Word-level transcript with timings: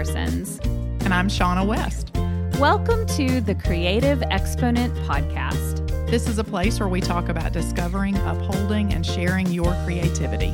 Parsons. 0.00 0.58
And 1.04 1.12
I'm 1.12 1.28
Shaunna 1.28 1.66
West. 1.66 2.10
Welcome 2.58 3.04
to 3.18 3.42
the 3.42 3.54
Creative 3.54 4.22
Exponent 4.30 4.94
Podcast. 5.06 5.86
This 6.08 6.26
is 6.26 6.38
a 6.38 6.44
place 6.44 6.80
where 6.80 6.88
we 6.88 7.02
talk 7.02 7.28
about 7.28 7.52
discovering, 7.52 8.16
upholding, 8.16 8.94
and 8.94 9.04
sharing 9.04 9.48
your 9.48 9.74
creativity. 9.84 10.52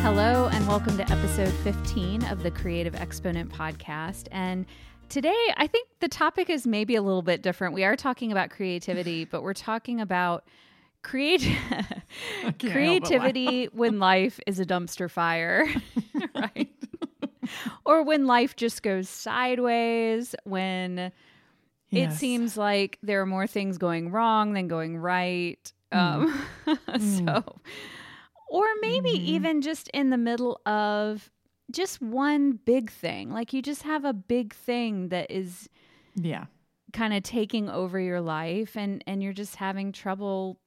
Hello, 0.00 0.48
and 0.50 0.66
welcome 0.66 0.96
to 0.96 1.02
episode 1.12 1.52
15 1.62 2.24
of 2.28 2.42
the 2.42 2.50
Creative 2.50 2.94
Exponent 2.94 3.52
Podcast. 3.52 4.26
And 4.32 4.64
today, 5.10 5.36
I 5.58 5.66
think 5.66 5.86
the 6.00 6.08
topic 6.08 6.48
is 6.48 6.66
maybe 6.66 6.94
a 6.94 7.02
little 7.02 7.20
bit 7.20 7.42
different. 7.42 7.74
We 7.74 7.84
are 7.84 7.96
talking 7.96 8.32
about 8.32 8.48
creativity, 8.48 9.26
but 9.26 9.42
we're 9.42 9.52
talking 9.52 10.00
about 10.00 10.44
create 11.02 11.42
creativity 12.58 13.66
when 13.72 13.98
life 13.98 14.40
is 14.46 14.60
a 14.60 14.64
dumpster 14.66 15.10
fire, 15.10 15.66
right? 16.34 16.68
or 17.84 18.02
when 18.02 18.26
life 18.26 18.56
just 18.56 18.82
goes 18.82 19.08
sideways, 19.08 20.34
when 20.44 21.12
Yes. 21.90 22.14
it 22.14 22.16
seems 22.18 22.56
like 22.56 22.98
there 23.02 23.20
are 23.20 23.26
more 23.26 23.46
things 23.46 23.76
going 23.76 24.10
wrong 24.10 24.54
than 24.54 24.66
going 24.68 24.96
right. 24.96 25.72
Um, 25.90 26.32
so, 26.98 27.60
or 28.48 28.64
maybe 28.80 29.30
even 29.30 29.60
just 29.60 29.88
in 29.88 30.08
the 30.10 30.16
middle 30.16 30.60
of 30.64 31.30
just 31.70 32.00
one 32.00 32.52
big 32.64 32.90
thing, 32.90 33.30
like 33.30 33.52
you 33.52 33.60
just 33.60 33.82
have 33.82 34.04
a 34.06 34.12
big 34.14 34.54
thing 34.54 35.08
that 35.08 35.30
is 35.30 35.68
Yeah. 36.14 36.46
kind 36.94 37.12
of 37.12 37.22
taking 37.22 37.68
over 37.68 38.00
your 38.00 38.20
life, 38.22 38.74
and 38.76 39.04
and 39.06 39.22
you're 39.22 39.32
just 39.34 39.56
having 39.56 39.92
trouble. 39.92 40.58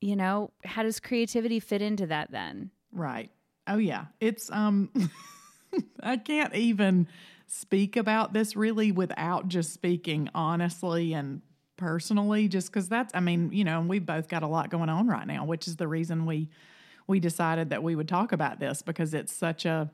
You 0.00 0.16
know, 0.16 0.50
how 0.64 0.82
does 0.82 1.00
creativity 1.00 1.60
fit 1.60 1.82
into 1.82 2.06
that 2.06 2.30
then? 2.30 2.70
Right. 2.92 3.30
Oh 3.66 3.78
yeah. 3.78 4.06
It's 4.20 4.50
um 4.50 4.90
I 6.02 6.16
can't 6.16 6.54
even 6.54 7.08
speak 7.46 7.96
about 7.96 8.32
this 8.32 8.56
really 8.56 8.92
without 8.92 9.48
just 9.48 9.72
speaking 9.72 10.28
honestly 10.34 11.12
and 11.14 11.42
personally 11.76 12.48
just 12.48 12.72
cuz 12.72 12.88
that's 12.88 13.14
I 13.14 13.20
mean, 13.20 13.52
you 13.52 13.64
know, 13.64 13.80
we've 13.80 14.04
both 14.06 14.28
got 14.28 14.42
a 14.42 14.46
lot 14.46 14.70
going 14.70 14.88
on 14.88 15.06
right 15.06 15.26
now, 15.26 15.44
which 15.44 15.66
is 15.66 15.76
the 15.76 15.88
reason 15.88 16.26
we 16.26 16.48
we 17.06 17.20
decided 17.20 17.70
that 17.70 17.82
we 17.82 17.94
would 17.94 18.08
talk 18.08 18.32
about 18.32 18.58
this 18.58 18.82
because 18.82 19.14
it's 19.14 19.32
such 19.32 19.64
a 19.64 19.90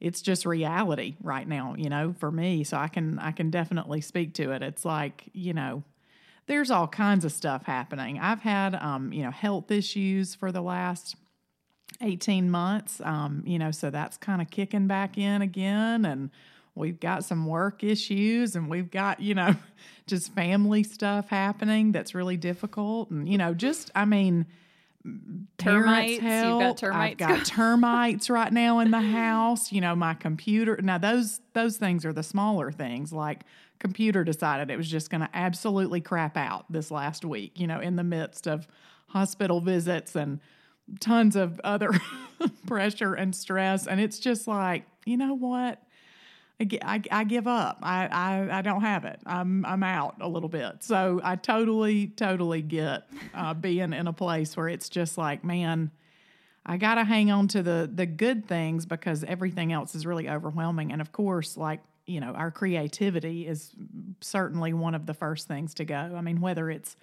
it's 0.00 0.22
just 0.22 0.46
reality 0.46 1.16
right 1.22 1.46
now, 1.46 1.74
you 1.76 1.90
know, 1.90 2.14
for 2.18 2.30
me. 2.30 2.64
So 2.64 2.76
I 2.76 2.88
can 2.88 3.18
I 3.18 3.32
can 3.32 3.50
definitely 3.50 4.00
speak 4.00 4.34
to 4.34 4.52
it. 4.52 4.62
It's 4.62 4.84
like, 4.84 5.24
you 5.32 5.52
know, 5.52 5.82
there's 6.50 6.72
all 6.72 6.88
kinds 6.88 7.24
of 7.24 7.30
stuff 7.30 7.64
happening. 7.64 8.18
I've 8.18 8.40
had 8.40 8.74
um, 8.74 9.12
you 9.12 9.22
know, 9.22 9.30
health 9.30 9.70
issues 9.70 10.34
for 10.34 10.50
the 10.50 10.60
last 10.60 11.14
18 12.00 12.50
months. 12.50 13.00
Um, 13.04 13.44
you 13.46 13.56
know, 13.56 13.70
so 13.70 13.88
that's 13.88 14.16
kind 14.16 14.42
of 14.42 14.50
kicking 14.50 14.88
back 14.88 15.16
in 15.16 15.42
again. 15.42 16.04
And 16.04 16.30
we've 16.74 16.98
got 16.98 17.22
some 17.22 17.46
work 17.46 17.84
issues 17.84 18.56
and 18.56 18.68
we've 18.68 18.90
got, 18.90 19.20
you 19.20 19.32
know, 19.32 19.54
just 20.08 20.34
family 20.34 20.82
stuff 20.82 21.28
happening 21.28 21.92
that's 21.92 22.16
really 22.16 22.36
difficult. 22.36 23.10
And, 23.10 23.28
you 23.28 23.38
know, 23.38 23.54
just, 23.54 23.92
I 23.94 24.04
mean, 24.04 24.46
Termites, 25.56 26.20
help. 26.20 26.60
got 26.60 26.76
termites 26.76 27.22
I've 27.22 27.28
got 27.28 27.46
termites 27.46 28.28
right 28.28 28.52
now 28.52 28.80
in 28.80 28.90
the 28.90 29.00
house. 29.20 29.72
You 29.72 29.80
know, 29.80 29.94
my 29.94 30.12
computer. 30.12 30.78
Now 30.82 30.98
those 30.98 31.40
those 31.54 31.78
things 31.78 32.04
are 32.04 32.12
the 32.12 32.22
smaller 32.22 32.70
things. 32.70 33.10
Like 33.10 33.44
computer 33.80 34.22
decided 34.22 34.70
it 34.70 34.76
was 34.76 34.88
just 34.88 35.10
going 35.10 35.22
to 35.22 35.30
absolutely 35.34 36.00
crap 36.00 36.36
out 36.36 36.70
this 36.70 36.92
last 36.92 37.24
week. 37.24 37.58
You 37.58 37.66
know, 37.66 37.80
in 37.80 37.96
the 37.96 38.04
midst 38.04 38.46
of 38.46 38.68
hospital 39.08 39.60
visits 39.60 40.14
and 40.14 40.38
tons 41.00 41.34
of 41.34 41.60
other 41.64 41.90
pressure 42.66 43.14
and 43.14 43.34
stress, 43.34 43.88
and 43.88 44.00
it's 44.00 44.20
just 44.20 44.46
like, 44.46 44.84
you 45.04 45.16
know 45.16 45.34
what? 45.34 45.82
I, 46.60 47.00
I, 47.10 47.24
give 47.24 47.46
up. 47.46 47.78
I, 47.82 48.06
I, 48.06 48.58
I 48.58 48.62
don't 48.62 48.82
have 48.82 49.06
it. 49.06 49.18
I'm 49.24 49.64
I'm 49.64 49.82
out 49.82 50.16
a 50.20 50.28
little 50.28 50.50
bit. 50.50 50.84
So 50.84 51.18
I 51.24 51.36
totally 51.36 52.08
totally 52.08 52.60
get 52.60 53.04
uh, 53.32 53.54
being 53.54 53.94
in 53.94 54.06
a 54.06 54.12
place 54.12 54.54
where 54.58 54.68
it's 54.68 54.90
just 54.90 55.16
like, 55.16 55.42
man, 55.42 55.90
I 56.66 56.76
got 56.76 56.96
to 56.96 57.04
hang 57.04 57.30
on 57.30 57.48
to 57.48 57.62
the 57.62 57.90
the 57.90 58.04
good 58.04 58.46
things 58.46 58.84
because 58.84 59.24
everything 59.24 59.72
else 59.72 59.94
is 59.94 60.04
really 60.04 60.28
overwhelming. 60.28 60.92
And 60.92 61.00
of 61.00 61.12
course, 61.12 61.56
like 61.56 61.80
you 62.10 62.20
know, 62.20 62.32
our 62.32 62.50
creativity 62.50 63.46
is 63.46 63.72
certainly 64.20 64.72
one 64.72 64.94
of 64.94 65.06
the 65.06 65.14
first 65.14 65.48
things 65.48 65.74
to 65.74 65.84
go. 65.84 65.96
I 66.16 66.20
mean, 66.20 66.40
whether 66.40 66.70
it's 66.70 66.96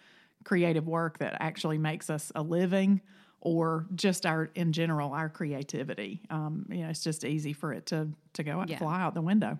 creative 0.43 0.87
work 0.87 1.17
that 1.19 1.37
actually 1.39 1.77
makes 1.77 2.09
us 2.09 2.31
a 2.35 2.41
living 2.41 3.01
or 3.41 3.85
just 3.95 4.25
our 4.25 4.49
in 4.55 4.71
general 4.71 5.11
our 5.13 5.29
creativity 5.29 6.21
um, 6.29 6.65
you 6.69 6.81
know 6.83 6.89
it's 6.89 7.03
just 7.03 7.23
easy 7.25 7.53
for 7.53 7.71
it 7.73 7.85
to 7.85 8.07
to 8.33 8.43
go 8.43 8.59
out 8.59 8.69
Yeah. 8.69 8.79
fly 8.79 9.01
out 9.01 9.13
the 9.13 9.21
window 9.21 9.59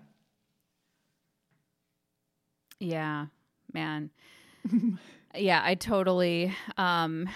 Yeah, 2.80 3.26
man. 3.72 4.10
yeah, 5.34 5.60
I 5.64 5.74
totally 5.74 6.54
um 6.76 7.28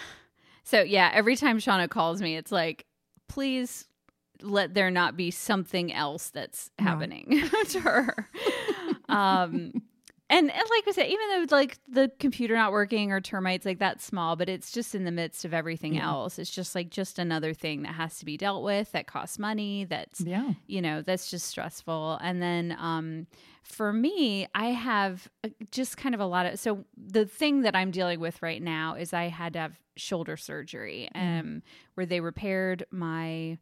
so 0.64 0.80
yeah, 0.82 1.10
every 1.12 1.36
time 1.36 1.58
Shaunna 1.58 1.88
calls 1.88 2.22
me, 2.22 2.36
it's 2.36 2.52
like, 2.52 2.86
please 3.28 3.86
let 4.42 4.74
there 4.74 4.90
not 4.90 5.16
be 5.16 5.30
something 5.30 5.92
else 5.92 6.30
that's 6.30 6.70
happening 6.78 7.42
to 7.68 7.80
her. 7.80 8.28
um 9.08 9.72
and, 10.30 10.50
and 10.50 10.62
like 10.70 10.84
I 10.88 10.92
said, 10.92 11.08
even 11.08 11.28
though 11.46 11.54
like 11.54 11.76
the 11.88 12.10
computer 12.18 12.54
not 12.54 12.72
working 12.72 13.12
or 13.12 13.20
termites, 13.20 13.66
like 13.66 13.78
that's 13.78 14.02
small, 14.02 14.34
but 14.34 14.48
it's 14.48 14.72
just 14.72 14.94
in 14.94 15.04
the 15.04 15.10
midst 15.10 15.44
of 15.44 15.52
everything 15.52 15.96
Yeah. 15.96 16.06
else. 16.08 16.38
It's 16.38 16.50
just 16.50 16.74
like 16.74 16.88
just 16.88 17.18
another 17.18 17.52
thing 17.52 17.82
that 17.82 17.92
has 17.96 18.18
to 18.20 18.24
be 18.24 18.38
dealt 18.38 18.64
with 18.64 18.90
that 18.92 19.06
costs 19.06 19.38
money, 19.38 19.84
that's 19.84 20.22
yeah 20.22 20.52
you 20.66 20.80
know 20.80 21.02
that's 21.02 21.30
just 21.30 21.46
stressful 21.48 22.18
and 22.22 22.40
then 22.40 22.74
um 22.78 23.26
for 23.62 23.92
me 23.92 24.46
i 24.54 24.66
have 24.66 25.28
uh, 25.44 25.48
just 25.70 25.96
kind 25.96 26.14
of 26.14 26.20
a 26.20 26.26
lot 26.26 26.46
of 26.46 26.58
so 26.58 26.84
the 26.96 27.24
thing 27.26 27.62
that 27.62 27.76
i'm 27.76 27.90
dealing 27.90 28.18
with 28.20 28.40
right 28.42 28.62
now 28.62 28.94
is 28.94 29.12
i 29.12 29.24
had 29.28 29.52
to 29.52 29.58
have 29.58 29.78
shoulder 29.96 30.36
surgery 30.36 31.08
um 31.14 31.62
where 31.94 32.06
they 32.06 32.20
repaired 32.20 32.84
my 32.90 33.56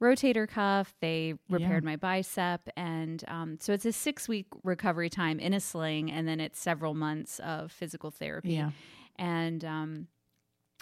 rotator 0.00 0.48
cuff 0.48 0.94
they 1.00 1.34
repaired 1.50 1.84
my 1.84 1.96
bicep 1.96 2.62
and 2.76 3.22
um, 3.28 3.58
so 3.60 3.72
it's 3.72 3.84
a 3.84 3.92
six 3.92 4.28
week 4.28 4.46
recovery 4.64 5.10
time 5.10 5.38
in 5.38 5.52
a 5.52 5.60
sling 5.60 6.10
and 6.10 6.26
then 6.26 6.40
it's 6.40 6.58
several 6.58 6.94
months 6.94 7.38
of 7.40 7.70
physical 7.70 8.10
therapy. 8.10 8.54
Yeah. 8.54 8.70
And 9.16 9.64
um 9.64 10.06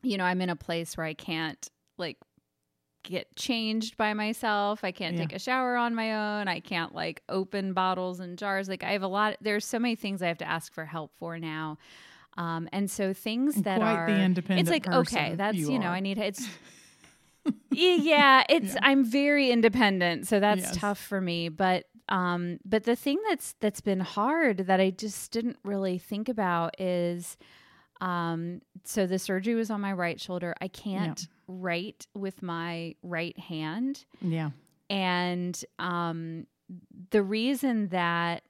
you 0.02 0.16
know 0.16 0.24
i'm 0.24 0.40
in 0.40 0.48
a 0.50 0.56
place 0.56 0.96
where 0.96 1.06
i 1.06 1.14
can't 1.14 1.68
like 1.96 2.16
get 3.04 3.34
changed 3.36 3.96
by 3.96 4.12
myself. 4.12 4.84
I 4.84 4.90
can't 4.92 5.14
Yeah. 5.14 5.22
take 5.22 5.32
a 5.32 5.38
shower 5.38 5.76
on 5.76 5.94
my 5.94 6.12
own. 6.40 6.48
I 6.48 6.60
can't 6.60 6.94
like 6.94 7.22
open 7.28 7.72
bottles 7.72 8.20
and 8.20 8.36
jars. 8.38 8.68
Like 8.68 8.84
i 8.84 8.92
have 8.92 9.02
a 9.02 9.08
lot 9.08 9.36
there's 9.40 9.64
so 9.64 9.78
many 9.78 9.96
things 9.96 10.20
i 10.22 10.26
have 10.28 10.38
to 10.38 10.48
ask 10.48 10.72
for 10.72 10.84
help 10.84 11.12
for 11.18 11.38
now. 11.38 11.78
Um 12.36 12.68
and 12.72 12.88
so 12.90 13.12
things 13.12 13.62
that 13.62 13.78
Quite 13.80 13.92
are 13.94 14.06
the 14.12 14.20
independent 14.20 14.68
it's 14.68 14.70
like 14.70 14.86
okay 14.94 15.34
that's 15.36 15.56
you 15.56 15.72
you, 15.72 15.78
know 15.80 15.86
are. 15.86 15.94
i 15.94 16.00
need 16.00 16.18
it's 16.18 16.46
yeah 17.70 18.42
it's 18.48 18.76
i'm 18.82 19.04
very 19.04 19.50
independent 19.50 20.26
so 20.26 20.41
that's 20.41 20.62
Yes. 20.62 20.76
tough 20.76 20.98
for 20.98 21.20
me 21.20 21.48
but 21.48 21.84
um 22.09 22.59
but 22.64 22.84
the 22.84 22.97
thing 22.97 23.19
that's 23.28 23.54
that's 23.60 23.81
been 23.81 24.00
hard 24.00 24.59
that 24.66 24.81
i 24.81 24.91
just 24.91 25.31
didn't 25.31 25.56
really 25.64 25.98
think 25.98 26.28
about 26.28 26.81
is 26.81 27.37
um 28.00 28.60
so 28.84 29.06
the 29.06 29.19
surgery 29.19 29.54
was 29.54 29.70
on 29.70 29.81
my 29.81 29.92
right 29.92 30.20
shoulder. 30.20 30.54
I 30.60 30.69
can't 30.69 31.26
write 31.48 32.06
with 32.14 32.42
my 32.42 32.94
right 33.03 33.37
hand. 33.38 34.04
Yeah. 34.22 34.50
And 34.88 35.60
um 35.81 36.47
the 37.10 37.22
reason 37.25 37.88
that 37.88 38.44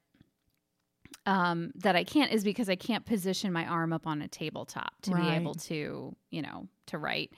um 1.27 1.73
that 1.77 1.97
I 1.97 2.05
can't 2.05 2.31
is 2.33 2.45
because 2.45 2.69
I 2.69 2.77
can't 2.77 3.05
position 3.05 3.53
my 3.53 3.67
arm 3.67 3.93
up 3.93 4.07
on 4.07 4.23
a 4.23 4.29
tabletop 4.29 4.93
to 5.03 5.11
be 5.15 5.17
able 5.31 5.55
to, 5.55 6.15
you 6.31 6.43
know, 6.43 6.69
to 6.87 6.99
write. 6.99 7.33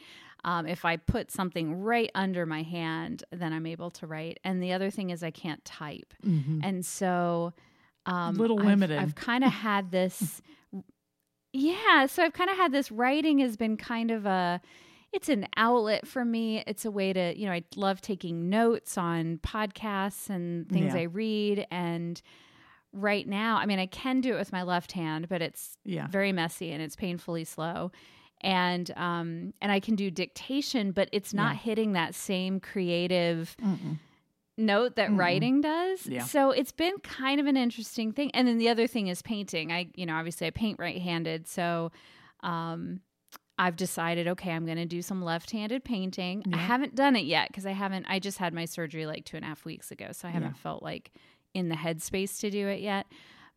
Um, 0.44 0.66
if 0.66 0.84
I 0.84 0.96
put 0.96 1.30
something 1.30 1.74
right 1.74 2.10
under 2.14 2.46
my 2.46 2.62
hand, 2.62 3.24
then 3.30 3.52
I'm 3.52 3.66
able 3.66 3.90
to 3.92 4.06
write. 4.06 4.40
And 4.44 4.62
the 4.62 4.72
other 4.72 4.90
thing 4.90 5.10
is 5.10 5.22
I 5.22 5.30
can't 5.30 5.64
type. 5.64 6.14
Mhm. 6.24 6.60
And 6.62 6.84
so 6.86 7.52
um 8.06 8.34
Little 8.36 8.58
I've- 8.58 8.68
limited. 8.68 8.98
I've 8.98 9.14
kind 9.14 9.44
of 9.44 9.50
had 9.68 9.90
this 9.90 10.40
Yeah, 11.52 12.06
so 12.06 12.22
I've 12.22 12.32
kind 12.32 12.48
of 12.50 12.56
had 12.56 12.72
this 12.72 12.90
writing 12.92 13.38
has 13.40 13.56
been 13.56 13.76
kind 13.76 14.10
of 14.10 14.24
a 14.26 14.60
it's 15.12 15.28
an 15.28 15.48
outlet 15.56 16.06
for 16.06 16.24
me. 16.24 16.62
It's 16.68 16.84
a 16.84 16.90
way 16.90 17.12
to, 17.12 17.36
you 17.36 17.46
know, 17.46 17.52
I 17.52 17.64
love 17.74 18.00
taking 18.00 18.48
notes 18.48 18.96
on 18.96 19.38
podcasts 19.38 20.30
and 20.30 20.68
things 20.68 20.94
Yeah. 20.94 21.00
I 21.00 21.04
read 21.04 21.66
and 21.72 22.22
right 22.92 23.26
now, 23.26 23.56
I 23.56 23.66
mean, 23.66 23.80
I 23.80 23.86
can 23.86 24.20
do 24.20 24.34
it 24.34 24.38
with 24.38 24.52
my 24.52 24.62
left 24.62 24.92
hand, 24.92 25.28
but 25.28 25.42
it's 25.42 25.76
yeah 25.84 26.06
very 26.08 26.32
messy 26.32 26.70
and 26.72 26.80
it's 26.82 26.96
painfully 26.96 27.44
slow. 27.44 27.90
And 28.42 28.90
um 28.96 29.52
and 29.60 29.70
I 29.70 29.80
can 29.80 29.96
do 29.96 30.10
dictation, 30.10 30.92
but 30.92 31.08
it's 31.12 31.34
not 31.34 31.52
Yeah. 31.54 31.60
hitting 31.60 31.92
that 31.92 32.14
same 32.14 32.60
creative 32.60 33.56
Mm-mm. 33.62 33.98
note 34.56 34.96
that 34.96 35.10
Mm-mm. 35.10 35.18
writing 35.18 35.60
does. 35.60 36.06
Yeah. 36.06 36.24
So 36.24 36.50
it's 36.50 36.72
been 36.72 36.98
kind 37.02 37.40
of 37.40 37.46
an 37.46 37.56
interesting 37.56 38.12
thing. 38.12 38.30
And 38.32 38.48
then 38.48 38.58
the 38.58 38.68
other 38.68 38.86
thing 38.86 39.08
is 39.08 39.20
painting. 39.22 39.70
I, 39.72 39.88
you 39.94 40.06
know, 40.06 40.14
obviously 40.14 40.46
I 40.46 40.50
paint 40.50 40.78
right-handed, 40.78 41.48
so 41.48 41.92
um 42.42 43.00
I've 43.58 43.76
decided, 43.76 44.26
okay, 44.26 44.52
I'm 44.52 44.64
going 44.64 44.78
to 44.78 44.86
do 44.86 45.02
some 45.02 45.22
left 45.22 45.50
handed 45.50 45.84
painting. 45.84 46.42
I 46.50 46.56
haven't 46.56 46.94
done 46.94 47.14
it 47.14 47.26
yet 47.26 47.48
because 47.48 47.66
I 47.66 47.72
haven't, 47.72 48.06
I 48.08 48.18
just 48.18 48.38
had 48.38 48.54
my 48.54 48.64
surgery 48.64 49.04
like 49.04 49.26
two 49.26 49.36
and 49.36 49.44
a 49.44 49.48
half 49.48 49.66
weeks 49.66 49.90
ago. 49.90 50.12
So 50.12 50.26
I 50.28 50.30
haven't 50.30 50.56
felt 50.56 50.82
like 50.82 51.12
in 51.52 51.68
the 51.68 51.74
headspace 51.74 52.40
to 52.40 52.50
do 52.50 52.68
it 52.68 52.80
yet. 52.80 53.04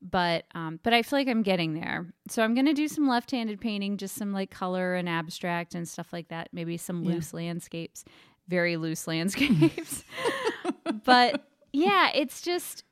But, 0.06 0.46
um, 0.54 0.80
but 0.84 0.94
I 0.94 1.02
feel 1.02 1.18
like 1.18 1.30
I'm 1.30 1.44
getting 1.44 1.74
there. 1.76 2.14
So 2.28 2.44
I'm 2.44 2.54
going 2.54 2.66
to 2.66 2.74
do 2.74 2.90
some 2.90 3.08
left 3.08 3.32
handed 3.32 3.62
painting, 3.62 3.96
just 3.98 4.16
some 4.16 4.34
like 4.34 4.52
color 4.52 4.96
and 4.96 5.08
abstract 5.08 5.76
and 5.76 5.88
stuff 5.88 6.12
like 6.12 6.28
that. 6.28 6.50
Maybe 6.52 6.76
some 6.76 7.04
loose 7.06 7.34
landscapes, 7.34 8.04
very 8.50 8.76
loose 8.76 9.08
landscapes. 9.08 10.04
but 11.06 11.48
yeah, 11.72 12.10
it's 12.14 12.42
just, 12.42 12.84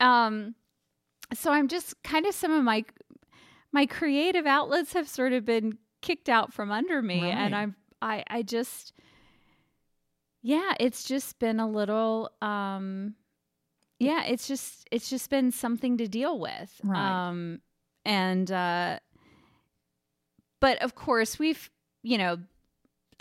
um, 0.00 0.56
so 1.32 1.52
I'm 1.52 1.68
just 1.68 2.02
kind 2.02 2.26
of 2.26 2.34
some 2.34 2.52
of 2.52 2.64
my 2.64 2.84
my 3.72 3.86
creative 3.86 4.46
outlets 4.46 4.92
have 4.92 5.08
sort 5.08 5.32
of 5.32 5.44
been 5.44 5.78
kicked 6.02 6.28
out 6.28 6.52
from 6.52 6.70
under 6.70 7.00
me 7.02 7.22
Right. 7.22 7.30
and 7.34 7.54
I'm 7.56 7.74
I 8.02 8.22
I 8.28 8.42
just 8.42 8.92
yeah, 10.42 10.74
it's 10.78 11.04
just 11.04 11.38
been 11.38 11.58
a 11.60 11.68
little 11.68 12.30
um 12.42 13.14
yeah, 13.98 14.24
it's 14.24 14.46
just 14.48 14.86
it's 14.90 15.08
just 15.10 15.30
been 15.30 15.50
something 15.52 15.96
to 15.98 16.08
deal 16.08 16.38
with. 16.38 16.80
Right. 16.82 17.28
Um 17.28 17.60
and 18.04 18.50
uh 18.50 18.98
but 20.60 20.82
of 20.82 20.94
course 20.94 21.38
we've, 21.38 21.70
you 22.02 22.18
know, 22.18 22.38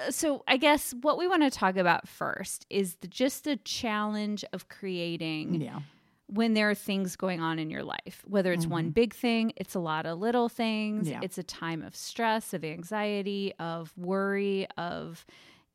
so 0.10 0.44
I 0.48 0.58
guess 0.58 0.94
what 1.02 1.18
we 1.18 1.28
want 1.28 1.44
to 1.44 1.52
talk 1.52 1.78
about 1.78 2.08
first 2.08 2.66
is 2.70 2.96
the, 3.02 3.08
just 3.08 3.44
the 3.44 3.58
challenge 3.58 4.44
of 4.54 4.68
creating 4.70 5.62
Yeah. 5.62 5.82
when 6.28 6.54
there 6.54 6.70
are 6.70 6.76
things 6.76 7.16
going 7.16 7.42
on 7.42 7.60
in 7.60 7.70
your 7.70 7.84
life, 7.84 8.24
whether 8.26 8.52
it's 8.52 8.66
one 8.66 8.90
big 8.90 9.14
thing, 9.14 9.54
it's 9.56 9.76
a 9.76 9.80
lot 9.80 10.06
of 10.06 10.18
little 10.20 10.50
things, 10.50 11.04
Mm-hmm. 11.08 11.12
Yeah. 11.14 11.20
it's 11.22 11.38
a 11.38 11.44
time 11.44 11.84
of 11.84 11.96
stress, 11.96 12.54
of 12.54 12.64
anxiety, 12.64 13.54
of 13.60 13.94
worry, 13.98 14.68
of 14.78 15.26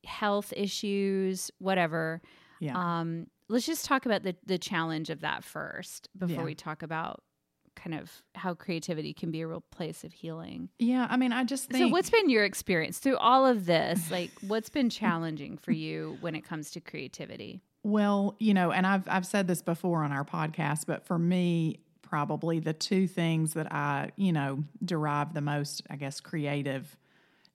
health 0.05 0.53
issues, 0.57 1.51
whatever. 1.59 2.21
Yeah. 2.61 2.77
Um, 3.01 3.27
let's 3.49 3.67
just 3.67 3.85
talk 3.85 4.07
about 4.07 4.23
the 4.23 4.37
the 4.47 4.59
challenge 4.59 5.11
of 5.11 5.21
that 5.21 5.45
first 5.45 6.09
before 6.17 6.37
Yeah. 6.37 6.45
we 6.45 6.55
talk 6.55 6.83
about 6.83 7.23
kind 7.77 7.95
of 7.95 8.11
how 8.35 8.55
creativity 8.55 9.13
can 9.15 9.31
be 9.31 9.41
a 9.41 9.47
real 9.47 9.63
place 9.71 10.03
of 10.03 10.13
healing. 10.13 10.69
yeah. 10.81 11.07
I 11.09 11.17
mean, 11.17 11.33
I 11.33 11.45
just 11.45 11.71
think. 11.71 11.85
So 11.85 11.89
what's 11.89 12.11
been 12.11 12.29
your 12.29 12.45
experience 12.45 12.99
through 12.99 13.19
all 13.19 13.47
of 13.47 13.67
this? 13.67 14.11
Like 14.11 14.31
what's 14.47 14.69
been 14.69 14.91
challenging 14.91 15.57
for 15.59 15.71
you 15.73 16.17
when 16.21 16.35
it 16.35 16.45
comes 16.45 16.71
to 16.73 16.81
creativity? 16.81 17.63
Well, 17.85 18.35
you 18.41 18.53
know, 18.55 18.73
and 18.73 18.87
I've 18.87 19.07
I've 19.09 19.27
said 19.27 19.47
this 19.47 19.63
before 19.63 20.03
on 20.03 20.11
our 20.13 20.25
podcast, 20.25 20.87
but 20.87 21.07
for 21.07 21.19
me, 21.19 21.79
probably 22.03 22.59
the 22.59 22.73
two 22.73 23.07
things 23.07 23.53
that 23.55 23.73
I, 23.73 24.11
you 24.17 24.33
know, 24.33 24.65
derive 24.85 25.33
the 25.35 25.41
most, 25.43 25.83
I 25.89 25.97
guess, 25.97 26.21
creative 26.21 26.97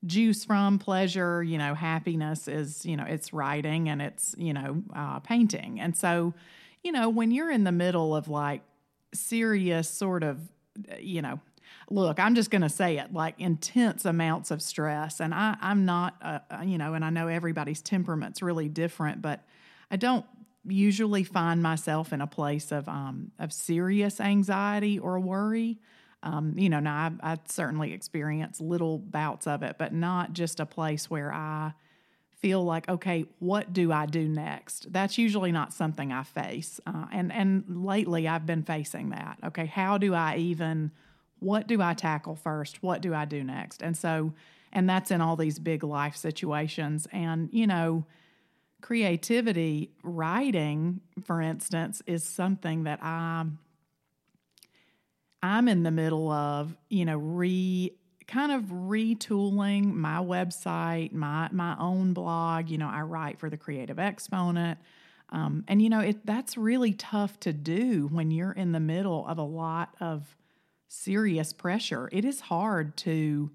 juice 0.06 0.44
from, 0.44 0.78
pleasure, 0.78 1.42
you 1.42 1.58
know, 1.58 1.74
happiness 1.74 2.48
is, 2.48 2.84
you 2.84 2.96
know, 2.96 3.04
it's 3.04 3.32
writing 3.32 3.88
and 3.88 4.02
it's, 4.02 4.34
you 4.38 4.52
know, 4.52 4.82
uh, 4.94 5.20
painting. 5.20 5.80
And 5.80 5.96
so, 5.96 6.34
you 6.82 6.92
know, 6.92 7.08
when 7.08 7.30
you're 7.30 7.50
in 7.50 7.64
the 7.64 7.72
middle 7.72 8.14
of 8.14 8.28
like 8.28 8.62
serious 9.14 9.88
sort 9.88 10.22
of, 10.22 10.40
you 10.98 11.22
know, 11.22 11.40
look, 11.90 12.18
I'm 12.18 12.34
just 12.34 12.50
going 12.50 12.62
to 12.62 12.68
say 12.68 12.98
it 12.98 13.12
like 13.12 13.34
intense 13.38 14.04
amounts 14.04 14.50
of 14.50 14.60
stress. 14.62 15.20
And 15.20 15.34
I, 15.34 15.56
I'm 15.60 15.84
not, 15.84 16.16
uh, 16.22 16.38
uh, 16.50 16.62
you 16.64 16.78
know, 16.78 16.94
and 16.94 17.04
I 17.04 17.10
know 17.10 17.28
everybody's 17.28 17.82
temperament's 17.82 18.42
really 18.42 18.68
different, 18.68 19.22
but 19.22 19.44
I 19.90 19.96
don't 19.96 20.26
usually 20.66 21.24
find 21.24 21.62
myself 21.62 22.12
in 22.12 22.20
a 22.20 22.26
place 22.26 22.72
of 22.72 22.88
um, 22.88 23.32
of 23.38 23.52
serious 23.52 24.20
anxiety 24.20 24.98
or 24.98 25.20
worry. 25.20 25.78
Um, 26.24 26.54
you 26.56 26.70
know, 26.70 26.80
now 26.80 27.12
I, 27.22 27.32
I 27.32 27.38
certainly 27.46 27.92
experience 27.92 28.60
little 28.60 28.98
bouts 28.98 29.46
of 29.46 29.62
it, 29.62 29.76
but 29.78 29.92
not 29.92 30.32
just 30.32 30.58
a 30.58 30.66
place 30.66 31.10
where 31.10 31.32
I 31.32 31.74
feel 32.44 32.64
like, 32.64 32.88
okay, 32.88 33.26
what 33.38 33.72
do 33.72 33.92
I 33.92 34.06
do 34.06 34.26
next? 34.26 34.90
That's 34.92 35.18
usually 35.18 35.52
not 35.52 35.72
something 35.72 36.12
I 36.12 36.22
face. 36.22 36.80
Uh, 36.86 37.06
and 37.12 37.30
and 37.30 37.64
lately, 37.84 38.26
I've 38.26 38.46
been 38.46 38.62
facing 38.62 39.10
that. 39.10 39.38
Okay, 39.44 39.66
how 39.66 39.98
do 39.98 40.14
I 40.14 40.36
even? 40.36 40.90
What 41.40 41.66
do 41.66 41.82
I 41.82 41.92
tackle 41.92 42.36
first? 42.36 42.82
What 42.82 43.02
do 43.02 43.12
I 43.12 43.26
do 43.26 43.44
next? 43.44 43.82
And 43.82 43.94
so, 43.94 44.32
and 44.72 44.88
that's 44.88 45.10
in 45.10 45.20
all 45.20 45.36
these 45.36 45.58
big 45.58 45.84
life 45.84 46.16
situations. 46.16 47.06
And 47.12 47.50
you 47.52 47.66
know, 47.66 48.06
creativity, 48.80 49.90
writing, 50.02 51.00
for 51.24 51.42
instance, 51.42 52.02
is 52.06 52.24
something 52.24 52.84
that 52.84 52.98
I 53.02 53.44
I'm 55.44 55.68
in 55.68 55.82
the 55.82 55.90
middle 55.90 56.30
of, 56.30 56.74
you 56.88 57.04
know, 57.04 57.18
re 57.18 57.92
kind 58.26 58.50
of 58.50 58.62
retooling 58.62 59.92
my 59.92 60.16
website, 60.16 61.12
my 61.12 61.50
my 61.52 61.76
own 61.78 62.14
blog. 62.14 62.70
You 62.70 62.78
know, 62.78 62.88
I 62.88 63.02
write 63.02 63.38
for 63.38 63.50
the 63.50 63.58
Creative 63.58 63.98
Exponent. 63.98 64.78
Um, 65.28 65.64
and 65.68 65.82
you 65.82 65.90
know, 65.90 66.00
it 66.00 66.24
that's 66.24 66.56
really 66.56 66.94
tough 66.94 67.38
to 67.40 67.52
do 67.52 68.08
when 68.10 68.30
you're 68.30 68.52
in 68.52 68.72
the 68.72 68.80
middle 68.80 69.26
of 69.26 69.36
a 69.36 69.42
lot 69.42 69.94
of 70.00 70.34
serious 70.88 71.52
pressure. 71.52 72.08
It 72.10 72.24
is 72.24 72.40
hard 72.40 72.96
to 72.98 73.50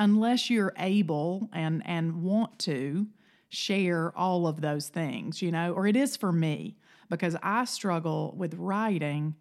unless 0.00 0.50
you're 0.50 0.74
able 0.78 1.48
and 1.52 1.80
and 1.86 2.24
want 2.24 2.58
to 2.60 3.06
share 3.50 4.12
all 4.18 4.48
of 4.48 4.60
those 4.60 4.88
things, 4.88 5.42
you 5.42 5.52
know, 5.52 5.74
or 5.74 5.86
it 5.86 5.94
is 5.94 6.16
for 6.16 6.32
me 6.32 6.76
because 7.08 7.36
I 7.40 7.66
struggle 7.66 8.34
with 8.36 8.54
writing. 8.54 9.36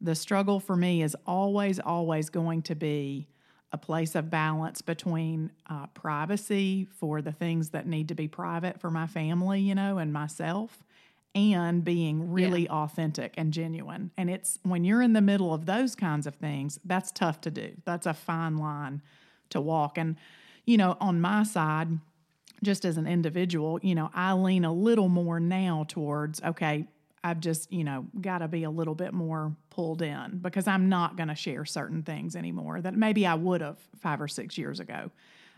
The 0.00 0.14
struggle 0.14 0.60
for 0.60 0.76
me 0.76 1.02
is 1.02 1.16
always, 1.26 1.80
always 1.80 2.30
going 2.30 2.62
to 2.62 2.74
be 2.74 3.26
a 3.72 3.78
place 3.78 4.14
of 4.14 4.30
balance 4.30 4.80
between 4.80 5.50
uh, 5.68 5.86
privacy 5.88 6.86
for 6.96 7.20
the 7.20 7.32
things 7.32 7.70
that 7.70 7.86
need 7.86 8.08
to 8.08 8.14
be 8.14 8.28
private 8.28 8.80
for 8.80 8.90
my 8.90 9.06
family, 9.06 9.60
you 9.60 9.74
know, 9.74 9.98
and 9.98 10.12
myself, 10.12 10.84
and 11.34 11.84
being 11.84 12.32
really 12.32 12.68
authentic 12.68 13.34
and 13.36 13.52
genuine. 13.52 14.10
And 14.16 14.30
it's 14.30 14.58
when 14.62 14.84
you're 14.84 15.02
in 15.02 15.12
the 15.12 15.20
middle 15.20 15.52
of 15.52 15.66
those 15.66 15.94
kinds 15.94 16.26
of 16.26 16.36
things, 16.36 16.80
that's 16.84 17.12
tough 17.12 17.40
to 17.42 17.50
do. 17.50 17.72
That's 17.84 18.06
a 18.06 18.14
fine 18.14 18.56
line 18.56 19.02
to 19.50 19.60
walk. 19.60 19.98
And, 19.98 20.16
you 20.64 20.78
know, 20.78 20.96
on 21.00 21.20
my 21.20 21.42
side, 21.42 21.88
just 22.62 22.84
as 22.84 22.96
an 22.96 23.06
individual, 23.06 23.78
you 23.82 23.94
know, 23.94 24.10
I 24.14 24.32
lean 24.32 24.64
a 24.64 24.72
little 24.72 25.08
more 25.08 25.38
now 25.38 25.84
towards, 25.86 26.42
okay, 26.42 26.86
I've 27.22 27.40
just, 27.40 27.72
you 27.72 27.84
know, 27.84 28.06
got 28.20 28.38
to 28.38 28.48
be 28.48 28.64
a 28.64 28.70
little 28.70 28.94
bit 28.94 29.12
more 29.12 29.54
pulled 29.78 30.02
in 30.02 30.38
because 30.42 30.66
I'm 30.66 30.88
not 30.88 31.16
going 31.16 31.28
to 31.28 31.36
share 31.36 31.64
certain 31.64 32.02
things 32.02 32.34
anymore 32.34 32.80
that 32.80 32.94
maybe 32.96 33.24
I 33.24 33.34
would 33.34 33.60
have 33.60 33.78
five 34.00 34.20
or 34.20 34.26
six 34.26 34.58
years 34.58 34.80
ago. 34.80 35.12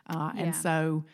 Uh, 0.06 0.30
Yeah. 0.34 0.42
And 0.42 0.54
so, 0.56 1.04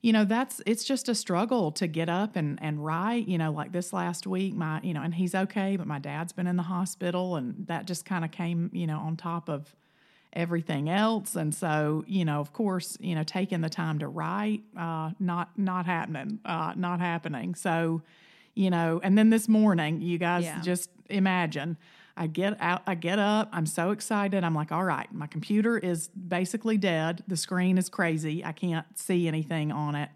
you 0.00 0.10
know, 0.14 0.24
that's, 0.24 0.62
it's 0.64 0.82
just 0.82 1.06
a 1.10 1.14
struggle 1.14 1.70
to 1.72 1.86
get 1.86 2.08
up 2.08 2.34
and, 2.34 2.58
and 2.62 2.82
write, 2.82 3.28
you 3.28 3.36
know, 3.36 3.52
like 3.52 3.72
this 3.72 3.92
last 3.92 4.26
week, 4.26 4.54
my, 4.54 4.80
you 4.82 4.94
know, 4.94 5.02
and 5.02 5.14
he's 5.14 5.34
okay, 5.34 5.76
but 5.76 5.86
my 5.86 5.98
dad's 5.98 6.32
been 6.32 6.46
in 6.46 6.56
the 6.56 6.62
hospital 6.62 7.36
and 7.36 7.66
that 7.66 7.84
just 7.86 8.06
kind 8.06 8.24
of 8.24 8.30
came, 8.30 8.70
you 8.72 8.86
know, 8.86 9.00
on 9.00 9.16
top 9.18 9.50
of, 9.50 9.74
everything 10.32 10.90
else 10.90 11.34
and 11.34 11.54
so 11.54 12.04
you 12.06 12.22
know 12.22 12.40
of 12.40 12.52
course 12.52 12.98
you 13.00 13.14
know 13.14 13.22
taking 13.22 13.62
the 13.62 13.70
time 13.70 13.98
to 13.98 14.06
write 14.06 14.60
uh 14.76 15.08
not 15.18 15.48
not 15.56 15.86
happening 15.86 16.38
uh 16.44 16.74
not 16.76 17.00
happening 17.00 17.54
so 17.54 18.02
you 18.54 18.68
know 18.68 19.00
and 19.02 19.16
then 19.16 19.30
this 19.30 19.48
morning 19.48 20.02
you 20.02 20.18
guys 20.18 20.44
Yeah. 20.44 20.60
just 20.60 20.90
imagine 21.08 21.78
i 22.16 22.26
get 22.26 22.56
out 22.60 22.82
i 22.86 22.94
get 22.94 23.18
up 23.18 23.48
i'm 23.52 23.66
so 23.66 23.90
excited 23.90 24.44
i'm 24.44 24.54
like 24.54 24.72
all 24.72 24.84
right 24.84 25.12
my 25.12 25.26
computer 25.26 25.78
is 25.78 26.08
basically 26.08 26.76
dead 26.76 27.22
the 27.28 27.36
screen 27.36 27.78
is 27.78 27.88
crazy 27.88 28.44
i 28.44 28.52
can't 28.52 28.86
see 28.98 29.28
anything 29.28 29.70
on 29.72 29.94
it 29.94 30.10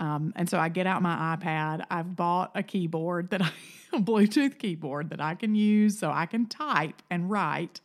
um, 0.00 0.32
and 0.34 0.48
so 0.48 0.58
I 0.58 0.70
get 0.70 0.86
out 0.86 1.02
my 1.02 1.36
iPad. 1.36 1.84
I've 1.90 2.16
bought 2.16 2.52
a 2.54 2.62
keyboard 2.62 3.30
that 3.30 3.42
I, 3.42 3.50
a 3.92 4.00
Bluetooth 4.00 4.58
keyboard 4.58 5.10
that 5.10 5.20
I 5.20 5.34
can 5.34 5.54
use 5.54 5.98
so 5.98 6.10
I 6.10 6.26
can 6.26 6.46
type 6.46 7.02
and 7.10 7.30
write. 7.30 7.82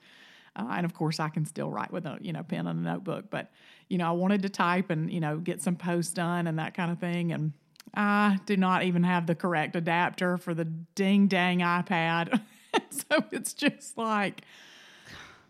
Uh, 0.56 0.68
and 0.78 0.86
of 0.86 0.94
course, 0.94 1.20
I 1.20 1.28
can 1.28 1.46
still 1.46 1.70
write 1.70 1.92
with 1.92 2.06
a 2.06 2.18
you 2.22 2.32
know 2.32 2.42
pen 2.42 2.68
and 2.68 2.80
a 2.80 2.92
notebook. 2.94 3.26
But 3.30 3.52
you 3.90 3.98
know, 3.98 4.08
I 4.08 4.12
wanted 4.12 4.42
to 4.44 4.50
type 4.50 4.90
and 4.90 5.12
you 5.12 5.20
know 5.20 5.38
get 5.38 5.62
some 5.62 5.76
posts 5.76 6.14
done 6.14 6.48
and 6.48 6.58
that 6.58 6.74
kind 6.74 6.90
of 6.90 7.00
thing. 7.00 7.34
And 7.34 7.52
I 7.94 8.40
do 8.46 8.56
not 8.56 8.84
even 8.84 9.04
have 9.04 9.28
the 9.28 9.36
correct 9.36 9.76
adapter 9.76 10.38
for 10.38 10.54
the 10.54 10.66
ding 10.66 11.28
dang 11.28 11.60
iPad. 11.60 12.40
so 13.10 13.24
it's 13.32 13.54
just 13.54 13.98
like, 13.98 14.42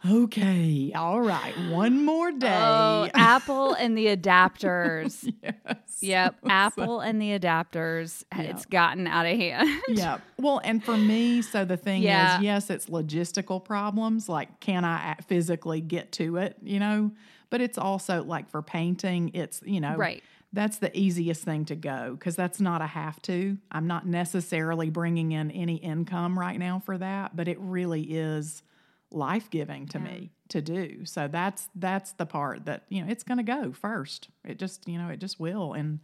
okay, 0.08 0.92
all 0.96 1.22
right, 1.22 1.54
one 1.70 2.04
more 2.04 2.30
oh, 2.30 2.38
day. 2.38 2.48
Oh, 2.62 3.10
Apple 3.14 3.74
and 3.74 3.98
the 3.98 4.16
adapters. 4.16 5.32
yes. 5.44 5.78
Yep, 6.02 6.36
Apple 6.48 7.00
and 7.00 7.22
the 7.22 7.38
adapters. 7.40 8.24
It's 8.36 8.66
gotten 8.66 9.08
out 9.08 9.26
of 9.26 9.38
hand. 9.38 9.82
yeah. 9.88 10.18
Well, 10.38 10.60
and 10.64 10.84
for 10.84 10.98
me, 10.98 11.42
so 11.42 11.66
the 11.66 11.78
thing 11.78 12.04
Yeah. 12.04 12.38
is, 12.38 12.44
yes, 12.44 12.70
it's 12.70 12.88
logistical 12.88 13.64
problems. 13.64 14.28
Like, 14.30 14.60
can 14.60 14.84
I 14.86 15.16
physically 15.28 15.82
get 15.82 16.12
to 16.14 16.38
it? 16.38 16.58
You 16.62 16.80
know, 16.80 17.12
but 17.50 17.62
it's 17.62 17.78
also 17.78 18.24
like 18.24 18.50
for 18.50 18.62
painting, 18.62 19.32
it's 19.34 19.62
you 19.66 19.80
know, 19.80 19.96
Right. 19.96 20.24
That's 20.56 20.78
the 20.78 20.98
easiest 20.98 21.44
thing 21.44 21.66
to 21.66 21.76
go 21.76 22.16
because 22.18 22.38
that's 22.38 22.62
not 22.62 22.82
a 22.82 22.88
have 22.88 23.22
to. 23.24 23.58
I'm 23.70 23.88
not 23.88 24.08
necessarily 24.08 24.90
bringing 24.90 25.34
in 25.34 25.52
any 25.52 25.76
income 25.76 26.40
right 26.40 26.58
now 26.58 26.80
for 26.80 26.98
that, 26.98 27.36
but 27.36 27.50
it 27.50 27.60
really 27.60 28.04
is 28.04 28.64
life 29.12 29.50
giving 29.50 29.86
to 29.88 30.00
me. 30.00 30.32
to 30.50 30.62
do. 30.62 31.06
So 31.06 31.28
that's 31.28 31.68
that's 31.76 32.14
the 32.14 32.26
part 32.26 32.66
that 32.66 32.86
you 32.88 33.04
know 33.04 33.12
it's 33.12 33.24
going 33.24 33.38
to 33.38 33.44
go 33.44 33.74
first. 33.74 34.30
It 34.46 34.58
just 34.58 34.88
you 34.88 34.98
know 34.98 35.10
it 35.10 35.20
just 35.20 35.42
will 35.42 35.74
in 35.74 36.00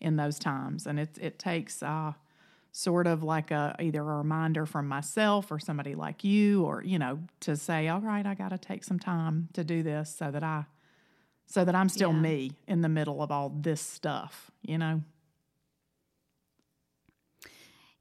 in 0.00 0.14
those 0.14 0.38
times, 0.38 0.86
and 0.86 1.00
it 1.00 1.18
it 1.20 1.38
takes 1.40 1.82
uh, 1.82 2.12
sort 2.70 3.08
of 3.08 3.24
like 3.24 3.50
a 3.50 3.74
either 3.80 4.00
a 4.00 4.18
reminder 4.18 4.66
from 4.66 4.86
myself 4.86 5.50
or 5.50 5.58
somebody 5.58 5.96
like 5.96 6.22
you, 6.22 6.64
or 6.64 6.82
you 6.84 6.98
know 6.98 7.18
to 7.40 7.56
say, 7.56 7.88
all 7.88 8.00
right, 8.00 8.24
I 8.24 8.34
got 8.34 8.50
to 8.50 8.58
take 8.58 8.84
some 8.84 9.00
time 9.00 9.48
to 9.54 9.64
do 9.64 9.82
this 9.82 10.14
so 10.14 10.30
that 10.30 10.44
I 10.44 10.66
so 11.46 11.64
that 11.64 11.74
I'm 11.74 11.88
still 11.88 12.12
Yeah. 12.12 12.20
me 12.20 12.52
in 12.66 12.80
the 12.82 12.88
middle 12.88 13.22
of 13.22 13.30
all 13.30 13.48
this 13.50 13.80
stuff. 13.80 14.50
You 14.62 14.78
know. 14.78 15.02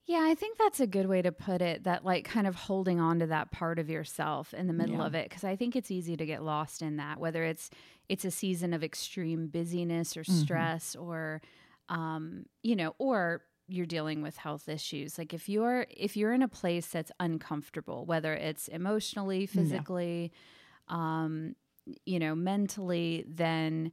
Yeah, 0.08 0.22
I 0.24 0.36
think 0.36 0.60
that's 0.60 0.80
a 0.80 0.86
good 0.86 1.08
way 1.08 1.24
to 1.24 1.32
put 1.32 1.64
it. 1.64 1.84
That 1.86 2.06
like 2.06 2.26
kind 2.26 2.46
of 2.46 2.54
holding 2.56 3.00
on 3.00 3.20
to 3.20 3.28
that 3.28 3.52
part 3.52 3.80
of 3.80 3.90
yourself 3.90 4.54
in 4.54 4.68
the 4.68 4.74
middle 4.74 4.98
Yeah. 5.00 5.06
of 5.08 5.16
it, 5.16 5.28
because 5.30 5.44
I 5.44 5.56
think 5.56 5.76
it's 5.76 5.90
easy 5.90 6.16
to 6.16 6.26
get 6.28 6.44
lost 6.44 6.84
in 6.84 6.98
that. 6.98 7.20
Whether 7.20 7.44
it's 7.44 7.72
it's 8.08 8.24
a 8.24 8.30
season 8.30 8.74
of 8.74 8.84
extreme 8.84 9.48
busyness 9.48 10.16
or 10.16 10.22
Mm-hmm. 10.22 10.42
stress, 10.44 10.96
or 10.96 11.42
um, 11.90 12.46
you 12.62 12.76
know, 12.76 12.94
or 13.00 13.42
you're 13.68 13.88
dealing 13.88 14.22
with 14.22 14.38
health 14.38 14.70
issues. 14.70 15.18
Like 15.18 15.34
if 15.34 15.50
you're 15.50 15.88
if 15.90 16.16
you're 16.16 16.34
in 16.34 16.44
a 16.44 16.48
place 16.48 16.86
that's 16.86 17.12
uncomfortable, 17.20 18.06
whether 18.06 18.36
it's 18.36 18.68
emotionally, 18.68 19.48
physically, 19.48 20.32
um, 20.88 21.56
you 22.06 22.20
know, 22.20 22.36
mentally, 22.36 23.26
then 23.28 23.92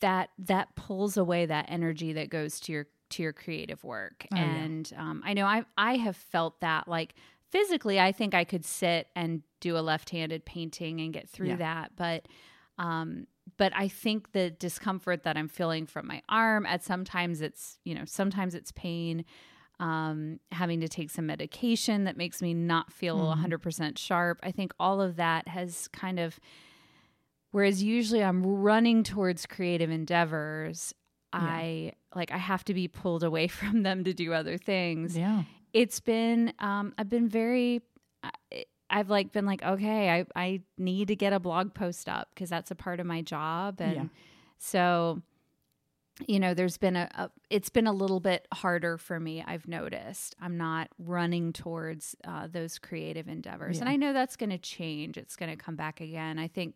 that 0.00 0.30
that 0.38 0.74
pulls 0.76 1.16
away 1.16 1.46
that 1.46 1.66
energy 1.68 2.12
that 2.12 2.28
goes 2.30 2.60
to 2.60 2.72
your 2.72 2.86
to 3.08 3.22
your 3.22 3.32
creative 3.32 3.82
work 3.82 4.26
Oh, 4.32 4.36
yeah. 4.36 4.42
and 4.42 4.92
um, 4.96 5.22
i 5.24 5.32
know 5.32 5.46
i 5.46 5.64
i 5.78 5.96
have 5.96 6.14
felt 6.16 6.60
that 6.60 6.86
like 6.86 7.14
physically 7.50 7.98
i 7.98 8.12
think 8.12 8.34
i 8.34 8.44
could 8.44 8.64
sit 8.64 9.08
and 9.16 9.42
do 9.60 9.76
a 9.76 9.80
left-handed 9.80 10.44
painting 10.44 11.00
and 11.00 11.12
get 11.14 11.28
through 11.30 11.48
Yeah. 11.48 11.56
that 11.56 11.92
but 11.96 12.28
um 12.78 13.26
but 13.56 13.72
i 13.74 13.88
think 13.88 14.32
the 14.32 14.50
discomfort 14.50 15.22
that 15.22 15.36
i'm 15.38 15.48
feeling 15.48 15.86
from 15.86 16.06
my 16.06 16.20
arm 16.28 16.66
at 16.66 16.84
sometimes 16.84 17.40
it's 17.40 17.78
you 17.84 17.94
know 17.94 18.04
sometimes 18.04 18.54
it's 18.54 18.70
pain 18.72 19.24
um, 19.80 20.40
having 20.52 20.82
to 20.82 20.88
take 20.88 21.08
some 21.08 21.24
medication 21.24 22.04
that 22.04 22.18
makes 22.18 22.42
me 22.42 22.52
not 22.52 22.92
feel 22.92 23.16
Mm-hmm. 23.16 23.44
100% 23.46 23.96
sharp 23.96 24.38
i 24.42 24.50
think 24.52 24.72
all 24.78 25.00
of 25.00 25.16
that 25.16 25.48
has 25.48 25.88
kind 25.88 26.20
of 26.20 26.38
Whereas 27.52 27.82
usually 27.82 28.22
I'm 28.22 28.44
running 28.44 29.02
towards 29.02 29.46
creative 29.46 29.90
endeavors, 29.90 30.94
I 31.32 31.92
like 32.14 32.32
I 32.32 32.36
have 32.38 32.64
to 32.64 32.74
be 32.74 32.88
pulled 32.88 33.22
away 33.24 33.48
from 33.60 33.82
them 33.82 34.04
to 34.04 34.12
do 34.12 34.32
other 34.32 34.56
things. 34.58 35.16
Yeah. 35.16 35.42
It's 35.72 36.00
been 36.00 36.52
um 36.58 36.94
I've 36.98 37.08
been 37.08 37.28
very 37.28 37.82
I've 38.88 39.08
like 39.08 39.32
been 39.32 39.46
like 39.46 39.62
okay, 39.62 40.10
I 40.10 40.26
I 40.34 40.62
need 40.78 41.08
to 41.08 41.16
get 41.16 41.32
a 41.32 41.40
blog 41.40 41.74
post 41.74 42.08
up 42.08 42.28
because 42.34 42.50
that's 42.50 42.70
a 42.70 42.74
part 42.74 43.00
of 43.00 43.06
my 43.06 43.22
job. 43.22 43.80
And 43.80 43.94
Yeah. 43.94 44.04
so 44.58 45.22
you 46.26 46.38
know 46.38 46.52
there's 46.52 46.76
been 46.76 46.96
a, 46.96 47.08
a 47.14 47.30
it's 47.48 47.70
been 47.70 47.86
a 47.86 47.92
little 47.92 48.20
bit 48.20 48.46
harder 48.52 48.98
for 48.98 49.18
me 49.18 49.42
i've 49.46 49.66
noticed. 49.66 50.36
I'm 50.40 50.56
not 50.58 50.88
running 50.98 51.52
towards 51.52 52.14
uh, 52.24 52.46
those 52.46 52.78
creative 52.78 53.26
endeavors. 53.28 53.78
And 53.80 53.88
i 53.88 53.96
know 53.96 54.12
that's 54.12 54.36
going 54.36 54.50
to 54.50 54.58
change. 54.58 55.16
It's 55.16 55.34
going 55.36 55.50
to 55.50 55.56
come 55.56 55.76
back 55.76 56.00
again. 56.00 56.38
I 56.38 56.48
think 56.48 56.74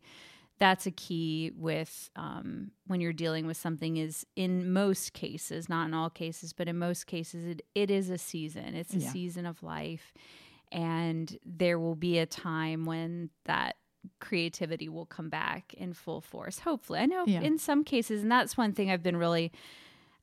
that's 0.58 0.87
a 0.87 0.90
key 0.90 1.50
with 1.56 2.11
um, 2.16 2.70
when 2.87 3.00
you're 3.00 3.12
dealing 3.12 3.46
with 3.46 3.56
something 3.56 3.96
is 3.96 4.25
in 4.37 4.73
most 4.73 5.12
cases 5.12 5.68
not 5.68 5.87
in 5.88 5.94
all 5.94 6.08
cases 6.11 6.52
but 6.52 6.68
in 6.68 6.78
most 6.78 7.06
cases 7.06 7.44
it, 7.46 7.62
it 7.75 7.90
is 7.90 8.08
a 8.11 8.18
season 8.18 8.75
it's 8.75 8.94
a 8.94 8.99
Yeah. 8.99 9.11
season 9.11 9.46
of 9.46 9.62
life 9.62 10.12
and 10.73 11.38
there 11.44 11.78
will 11.78 11.94
be 11.96 12.18
a 12.18 12.26
time 12.26 12.84
when 12.84 13.30
that 13.44 13.76
creativity 14.20 14.88
will 14.88 15.06
come 15.06 15.28
back 15.28 15.73
in 15.75 15.92
full 15.92 16.20
force 16.20 16.61
hopefully 16.61 17.00
i 17.00 17.06
know 17.06 17.25
Yeah. 17.26 17.40
in 17.40 17.58
some 17.58 17.84
cases 17.84 18.23
and 18.23 18.30
that's 18.30 18.56
one 18.56 18.73
thing 18.73 18.90
i've 18.90 19.02
been 19.02 19.16
really 19.16 19.50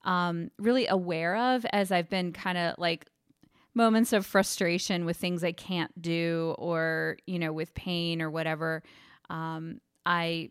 um 0.05 0.49
really 0.57 0.87
aware 0.87 1.35
of 1.35 1.65
as 1.73 1.91
i've 1.91 2.09
been 2.09 2.31
kind 2.31 2.57
of 2.57 2.75
like 2.77 3.07
moments 3.73 4.13
of 4.13 4.25
frustration 4.25 5.03
with 5.05 5.17
things 5.17 5.43
i 5.43 5.51
can't 5.51 5.99
do 6.01 6.55
or 6.57 7.17
you 7.25 7.39
know 7.39 7.51
with 7.51 7.73
pain 7.73 8.21
or 8.21 8.29
whatever 8.29 8.83
um 9.29 9.79
i 10.05 10.49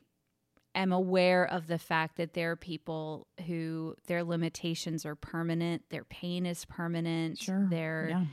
am 0.75 0.92
aware 0.92 1.45
of 1.45 1.66
the 1.66 1.78
fact 1.78 2.16
that 2.16 2.35
there 2.35 2.52
are 2.52 2.57
people 2.57 3.26
who 3.47 3.95
their 4.07 4.23
limitations 4.23 5.04
are 5.04 5.14
permanent 5.16 5.83
their 5.90 6.04
pain 6.04 6.47
is 6.47 6.64
permanent 6.64 7.38
Sure. 7.38 7.66
their 7.69 8.07
Yeah. 8.11 8.25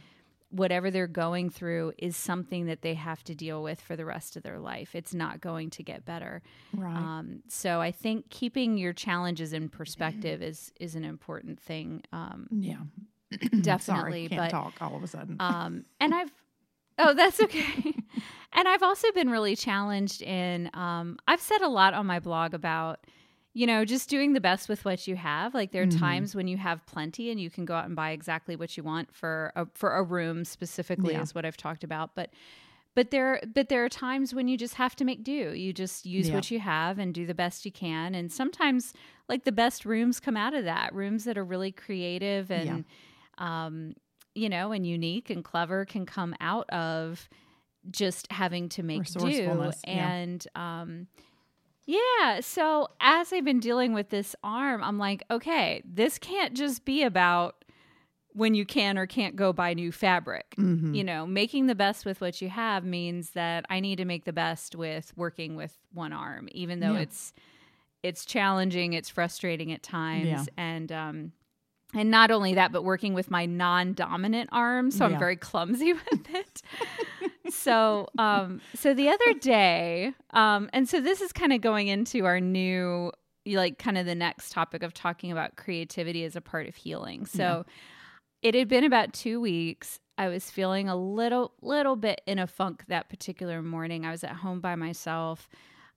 whatever 0.50 0.90
they're 0.92 1.08
going 1.08 1.50
through 1.50 1.92
is 1.98 2.16
something 2.16 2.68
that 2.68 2.82
they 2.82 2.94
have 2.94 3.24
to 3.26 3.36
deal 3.36 3.62
with 3.64 3.82
for 3.82 3.96
the 3.98 4.06
rest 4.06 4.38
of 4.38 4.44
their 4.44 4.60
life. 4.60 4.96
It's 4.96 5.14
not 5.14 5.42
going 5.42 5.70
to 5.72 5.84
get 5.84 6.06
better. 6.06 6.42
Right. 6.74 6.96
Um, 6.96 7.44
so 7.50 7.82
I 7.82 7.92
think 7.92 8.30
keeping 8.30 8.78
your 8.78 8.94
challenges 8.94 9.52
in 9.52 9.68
perspective 9.68 10.42
is 10.42 10.72
is 10.80 10.96
an 10.96 11.04
important 11.04 11.60
thing. 11.60 12.02
Um, 12.14 12.48
yeah. 12.52 12.78
definitely, 13.62 13.80
Sorry, 13.80 14.28
can't 14.30 14.42
but 14.42 14.50
talk 14.52 14.74
all 14.80 14.96
of 14.96 15.04
a 15.04 15.08
sudden. 15.08 15.36
um, 15.42 15.84
and 16.00 16.14
I've 16.16 16.32
oh 16.98 17.14
that's 17.14 17.40
okay. 17.42 17.94
and 18.54 18.68
I've 18.68 18.84
also 18.84 19.12
been 19.14 19.30
really 19.30 19.56
challenged 19.56 20.22
in. 20.22 20.70
Um, 20.74 21.18
I've 21.28 21.42
said 21.42 21.62
a 21.62 21.68
lot 21.70 21.94
on 21.94 22.06
my 22.06 22.20
blog 22.20 22.54
about 22.54 23.00
you 23.54 23.66
know 23.66 23.86
just 23.86 24.10
doing 24.10 24.34
the 24.34 24.42
best 24.42 24.70
with 24.70 24.86
what 24.86 25.08
you 25.08 25.16
have. 25.16 25.54
Like 25.54 25.72
there 25.72 25.84
are 25.84 25.88
Mm-hmm. 25.88 26.00
times 26.00 26.36
when 26.36 26.48
you 26.48 26.58
have 26.58 26.86
plenty 26.86 27.32
and 27.32 27.40
you 27.40 27.50
can 27.50 27.66
go 27.66 27.76
out 27.76 27.86
and 27.86 27.96
buy 27.96 28.12
exactly 28.12 28.56
what 28.56 28.78
you 28.78 28.84
want 28.84 29.14
for 29.14 29.52
a, 29.56 29.66
for 29.74 29.96
a 29.96 30.04
room 30.04 30.44
specifically 30.46 31.14
Yeah. 31.14 31.22
is 31.24 31.34
what 31.36 31.46
I've 31.46 31.58
talked 31.58 31.84
about, 31.84 32.16
but. 32.16 32.32
But 32.96 33.12
there, 33.12 33.40
but 33.54 33.70
there 33.70 33.86
are 33.86 33.90
times 33.90 34.34
when 34.34 34.48
you 34.48 34.58
just 34.58 34.74
have 34.74 34.96
to 34.96 35.06
make 35.06 35.24
do. 35.24 35.54
You 35.54 35.72
just 35.72 36.08
use 36.08 36.30
Yeah. 36.30 36.34
what 36.34 36.50
you 36.50 36.60
have 36.60 36.98
and 36.98 37.14
do 37.14 37.28
the 37.28 37.36
best 37.36 37.64
you 37.64 37.72
can. 37.72 38.16
And 38.16 38.32
sometimes, 38.32 38.92
like 39.30 39.44
the 39.44 39.52
best 39.52 39.86
rooms 39.86 40.20
come 40.20 40.36
out 40.36 40.56
of 40.56 40.64
that. 40.64 40.96
Rooms 40.96 41.24
that 41.26 41.38
are 41.38 41.44
really 41.46 41.72
creative 41.72 42.50
and 42.50 42.86
um, 43.38 43.94
you 44.38 44.50
know, 44.50 44.72
and 44.72 44.86
unique 44.86 45.30
and 45.30 45.44
clever 45.44 45.84
can 45.86 46.06
come 46.06 46.36
out 46.40 46.70
of 46.70 47.28
just 47.90 48.32
having 48.32 48.70
to 48.70 48.84
make 48.84 49.06
do. 49.12 49.26
Resourcefulness, 49.26 49.82
yeah. 49.88 50.08
And 50.12 50.48
um, 50.56 51.08
yeah, 51.86 52.42
so 52.42 52.90
as 53.00 53.32
I've 53.32 53.46
been 53.46 53.60
dealing 53.62 53.94
with 53.94 54.10
this 54.10 54.36
arm, 54.44 54.84
I'm 54.84 54.98
like, 55.00 55.24
okay, 55.32 55.82
this 55.86 56.18
can't 56.20 56.54
just 56.54 56.84
be 56.84 57.04
about 57.04 57.64
when 58.34 58.54
you 58.54 58.66
can 58.66 58.98
or 58.98 59.08
can't 59.08 59.36
go 59.36 59.52
buy 59.54 59.74
new 59.74 59.92
fabric. 59.92 60.54
Mhm. 60.58 60.96
You 60.96 61.04
know, 61.04 61.26
making 61.26 61.68
the 61.68 61.76
best 61.76 62.06
with 62.06 62.20
what 62.22 62.42
you 62.42 62.50
have 62.50 62.84
means 62.84 63.32
that 63.32 63.66
I 63.70 63.80
need 63.80 63.96
to 63.98 64.06
make 64.06 64.26
the 64.26 64.34
best 64.34 64.76
with 64.76 65.12
working 65.16 65.56
with 65.56 65.76
one 65.94 66.14
arm, 66.14 66.48
even 66.52 66.80
though 66.82 66.94
Yeah. 66.94 67.00
it's 67.00 67.34
it's 68.04 68.26
challenging, 68.26 68.94
it's 68.94 69.10
frustrating 69.10 69.72
at 69.74 69.82
times, 69.82 70.28
Yeah. 70.28 70.46
and 70.56 70.92
um, 70.92 71.32
and 71.98 72.12
not 72.12 72.32
only 72.32 72.54
that, 72.56 72.72
but 72.72 72.84
working 72.84 73.14
with 73.14 73.32
my 73.32 73.46
non-dominant 73.46 74.50
arm, 74.52 74.92
so 74.92 75.06
I'm 75.06 75.18
very 75.18 75.36
clumsy 75.36 75.94
with 76.12 76.30
it. 76.34 76.62
so, 77.54 78.08
um, 78.18 78.62
so 78.76 78.94
the 78.94 79.10
other 79.10 79.34
day, 79.40 80.14
um, 80.32 80.70
and 80.74 80.88
so 80.88 81.00
this 81.00 81.22
is 81.22 81.32
kind 81.32 81.54
of 81.54 81.62
going 81.62 81.88
into 81.88 82.26
our 82.26 82.40
new, 82.40 83.12
like, 83.46 83.78
kind 83.80 83.98
of 83.98 84.06
the 84.06 84.16
next 84.16 84.52
topic 84.52 84.84
of 84.84 84.94
talking 84.94 85.32
about 85.32 85.56
creativity 85.56 86.24
as 86.24 86.36
a 86.36 86.42
part 86.42 86.68
of 86.68 86.76
healing. 86.76 87.26
So, 87.26 87.66
it 88.42 88.54
had 88.54 88.68
been 88.68 88.84
about 88.84 89.14
two 89.14 89.42
weeks. 89.42 90.00
I 90.18 90.28
was 90.28 90.50
feeling 90.50 90.90
a 90.90 90.96
little, 90.96 91.54
little 91.62 91.96
bit 91.96 92.22
in 92.28 92.40
a 92.40 92.48
funk 92.48 92.86
that 92.88 93.10
particular 93.10 93.62
morning. 93.62 94.06
I 94.06 94.12
was 94.12 94.24
at 94.24 94.32
home 94.32 94.62
by 94.62 94.76
myself, 94.76 95.50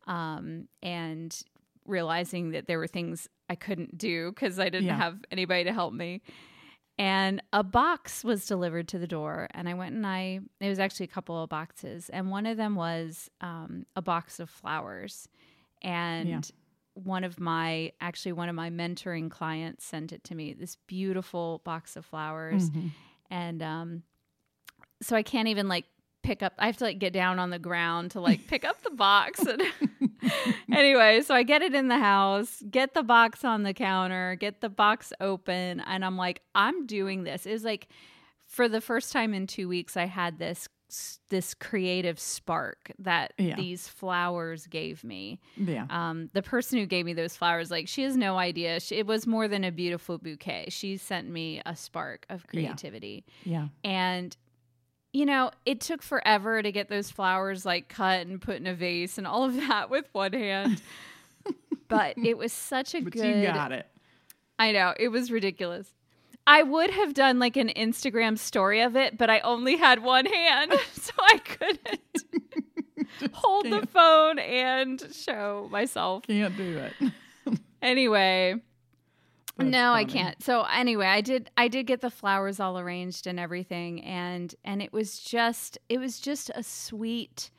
um, 0.07 0.69
and 0.83 1.39
realizing 1.87 2.51
that 2.51 2.67
there 2.67 2.79
were 2.79 2.87
things 2.87 3.29
I 3.51 3.57
couldn't 3.57 3.99
do 3.99 4.31
because 4.31 4.59
I 4.59 4.71
didn't 4.71 4.87
Yeah. 4.87 4.97
have 4.97 5.19
anybody 5.31 5.65
to 5.65 5.73
help 5.75 5.93
me. 5.93 6.23
And 6.99 7.43
a 7.53 7.63
box 7.65 8.23
was 8.25 8.47
delivered 8.47 8.87
to 8.89 8.99
the 8.99 9.07
door, 9.07 9.49
and 9.53 9.69
I 9.69 9.75
went 9.75 9.95
and 9.95 10.07
I. 10.07 10.41
It 10.61 10.69
was 10.69 10.79
actually 10.79 11.05
a 11.05 11.09
couple 11.09 11.43
of 11.43 11.49
boxes, 11.51 12.09
and 12.11 12.31
one 12.31 12.47
of 12.47 12.57
them 12.57 12.75
was 12.77 13.31
um, 13.41 13.87
a 13.97 14.03
box 14.03 14.39
of 14.39 14.49
flowers, 14.51 15.29
and 15.83 16.29
Yeah. 16.29 16.41
one 16.95 17.25
of 17.25 17.41
my 17.41 17.93
actually 18.01 18.33
one 18.33 18.49
of 18.51 18.55
my 18.55 18.69
mentoring 18.71 19.31
clients 19.31 19.85
sent 19.85 20.13
it 20.13 20.23
to 20.25 20.35
me. 20.35 20.53
This 20.53 20.77
beautiful 20.87 21.61
box 21.65 21.97
of 21.97 22.05
flowers, 22.05 22.69
Mhm. 22.71 22.91
and 23.31 23.63
um, 23.63 24.03
so 25.01 25.17
I 25.17 25.23
can't 25.23 25.49
even 25.49 25.69
like 25.69 25.87
pick 26.31 26.43
up. 26.45 26.53
I 26.61 26.67
have 26.67 26.77
to 26.77 26.85
like 26.85 27.01
get 27.01 27.13
down 27.13 27.41
on 27.41 27.51
the 27.51 27.59
ground 27.59 28.13
to 28.13 28.21
like 28.21 28.47
pick 28.47 28.65
up 28.65 28.81
the 28.85 28.91
box. 28.91 29.41
And 29.41 29.61
anyway, 30.73 31.23
so 31.23 31.35
I 31.35 31.43
get 31.43 31.63
it 31.63 31.75
in 31.75 31.89
the 31.89 31.99
house, 31.99 32.63
get 32.71 32.95
the 32.95 33.03
box 33.03 33.45
on 33.45 33.65
the 33.65 33.75
counter, 33.75 34.37
get 34.39 34.61
the 34.61 34.69
box 34.69 35.13
open, 35.21 35.81
and 35.81 36.05
I'm 36.05 36.17
like, 36.17 36.43
I'm 36.55 36.87
doing 36.87 37.25
this. 37.25 37.47
It 37.47 37.53
was 37.53 37.65
like 37.65 37.89
for 38.47 38.69
the 38.69 38.81
first 38.81 39.13
time 39.13 39.35
in 39.35 39.47
two 39.47 39.69
weeks, 39.69 39.97
I 39.97 40.07
had 40.07 40.39
this 40.39 40.69
this 41.29 41.55
creative 41.55 42.19
spark 42.19 42.91
that 42.99 43.33
Yeah. 43.39 43.55
these 43.55 43.87
flowers 43.87 44.67
gave 44.67 45.05
me. 45.05 45.39
Yeah. 45.57 45.87
Um, 45.89 46.31
the 46.33 46.43
person 46.43 46.81
who 46.81 46.87
gave 46.87 47.07
me 47.07 47.13
those 47.13 47.37
flowers, 47.37 47.71
like 47.71 47.87
she 47.87 48.03
has 48.03 48.17
no 48.17 48.39
idea. 48.39 48.81
She, 48.81 48.97
it 48.97 49.07
was 49.07 49.25
more 49.25 49.47
than 49.47 49.63
a 49.63 49.71
beautiful 49.71 50.19
bouquet. 50.19 50.67
She 50.71 50.97
sent 50.97 51.29
me 51.29 51.63
a 51.65 51.77
spark 51.77 52.27
of 52.29 52.45
Yeah. 52.45 52.51
creativity 52.51 53.25
Yeah. 53.45 53.69
and 53.85 54.37
you 55.13 55.27
know, 55.27 55.51
it 55.67 55.81
took 55.81 56.03
forever 56.03 56.63
to 56.63 56.71
get 56.73 56.89
those 56.89 57.11
flowers 57.11 57.67
like 57.67 57.89
cut 57.89 58.27
and 58.27 58.41
put 58.41 58.57
in 58.57 58.67
a 58.67 58.75
vase 58.75 59.19
and 59.19 59.27
all 59.27 59.45
of 59.45 59.55
that 59.57 59.91
with 59.91 60.09
one 60.13 60.33
hand. 60.33 60.81
but 61.89 62.17
it 62.19 62.39
was 62.39 62.53
such 62.53 62.95
a 62.95 63.01
But 63.01 63.13
good 63.15 63.25
you 63.25 63.43
got 63.47 63.73
it. 63.73 63.87
I 64.59 64.73
know, 64.73 64.95
it 64.99 65.09
was 65.09 65.31
ridiculous. 65.33 65.89
I 66.47 66.63
would 66.63 66.91
have 66.91 67.15
done 67.15 67.39
like 67.39 67.57
an 67.57 67.69
Instagram 67.77 68.39
story 68.39 68.81
of 68.81 68.97
it, 68.97 69.17
but 69.19 69.31
I 69.31 69.41
only 69.41 69.77
had 69.77 70.03
one 70.03 70.27
hand, 70.27 70.73
so 70.93 71.13
I 71.19 71.39
couldn't 71.39 72.01
hold 73.33 73.67
the 73.67 73.71
can't. 73.71 73.91
phone 73.91 74.39
and 74.39 75.07
show 75.13 75.69
myself. 75.71 76.23
Can't 76.25 76.57
do 76.57 76.79
it. 76.79 77.13
Anyway, 77.83 78.57
No, 79.61 79.93
I 79.93 80.05
can't. 80.05 80.43
So 80.43 80.63
anyway, 80.63 81.07
I 81.07 81.21
did 81.21 81.51
I 81.57 81.69
did 81.69 81.87
get 81.87 82.01
the 82.01 82.11
flowers 82.11 82.61
all 82.61 82.79
arranged 82.79 83.27
and 83.27 83.39
everything 83.39 84.03
and 84.05 84.55
and 84.65 84.81
it 84.83 84.93
was 84.93 85.19
just 85.21 85.79
it 85.89 85.99
was 85.99 86.21
just 86.21 86.51
a 86.55 86.63
sweet 86.63 87.51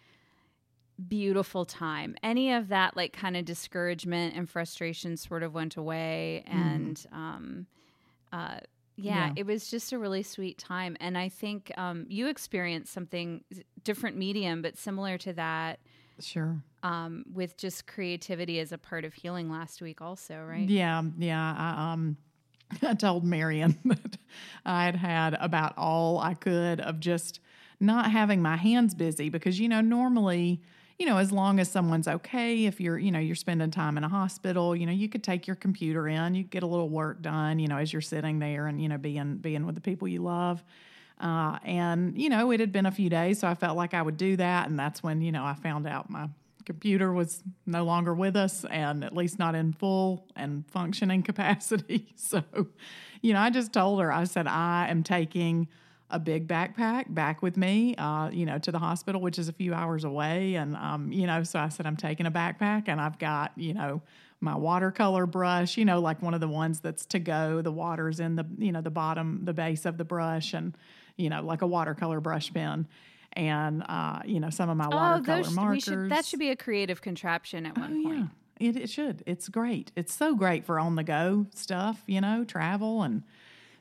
beautiful 1.08 1.66
time. 1.66 2.16
Any 2.22 2.52
of 2.54 2.68
that 2.70 2.96
like 2.96 3.14
kind 3.14 3.36
of 3.36 3.46
discouragement 3.46 4.36
and 4.36 4.50
frustration 4.50 5.18
sort 5.18 5.44
of 5.44 5.54
went 5.54 5.76
away 5.78 6.44
and 6.48 7.04
um 7.12 7.66
uh 8.32 8.60
yeah, 8.98 9.28
Yeah. 9.28 9.34
it 9.38 9.46
was 9.48 9.70
just 9.70 9.94
a 9.94 9.98
really 9.98 10.22
sweet 10.22 10.58
time 10.60 10.96
and 11.00 11.18
I 11.18 11.30
think 11.30 11.72
um 11.78 12.06
you 12.08 12.28
experienced 12.28 12.94
something 12.94 13.44
different 13.84 14.16
medium 14.18 14.62
but 14.62 14.78
similar 14.78 15.18
to 15.20 15.34
that 15.34 15.80
Sure. 16.24 16.62
um 16.84 17.26
with 17.34 17.58
just 17.58 17.88
creativity 17.88 18.60
as 18.60 18.72
a 18.72 18.78
part 18.78 19.06
of 19.06 19.14
healing 19.14 19.50
last 19.50 19.82
week 19.82 20.02
also, 20.02 20.44
right? 20.44 20.68
Yeah, 20.68 21.02
yeah. 21.18 21.56
I, 21.58 21.94
um, 21.94 22.18
I 22.82 22.94
told 22.94 23.24
Marian 23.24 23.78
that 23.86 24.18
I 24.66 24.86
had 24.86 24.96
had 24.96 25.34
about 25.40 25.74
all 25.78 26.20
I 26.20 26.34
could 26.34 26.80
of 26.82 27.00
just 27.00 27.40
not 27.80 28.12
having 28.12 28.42
my 28.42 28.58
hands 28.58 28.94
busy 28.94 29.30
because 29.30 29.60
you 29.60 29.68
know 29.68 29.82
normally 29.82 30.62
you 31.00 31.06
know 31.08 31.18
as 31.18 31.32
long 31.32 31.60
as 31.60 31.70
someone's 31.70 32.08
okay 32.08 32.66
if 32.66 32.80
you're 32.80 33.00
you 33.00 33.12
know 33.12 33.18
you're 33.20 33.36
spending 33.36 33.72
time 33.72 33.98
in 33.98 34.04
a 34.04 34.08
hospital 34.10 34.76
you 34.76 34.86
know 34.86 34.92
you 34.92 35.10
could 35.10 35.24
take 35.24 35.48
your 35.48 35.56
computer 35.56 36.08
in 36.08 36.36
you 36.36 36.44
get 36.44 36.62
a 36.62 36.68
little 36.68 36.90
work 36.90 37.24
done 37.24 37.58
you 37.58 37.68
know 37.68 37.78
as 37.78 37.92
you're 37.92 38.02
sitting 38.02 38.38
there 38.38 38.68
and 38.68 38.80
you 38.80 38.88
know 38.88 39.00
being 39.00 39.38
being 39.38 39.66
with 39.66 39.74
the 39.74 39.82
people 39.82 40.08
you 40.08 40.22
love 40.22 40.64
uh, 41.22 41.60
and 41.64 42.20
you 42.20 42.30
know 42.30 42.52
it 42.52 42.60
had 42.60 42.72
been 42.72 42.86
a 42.86 42.92
few 42.92 43.10
days 43.10 43.40
so 43.40 43.48
i 43.48 43.54
felt 43.54 43.78
like 43.78 43.94
i 43.94 44.02
would 44.02 44.18
do 44.18 44.36
that. 44.38 44.68
And 44.68 44.78
that's 44.78 45.04
when 45.04 45.22
you 45.22 45.32
know 45.32 45.46
i 45.46 45.54
found 45.54 45.88
out 45.88 46.10
my 46.10 46.28
computer 46.66 47.12
was 47.12 47.44
no 47.66 47.84
longer 47.84 48.14
with 48.14 48.36
us 48.36 48.66
and 48.66 49.04
at 49.04 49.16
least 49.16 49.40
not 49.40 49.56
in 49.56 49.74
full 49.74 50.28
and 50.36 50.66
functioning 50.70 51.24
capacity. 51.32 52.08
So 52.16 52.44
you 53.22 53.34
know 53.34 53.40
i 53.40 53.50
just 53.50 53.72
told 53.74 54.02
her 54.02 54.12
i 54.12 54.24
said 54.24 54.48
i 54.48 54.88
am 54.90 55.04
taking 55.04 55.68
a 56.10 56.20
big 56.20 56.48
backpack 56.48 57.14
back 57.14 57.42
with 57.42 57.56
me 57.56 57.96
uh, 57.96 58.30
you 58.30 58.46
know 58.46 58.58
to 58.58 58.72
the 58.72 58.80
hospital 58.80 59.22
which 59.22 59.38
is 59.38 59.48
a 59.48 59.54
few 59.54 59.74
hours 59.74 60.04
away. 60.04 60.56
And 60.56 60.76
um, 60.76 61.12
you 61.12 61.28
know 61.28 61.44
so 61.44 61.60
i 61.60 61.70
said 61.70 61.86
i'm 61.86 61.98
taking 61.98 62.26
a 62.26 62.32
backpack 62.32 62.84
and 62.88 63.00
i've 63.00 63.20
got 63.20 63.52
you 63.56 63.74
know 63.74 64.02
my 64.44 64.56
watercolor 64.56 65.28
brush 65.28 65.78
you 65.78 65.86
know 65.86 66.00
like 66.00 66.20
one 66.24 66.34
of 66.34 66.42
the 66.42 66.48
ones 66.48 66.80
that's 66.80 67.06
to 67.06 67.20
go 67.20 67.62
the 67.62 67.72
water's 67.72 68.20
in 68.20 68.36
the 68.36 68.46
you 68.58 68.72
know 68.72 68.82
the 68.82 68.90
bottom 68.90 69.42
the 69.44 69.54
base 69.54 69.86
of 69.86 69.98
the 69.98 70.06
brush. 70.06 70.54
And 70.54 70.76
you 71.18 71.30
know 71.30 71.42
like 71.42 71.62
a 71.62 71.68
watercolor 71.68 72.20
brush 72.20 72.54
pen 72.54 72.88
and 73.34 73.84
uh, 73.88 74.20
you 74.26 74.40
know 74.40 74.50
some 74.50 74.70
of 74.70 74.78
my 74.78 74.88
watercolor 74.88 75.40
Oh, 75.40 75.44
those, 75.44 75.54
markers 75.56 75.76
we 75.88 75.94
should, 75.94 76.10
that 76.10 76.26
should 76.26 76.40
be 76.40 76.50
a 76.50 76.56
creative 76.56 77.02
contraption 77.02 77.66
at 77.66 77.78
one 77.78 78.00
Oh, 78.00 78.04
point. 78.10 78.20
yeah. 78.20 78.28
It, 78.70 78.76
it 78.78 78.90
should. 78.92 79.24
It's 79.26 79.48
great. 79.50 79.92
It's 79.96 80.14
so 80.14 80.36
great 80.36 80.66
for 80.66 80.78
on 80.80 80.96
the 80.96 81.04
go 81.04 81.48
stuff, 81.56 82.04
you 82.06 82.22
know, 82.22 82.44
travel. 82.44 83.02
And 83.02 83.24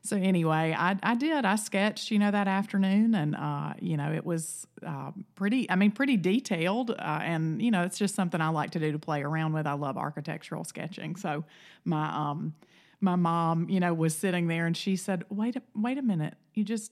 so, 0.02 0.16
anyway, 0.16 0.74
I, 0.78 0.96
I 1.02 1.14
did. 1.16 1.44
I 1.44 1.56
sketched, 1.56 2.10
you 2.10 2.18
know, 2.18 2.30
that 2.30 2.48
afternoon. 2.48 3.14
And, 3.14 3.36
uh, 3.36 3.74
you 3.78 3.98
know, 3.98 4.10
it 4.10 4.24
was 4.24 4.66
uh, 4.86 5.10
pretty, 5.34 5.68
I 5.70 5.74
mean, 5.76 5.90
pretty 5.90 6.16
detailed. 6.16 6.92
Uh, 6.92 6.94
and, 7.22 7.60
you 7.60 7.70
know, 7.70 7.82
it's 7.82 7.98
just 7.98 8.14
something 8.14 8.40
I 8.40 8.48
like 8.48 8.70
to 8.70 8.78
do 8.78 8.90
to 8.92 8.98
play 8.98 9.22
around 9.22 9.52
with. 9.52 9.66
I 9.66 9.74
love 9.74 9.98
architectural 9.98 10.64
sketching. 10.64 11.16
So, 11.16 11.44
my, 11.84 12.08
um, 12.30 12.54
my 13.02 13.16
mom, 13.16 13.68
you 13.68 13.80
know, 13.80 13.92
was 13.92 14.16
sitting 14.16 14.46
there 14.46 14.64
and 14.64 14.74
she 14.74 14.96
said, 14.96 15.24
wait, 15.28 15.56
a, 15.56 15.62
wait 15.74 15.98
a 15.98 16.02
minute. 16.02 16.36
You 16.54 16.64
just, 16.64 16.90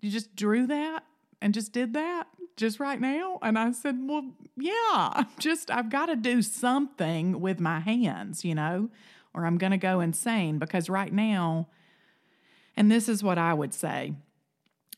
you 0.00 0.10
just 0.10 0.34
drew 0.36 0.66
that 0.66 1.04
and 1.40 1.54
just 1.54 1.72
did 1.72 1.94
that 1.94 2.28
just 2.56 2.80
right 2.80 3.00
now? 3.00 3.38
And 3.42 3.58
I 3.58 3.72
said, 3.72 3.96
Well, 4.00 4.30
yeah, 4.56 5.24
just 5.38 5.70
I've 5.70 5.90
got 5.90 6.06
to 6.06 6.16
do 6.16 6.42
something 6.42 7.40
with 7.40 7.60
my 7.60 7.80
hands, 7.80 8.44
you 8.44 8.54
know, 8.54 8.90
or 9.34 9.46
I'm 9.46 9.58
going 9.58 9.72
to 9.72 9.78
go 9.78 10.00
insane 10.00 10.58
because 10.58 10.88
right 10.88 11.12
now, 11.12 11.68
and 12.76 12.90
this 12.90 13.08
is 13.08 13.22
what 13.22 13.38
I 13.38 13.54
would 13.54 13.74
say, 13.74 14.14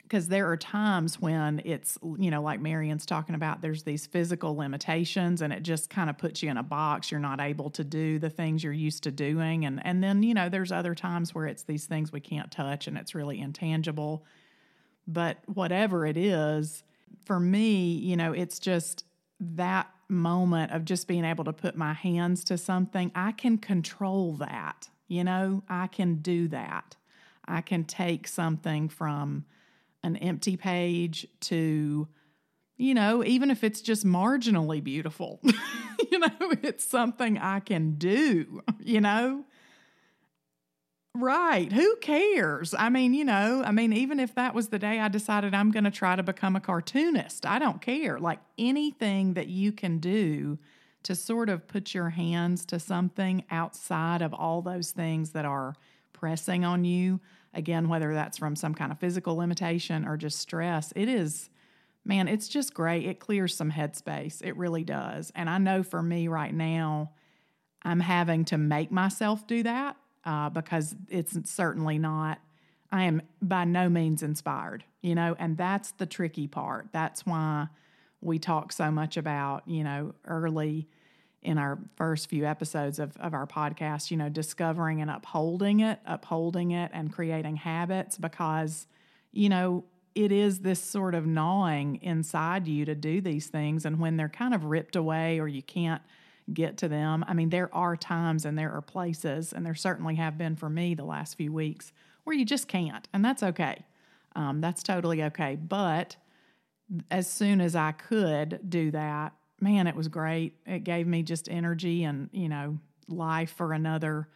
because 0.09 0.29
there 0.29 0.51
are 0.51 0.57
times 0.57 1.21
when 1.21 1.61
it's, 1.67 1.99
you 2.19 2.31
know, 2.31 2.41
like 2.41 2.61
Marian's 2.61 3.05
talking 3.05 3.35
about, 3.35 3.61
there's 3.61 3.83
these 3.83 4.07
physical 4.07 4.57
limitations 4.57 5.43
and 5.43 5.53
it 5.53 5.63
just 5.63 5.91
kind 5.91 6.09
of 6.09 6.17
puts 6.17 6.43
you 6.43 6.49
in 6.49 6.57
a 6.57 6.63
box. 6.63 7.11
You're 7.11 7.21
not 7.21 7.41
able 7.41 7.69
to 7.71 7.85
do 7.85 8.19
the 8.19 8.31
things 8.31 8.65
you're 8.65 8.73
used 8.73 9.03
to 9.03 9.11
doing. 9.11 9.67
And, 9.67 9.85
and 9.85 10.03
then, 10.03 10.23
you 10.23 10.33
know, 10.33 10.49
there's 10.49 10.73
other 10.73 10.95
times 10.95 11.35
where 11.35 11.47
it's 11.47 11.65
these 11.65 11.85
things 11.85 12.11
we 12.11 12.21
can't 12.21 12.51
touch 12.51 12.87
and 12.87 12.97
it's 12.97 13.15
really 13.15 13.39
intangible. 13.39 14.25
But 15.09 15.39
whatever 15.47 16.07
it 16.07 16.19
is, 16.19 16.85
for 17.25 17.41
me, 17.41 17.93
you 17.93 18.17
know, 18.17 18.33
it's 18.33 18.59
just 18.59 19.05
that 19.41 19.91
moment 20.09 20.73
of 20.73 20.85
just 20.85 21.09
being 21.09 21.25
able 21.25 21.45
to 21.45 21.53
put 21.53 21.77
my 21.77 21.95
hands 21.95 22.45
to 22.45 22.59
something. 22.59 23.11
I 23.15 23.33
can 23.33 23.59
control 23.59 24.35
that, 24.35 24.89
you 25.09 25.25
know, 25.25 25.63
I 25.69 25.87
can 25.87 26.17
do 26.17 26.49
that. 26.49 26.97
I 27.47 27.63
can 27.63 27.85
take 27.85 28.29
something 28.29 28.91
from 28.91 29.47
an 30.03 30.17
empty 30.17 30.57
page 30.57 31.27
to, 31.41 32.07
you 32.77 32.95
know, 32.95 33.25
even 33.25 33.51
if 33.51 33.65
it's 33.65 33.81
just 33.81 34.07
marginally 34.07 34.85
beautiful, 34.85 35.41
you 36.13 36.19
know, 36.19 36.53
it's 36.63 36.85
something 36.85 37.39
I 37.39 37.61
can 37.61 37.93
do, 37.93 38.63
you 38.81 39.01
know? 39.01 39.45
Right. 41.15 41.73
Who 41.73 41.97
cares? 41.97 42.75
I 42.79 42.91
mean, 42.91 43.13
you 43.13 43.25
know, 43.25 43.63
I 43.65 43.73
mean, 43.73 43.93
even 43.93 44.21
if 44.21 44.35
that 44.37 44.55
was 44.55 44.69
the 44.69 44.79
day 44.79 45.01
I 45.01 45.09
decided 45.09 45.55
I'm 45.55 45.73
going 45.73 45.85
to 45.85 45.91
try 45.91 46.15
to 46.15 46.23
become 46.23 46.55
a 46.55 46.61
cartoonist, 46.61 47.45
I 47.45 47.59
don't 47.59 47.81
care. 47.81 48.19
Like 48.21 48.39
anything 48.57 49.35
that 49.35 49.49
you 49.49 49.73
can 49.73 49.99
do 49.99 50.59
to 51.03 51.15
sort 51.15 51.49
of 51.49 51.67
put 51.67 51.95
your 51.95 52.11
hands 52.11 52.65
to 52.67 52.79
something 52.79 53.45
outside 53.51 54.23
of 54.23 54.33
all 54.33 54.63
those 54.63 54.93
things 54.93 55.31
that 55.31 55.45
are 55.45 55.75
pressing 56.13 56.65
on 56.65 56.85
you, 56.85 57.21
again, 57.53 57.89
whether 57.89 58.15
that's 58.15 58.39
from 58.39 58.55
some 58.55 58.75
kind 58.75 58.93
of 58.93 58.99
physical 58.99 59.37
limitation 59.37 60.07
or 60.07 60.17
just 60.17 60.39
stress, 60.39 60.93
it 60.95 61.09
is, 61.09 61.51
man, 62.05 62.29
it's 62.29 62.49
just 62.49 62.75
great. 62.75 63.07
It 63.07 63.19
clears 63.19 63.57
some 63.57 63.73
headspace. 63.73 64.43
It 64.45 64.57
really 64.57 64.85
does. 64.85 65.33
And 65.35 65.49
I 65.51 65.59
know 65.59 65.83
for 65.83 66.03
me 66.03 66.29
right 66.29 66.55
now, 66.55 67.13
I'm 67.83 68.01
having 68.01 68.45
to 68.47 68.59
make 68.59 68.93
myself 68.93 69.47
do 69.47 69.63
that 69.65 69.97
uh, 70.29 70.51
because 70.51 70.95
it's 71.09 71.51
certainly 71.51 71.99
not, 71.99 72.39
I 72.93 73.05
am 73.05 73.23
by 73.41 73.65
no 73.65 73.89
means 73.89 74.23
inspired, 74.23 74.85
you 75.01 75.15
know, 75.15 75.35
and 75.39 75.57
that's 75.57 75.93
the 75.93 76.05
tricky 76.05 76.47
part. 76.47 76.89
That's 76.93 77.25
why 77.25 77.69
we 78.21 78.39
talk 78.39 78.73
so 78.73 78.91
much 78.91 79.17
about, 79.17 79.67
you 79.67 79.83
know, 79.83 80.15
early 80.27 80.87
in 81.41 81.57
our 81.57 81.79
first 81.97 82.29
few 82.29 82.45
episodes 82.45 82.99
of, 82.99 83.17
of 83.17 83.33
our 83.33 83.47
podcast, 83.47 84.11
you 84.11 84.19
know, 84.19 84.29
discovering 84.29 85.01
and 85.01 85.11
upholding 85.11 85.81
it, 85.81 85.99
upholding 86.05 86.73
it 86.73 86.91
and 86.93 87.11
creating 87.11 87.57
habits 87.57 88.19
because, 88.19 88.87
you 89.33 89.49
know, 89.49 89.83
it 90.15 90.31
is 90.31 90.59
this 90.59 90.83
sort 90.83 91.15
of 91.15 91.27
gnawing 91.27 92.03
inside 92.03 92.69
you 92.69 92.85
to 92.85 92.95
do 92.95 93.23
these 93.23 93.47
things. 93.47 93.87
And 93.87 93.99
when 93.99 94.19
they're 94.19 94.29
kind 94.29 94.53
of 94.53 94.65
ripped 94.65 94.95
away 94.95 95.39
or 95.39 95.49
you 95.49 95.63
can't 95.63 96.03
get 96.53 96.79
to 96.79 96.89
them, 96.89 97.25
I 97.29 97.35
mean, 97.35 97.51
there 97.51 97.75
are 97.75 97.97
times 97.97 98.45
and 98.45 98.59
there 98.59 98.73
are 98.73 98.83
places, 98.83 99.53
and 99.53 99.65
there 99.65 99.75
certainly 99.75 100.15
have 100.17 100.39
been 100.39 100.57
for 100.57 100.71
me 100.71 100.95
the 100.95 101.05
last 101.05 101.37
few 101.37 101.53
weeks, 101.53 101.93
where 102.25 102.37
you 102.37 102.45
just 102.45 102.69
can't. 102.69 103.09
And 103.13 103.25
that's 103.25 103.43
okay. 103.43 103.85
Um, 104.37 104.61
that's 104.61 104.83
totally 104.83 105.23
okay. 105.25 105.57
But 105.57 106.17
as 107.11 107.31
soon 107.31 107.61
as 107.61 107.75
I 107.75 107.93
could 107.93 108.61
do 108.69 108.91
that, 108.93 109.33
man, 109.61 109.87
it 109.87 109.97
was 109.97 110.09
great. 110.09 110.55
It 110.67 110.85
gave 110.85 111.07
me 111.07 111.23
just 111.23 111.49
energy 111.51 112.05
and, 112.05 112.31
you 112.33 112.49
know, 112.49 112.79
life 113.09 113.55
for 113.57 113.73
another 113.73 114.29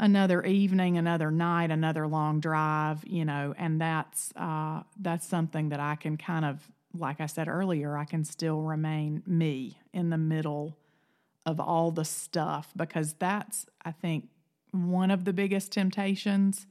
another 0.00 0.44
evening, 0.44 0.96
another 0.96 1.30
night, 1.30 1.72
another 1.72 2.06
long 2.06 2.38
drive, 2.38 3.04
you 3.04 3.24
know, 3.24 3.54
and 3.58 3.80
that's 3.80 4.32
uh 4.36 4.82
that's 5.00 5.26
something 5.26 5.70
that 5.70 5.80
I 5.80 5.96
can 5.96 6.16
kind 6.16 6.44
of 6.44 6.66
like 6.94 7.20
I 7.20 7.26
said 7.26 7.48
earlier, 7.48 7.96
I 7.96 8.04
can 8.04 8.24
still 8.24 8.62
remain 8.62 9.22
me 9.26 9.78
in 9.92 10.10
the 10.10 10.18
middle 10.18 10.77
of 11.48 11.58
all 11.58 11.90
the 11.90 12.04
stuff 12.04 12.72
because 12.76 13.14
that's 13.14 13.64
I 13.82 13.90
think 13.90 14.28
one 14.70 15.10
of 15.10 15.24
the 15.24 15.32
biggest 15.32 15.72
temptations 15.72 16.66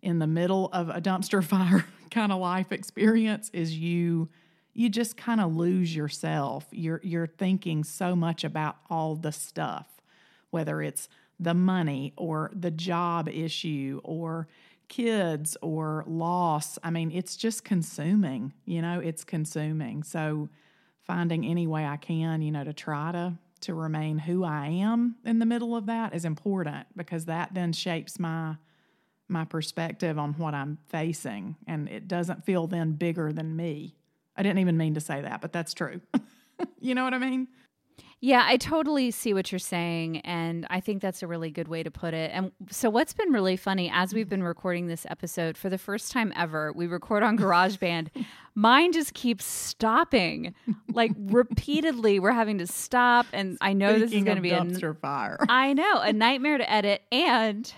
in 0.00 0.18
the 0.18 0.26
middle 0.26 0.70
of 0.72 0.88
a 0.88 1.00
dumpster 1.00 1.44
fire 1.52 1.84
kind 2.10 2.32
of 2.32 2.40
life 2.40 2.72
experience 2.72 3.50
is 3.52 3.76
you 3.76 4.30
you 4.72 4.88
just 4.88 5.16
kind 5.16 5.40
of 5.40 5.54
lose 5.54 5.94
yourself. 5.94 6.66
You're 6.72 7.00
you're 7.04 7.26
thinking 7.26 7.84
so 7.84 8.16
much 8.16 8.44
about 8.44 8.76
all 8.88 9.14
the 9.14 9.30
stuff, 9.30 9.86
whether 10.50 10.80
it's 10.80 11.08
the 11.38 11.54
money 11.54 12.14
or 12.16 12.50
the 12.54 12.70
job 12.70 13.28
issue 13.28 14.00
or 14.04 14.48
kids 14.88 15.56
or 15.60 16.02
loss. 16.06 16.78
I 16.82 16.90
mean, 16.90 17.10
it's 17.12 17.36
just 17.36 17.62
consuming, 17.62 18.54
you 18.64 18.80
know, 18.80 19.00
it's 19.00 19.22
consuming. 19.22 20.02
So 20.02 20.48
finding 21.02 21.44
any 21.44 21.66
way 21.66 21.84
I 21.84 21.98
can, 21.98 22.40
you 22.42 22.50
know, 22.50 22.64
to 22.64 22.72
try 22.72 23.12
to 23.12 23.34
to 23.64 23.74
remain 23.74 24.18
who 24.18 24.44
I 24.44 24.68
am 24.68 25.16
in 25.24 25.38
the 25.38 25.46
middle 25.46 25.76
of 25.76 25.86
that 25.86 26.14
is 26.14 26.24
important 26.24 26.86
because 26.96 27.26
that 27.26 27.54
then 27.54 27.72
shapes 27.72 28.18
my 28.18 28.56
my 29.26 29.44
perspective 29.44 30.18
on 30.18 30.34
what 30.34 30.54
I'm 30.54 30.78
facing 30.88 31.56
and 31.66 31.88
it 31.88 32.06
doesn't 32.06 32.44
feel 32.44 32.66
then 32.66 32.92
bigger 32.92 33.32
than 33.32 33.56
me. 33.56 33.96
I 34.36 34.42
didn't 34.42 34.58
even 34.58 34.76
mean 34.76 34.94
to 34.94 35.00
say 35.00 35.22
that, 35.22 35.40
but 35.40 35.50
that's 35.50 35.72
true. 35.72 36.02
you 36.80 36.94
know 36.94 37.04
what 37.04 37.14
I 37.14 37.18
mean? 37.18 37.48
Yeah, 38.24 38.42
I 38.46 38.56
totally 38.56 39.10
see 39.10 39.34
what 39.34 39.52
you're 39.52 39.58
saying. 39.58 40.20
And 40.20 40.66
I 40.70 40.80
think 40.80 41.02
that's 41.02 41.22
a 41.22 41.26
really 41.26 41.50
good 41.50 41.68
way 41.68 41.82
to 41.82 41.90
put 41.90 42.14
it. 42.14 42.30
And 42.32 42.52
so, 42.70 42.88
what's 42.88 43.12
been 43.12 43.30
really 43.34 43.58
funny 43.58 43.90
as 43.92 44.14
we've 44.14 44.30
been 44.30 44.42
recording 44.42 44.86
this 44.86 45.04
episode 45.10 45.58
for 45.58 45.68
the 45.68 45.76
first 45.76 46.10
time 46.10 46.32
ever, 46.34 46.72
we 46.72 46.86
record 46.86 47.22
on 47.22 47.36
GarageBand. 47.36 48.08
Mine 48.54 48.92
just 48.92 49.12
keeps 49.12 49.44
stopping, 49.44 50.54
like 50.90 51.12
repeatedly. 51.18 52.18
We're 52.18 52.32
having 52.32 52.56
to 52.58 52.66
stop. 52.66 53.26
And 53.34 53.58
I 53.60 53.74
know 53.74 53.90
Speaking 53.90 54.06
this 54.06 54.12
is 54.14 54.24
going 54.24 54.36
to 54.36 54.42
be 54.42 54.52
a 54.52 54.60
dumpster 54.60 54.98
fire. 54.98 55.36
I 55.50 55.74
know, 55.74 56.00
a 56.00 56.14
nightmare 56.14 56.56
to 56.56 56.72
edit. 56.72 57.02
And 57.12 57.70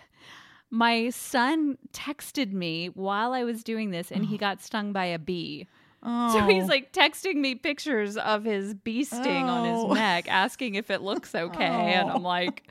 my 0.71 1.11
son 1.11 1.77
texted 1.93 2.53
me 2.53 2.87
while 2.91 3.33
I 3.33 3.43
was 3.43 3.65
doing 3.65 3.91
this, 3.91 4.13
and 4.13 4.25
he 4.25 4.37
oh. 4.37 4.39
got 4.39 4.63
stung 4.63 4.93
by 4.93 5.07
a 5.07 5.19
bee. 5.19 5.67
Oh, 6.09 6.33
So 6.33 6.47
he's 6.47 6.69
like 6.69 6.92
texting 6.92 7.35
me 7.37 7.57
pictures 7.57 8.16
of 8.16 8.45
his 8.45 8.75
bee 8.75 9.03
sting 9.03 9.49
on 9.49 9.66
Oh. 9.66 9.88
his 9.88 9.97
neck, 9.99 10.29
asking 10.29 10.77
if 10.77 10.88
it 10.90 11.03
looks 11.03 11.35
okay. 11.35 11.64
And 11.64 12.09
I'm 12.11 12.19
Oh. 12.25 12.29
like, 12.29 12.69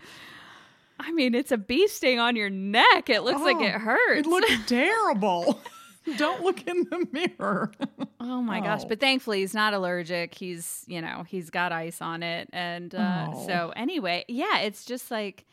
I 1.00 1.12
mean, 1.12 1.36
it's 1.36 1.52
a 1.52 1.58
bee 1.58 1.88
sting 1.88 2.18
on 2.20 2.36
your 2.38 2.50
neck. 2.50 3.10
It 3.10 3.24
looks 3.24 3.42
like 3.42 3.58
Oh, 3.58 3.64
it 3.66 3.74
hurts. 3.74 4.20
It 4.22 4.26
looks 4.28 4.52
terrible. 4.68 5.60
Don't 6.18 6.44
look 6.44 6.66
in 6.68 6.84
the 6.90 7.08
mirror. 7.12 7.72
oh 8.20 8.42
my 8.42 8.62
gosh. 8.62 8.82
Oh. 8.86 8.88
But 8.90 9.00
thankfully, 9.00 9.40
he's 9.40 9.54
not 9.56 9.74
allergic. 9.74 10.36
He's, 10.36 10.86
you 10.88 11.02
know, 11.02 11.24
he's 11.28 11.50
got 11.50 11.72
ice 11.72 12.00
on 12.02 12.24
it. 12.24 12.48
And 12.54 12.94
uh, 12.96 13.30
Oh. 13.34 13.48
so, 13.48 13.74
anyway, 13.76 14.24
yeah, 14.28 14.60
it's 14.60 14.86
just 14.86 15.10
like, 15.12 15.46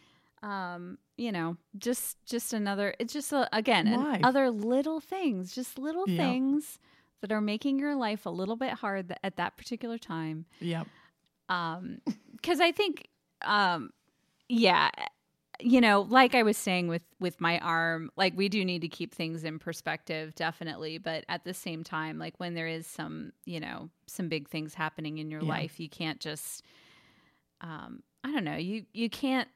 um, 0.42 0.98
you 1.16 1.32
know, 1.32 1.56
just 1.78 2.18
just 2.26 2.52
another. 2.52 2.94
It's 2.98 3.12
just 3.12 3.32
a, 3.32 3.48
again 3.56 4.20
other 4.22 4.50
little 4.50 5.00
things, 5.00 5.54
just 5.54 5.78
little 5.78 6.04
Yep. 6.06 6.16
things 6.18 6.78
that 7.22 7.32
are 7.32 7.40
making 7.40 7.78
your 7.78 7.94
life 7.96 8.26
a 8.26 8.30
little 8.30 8.56
bit 8.56 8.74
hard 8.74 9.08
th- 9.08 9.18
at 9.24 9.36
that 9.36 9.56
particular 9.56 9.96
time. 9.98 10.44
Yep. 10.60 10.86
um 11.48 12.00
because 12.36 12.60
i 12.60 12.70
think 12.72 13.08
um 13.42 13.90
yeah 14.48 14.90
you 15.60 15.80
know 15.80 16.02
like 16.08 16.34
i 16.34 16.42
was 16.42 16.56
saying 16.56 16.88
with 16.88 17.02
with 17.20 17.40
my 17.40 17.58
arm 17.58 18.10
like 18.16 18.32
we 18.36 18.48
do 18.48 18.64
need 18.64 18.80
to 18.82 18.88
keep 18.88 19.14
things 19.14 19.44
in 19.44 19.58
perspective 19.58 20.34
definitely 20.34 20.98
but 20.98 21.24
at 21.28 21.44
the 21.44 21.54
same 21.54 21.82
time 21.84 22.18
like 22.18 22.34
when 22.38 22.54
there 22.54 22.66
is 22.68 22.86
some 22.86 23.32
you 23.44 23.60
know 23.60 23.88
some 24.06 24.28
big 24.28 24.48
things 24.48 24.74
happening 24.74 25.18
in 25.18 25.30
your 25.30 25.42
Yeah. 25.42 25.48
life 25.48 25.78
you 25.80 25.88
can't 25.88 26.20
just 26.20 26.62
um 27.60 28.02
i 28.24 28.32
don't 28.32 28.44
know 28.44 28.56
you 28.56 28.84
you 28.92 29.08
can't 29.10 29.48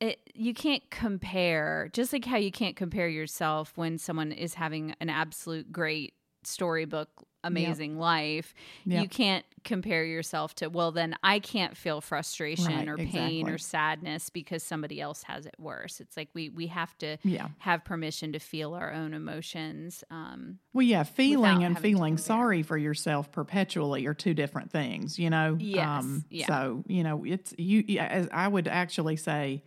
it, 0.00 0.18
you 0.34 0.54
can't 0.54 0.88
compare 0.90 1.90
just 1.92 2.10
like 2.14 2.24
how 2.24 2.38
you 2.38 2.50
can't 2.50 2.74
compare 2.74 3.06
yourself 3.08 3.72
when 3.76 3.98
someone 3.98 4.32
is 4.32 4.54
having 4.54 4.94
an 4.98 5.10
absolute 5.10 5.70
great 5.70 6.14
storybook 6.42 7.08
amazing 7.42 7.98
life 7.98 8.52
Yep. 8.84 9.02
you 9.02 9.08
can't 9.08 9.46
compare 9.64 10.04
yourself 10.04 10.54
to 10.56 10.68
well 10.68 10.92
then 10.92 11.16
i 11.22 11.38
can't 11.38 11.74
feel 11.74 12.02
frustration 12.02 12.66
Right, 12.66 12.86
or 12.88 12.96
pain 12.98 13.06
exactly. 13.40 13.52
or 13.52 13.58
sadness 13.58 14.28
because 14.28 14.62
somebody 14.62 15.00
else 15.00 15.22
has 15.22 15.46
it 15.46 15.54
worse 15.58 16.00
it's 16.00 16.18
like 16.18 16.28
we 16.34 16.50
we 16.50 16.66
have 16.66 16.96
to 16.98 17.16
Yeah. 17.22 17.48
have 17.58 17.82
permission 17.84 18.32
to 18.32 18.38
feel 18.38 18.74
our 18.74 18.92
own 18.92 19.14
emotions 19.14 20.04
um 20.10 20.58
Well, 20.74 20.82
yeah, 20.82 21.02
feeling 21.04 21.64
and 21.64 21.78
feeling 21.78 22.18
sorry 22.18 22.62
for 22.62 22.76
yourself 22.76 23.32
perpetually 23.32 24.04
are 24.06 24.14
two 24.14 24.34
different 24.34 24.70
things, 24.70 25.18
you 25.18 25.30
know. 25.30 25.52
Um, 25.52 25.58
Yes, 25.60 26.20
yeah. 26.30 26.46
So 26.46 26.84
you 26.86 27.02
know, 27.04 27.24
it's 27.24 27.54
you. 27.58 27.98
As 27.98 28.28
I 28.32 28.46
would 28.48 28.68
actually 28.68 29.16
say, 29.16 29.64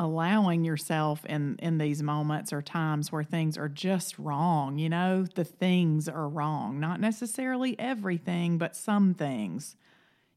allowing 0.00 0.64
yourself 0.64 1.24
in 1.26 1.56
in 1.60 1.78
these 1.78 2.02
moments 2.02 2.52
or 2.52 2.62
times 2.62 3.12
where 3.12 3.22
things 3.22 3.56
are 3.58 3.68
just 3.68 4.18
wrong. 4.18 4.78
You 4.78 4.88
know, 4.88 5.26
the 5.34 5.44
things 5.44 6.08
are 6.08 6.28
wrong, 6.28 6.80
not 6.80 7.00
necessarily 7.00 7.78
everything, 7.78 8.58
but 8.58 8.74
some 8.74 9.14
things. 9.14 9.76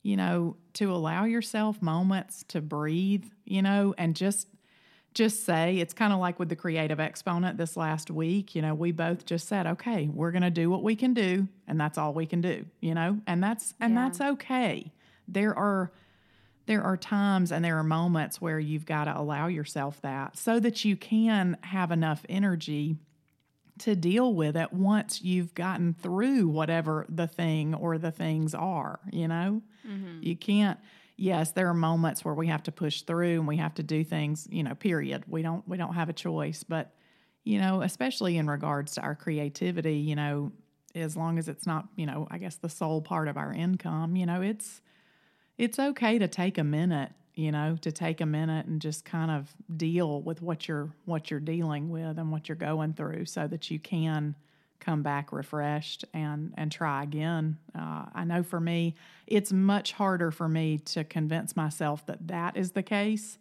You 0.03 0.17
know, 0.17 0.57
to 0.73 0.91
allow 0.91 1.23
yourself 1.23 1.81
moments 1.81 2.43
to 2.49 2.61
breathe. 2.61 3.25
You 3.45 3.61
know, 3.61 3.95
and 3.97 4.15
just 4.15 4.47
just 5.13 5.45
say 5.45 5.77
it's 5.77 5.93
kind 5.93 6.11
of 6.11 6.19
like 6.19 6.39
with 6.39 6.49
the 6.49 6.55
creative 6.55 6.99
exponent 6.99 7.55
this 7.55 7.77
last 7.77 8.09
week 8.09 8.55
you 8.55 8.63
know 8.63 8.73
we 8.73 8.91
both 8.91 9.27
just 9.27 9.47
said 9.47 9.67
okay 9.67 10.09
we're 10.11 10.31
going 10.31 10.41
to 10.41 10.49
do 10.49 10.71
what 10.71 10.81
we 10.81 10.95
can 10.95 11.13
do 11.13 11.47
and 11.67 11.79
that's 11.79 11.99
all 11.99 12.15
we 12.15 12.25
can 12.25 12.41
do 12.41 12.65
you 12.81 12.95
know 12.95 13.19
and 13.27 13.43
that's 13.43 13.75
and 13.79 13.93
Yeah. 13.93 14.03
that's 14.05 14.21
okay 14.21 14.91
there 15.27 15.55
are 15.55 15.91
there 16.65 16.83
are 16.83 16.97
times 16.97 17.51
and 17.51 17.63
there 17.63 17.77
are 17.77 17.83
moments 17.83 18.39
where 18.39 18.59
you've 18.59 18.85
got 18.85 19.05
to 19.05 19.17
allow 19.17 19.47
yourself 19.47 20.01
that 20.01 20.37
so 20.37 20.59
that 20.59 20.85
you 20.85 20.95
can 20.95 21.57
have 21.61 21.91
enough 21.91 22.25
energy 22.29 22.95
to 23.79 23.95
deal 23.95 24.33
with 24.33 24.55
it 24.55 24.71
once 24.71 25.21
you've 25.21 25.53
gotten 25.55 25.93
through 25.93 26.47
whatever 26.47 27.05
the 27.09 27.27
thing 27.27 27.73
or 27.73 27.97
the 27.97 28.11
things 28.11 28.53
are 28.53 28.99
you 29.11 29.27
know? 29.27 29.61
Mm-hmm. 29.87 30.19
You 30.21 30.35
can't 30.35 30.79
yes 31.15 31.51
there 31.51 31.67
are 31.67 31.73
moments 31.73 32.23
where 32.25 32.33
we 32.33 32.47
have 32.47 32.63
to 32.63 32.71
push 32.71 33.01
through 33.01 33.39
and 33.39 33.47
we 33.47 33.57
have 33.57 33.75
to 33.75 33.83
do 33.83 34.03
things 34.03 34.47
you 34.49 34.63
know 34.63 34.75
period. 34.75 35.23
We 35.27 35.41
don't 35.41 35.67
we 35.67 35.77
don't 35.77 35.95
have 35.95 36.09
a 36.09 36.13
choice 36.13 36.63
but 36.63 36.93
you 37.43 37.59
know 37.59 37.81
especially 37.81 38.37
in 38.37 38.47
regards 38.47 38.93
to 38.93 39.01
our 39.01 39.15
creativity 39.15 39.97
you 39.97 40.15
know 40.15 40.51
as 40.95 41.17
long 41.17 41.37
as 41.37 41.49
it's 41.49 41.65
not 41.65 41.87
you 41.95 42.05
know 42.05 42.27
i 42.31 42.37
guess 42.37 42.55
the 42.55 42.69
sole 42.69 43.01
part 43.01 43.27
of 43.27 43.37
our 43.37 43.51
income 43.51 44.15
you 44.15 44.25
know 44.25 44.41
it's 44.41 44.81
it's 45.57 45.79
okay 45.79 46.17
to 46.17 46.27
take 46.27 46.57
a 46.57 46.63
minute 46.63 47.11
you 47.35 47.51
know 47.51 47.77
to 47.81 47.91
take 47.91 48.21
a 48.21 48.25
minute 48.25 48.65
and 48.65 48.81
just 48.81 49.05
kind 49.05 49.31
of 49.31 49.53
deal 49.75 50.21
with 50.21 50.41
what 50.41 50.67
you're 50.67 50.89
what 51.05 51.31
you're 51.31 51.39
dealing 51.39 51.89
with 51.89 52.17
and 52.17 52.31
what 52.31 52.47
you're 52.47 52.55
going 52.55 52.93
through 52.93 53.25
so 53.25 53.47
that 53.47 53.71
you 53.71 53.79
can 53.79 54.35
come 54.79 55.01
back 55.01 55.31
refreshed 55.31 56.03
and 56.13 56.53
and 56.57 56.71
try 56.71 57.03
again. 57.03 57.57
Uh, 57.73 58.05
i 58.13 58.23
know 58.23 58.43
for 58.43 58.59
me 58.59 58.95
it's 59.27 59.51
much 59.51 59.93
harder 59.93 60.29
for 60.29 60.47
me 60.47 60.77
to 60.77 61.03
convince 61.03 61.55
myself 61.55 62.05
that 62.05 62.27
that 62.27 62.57
is 62.57 62.71
the 62.71 62.83
case 62.83 63.37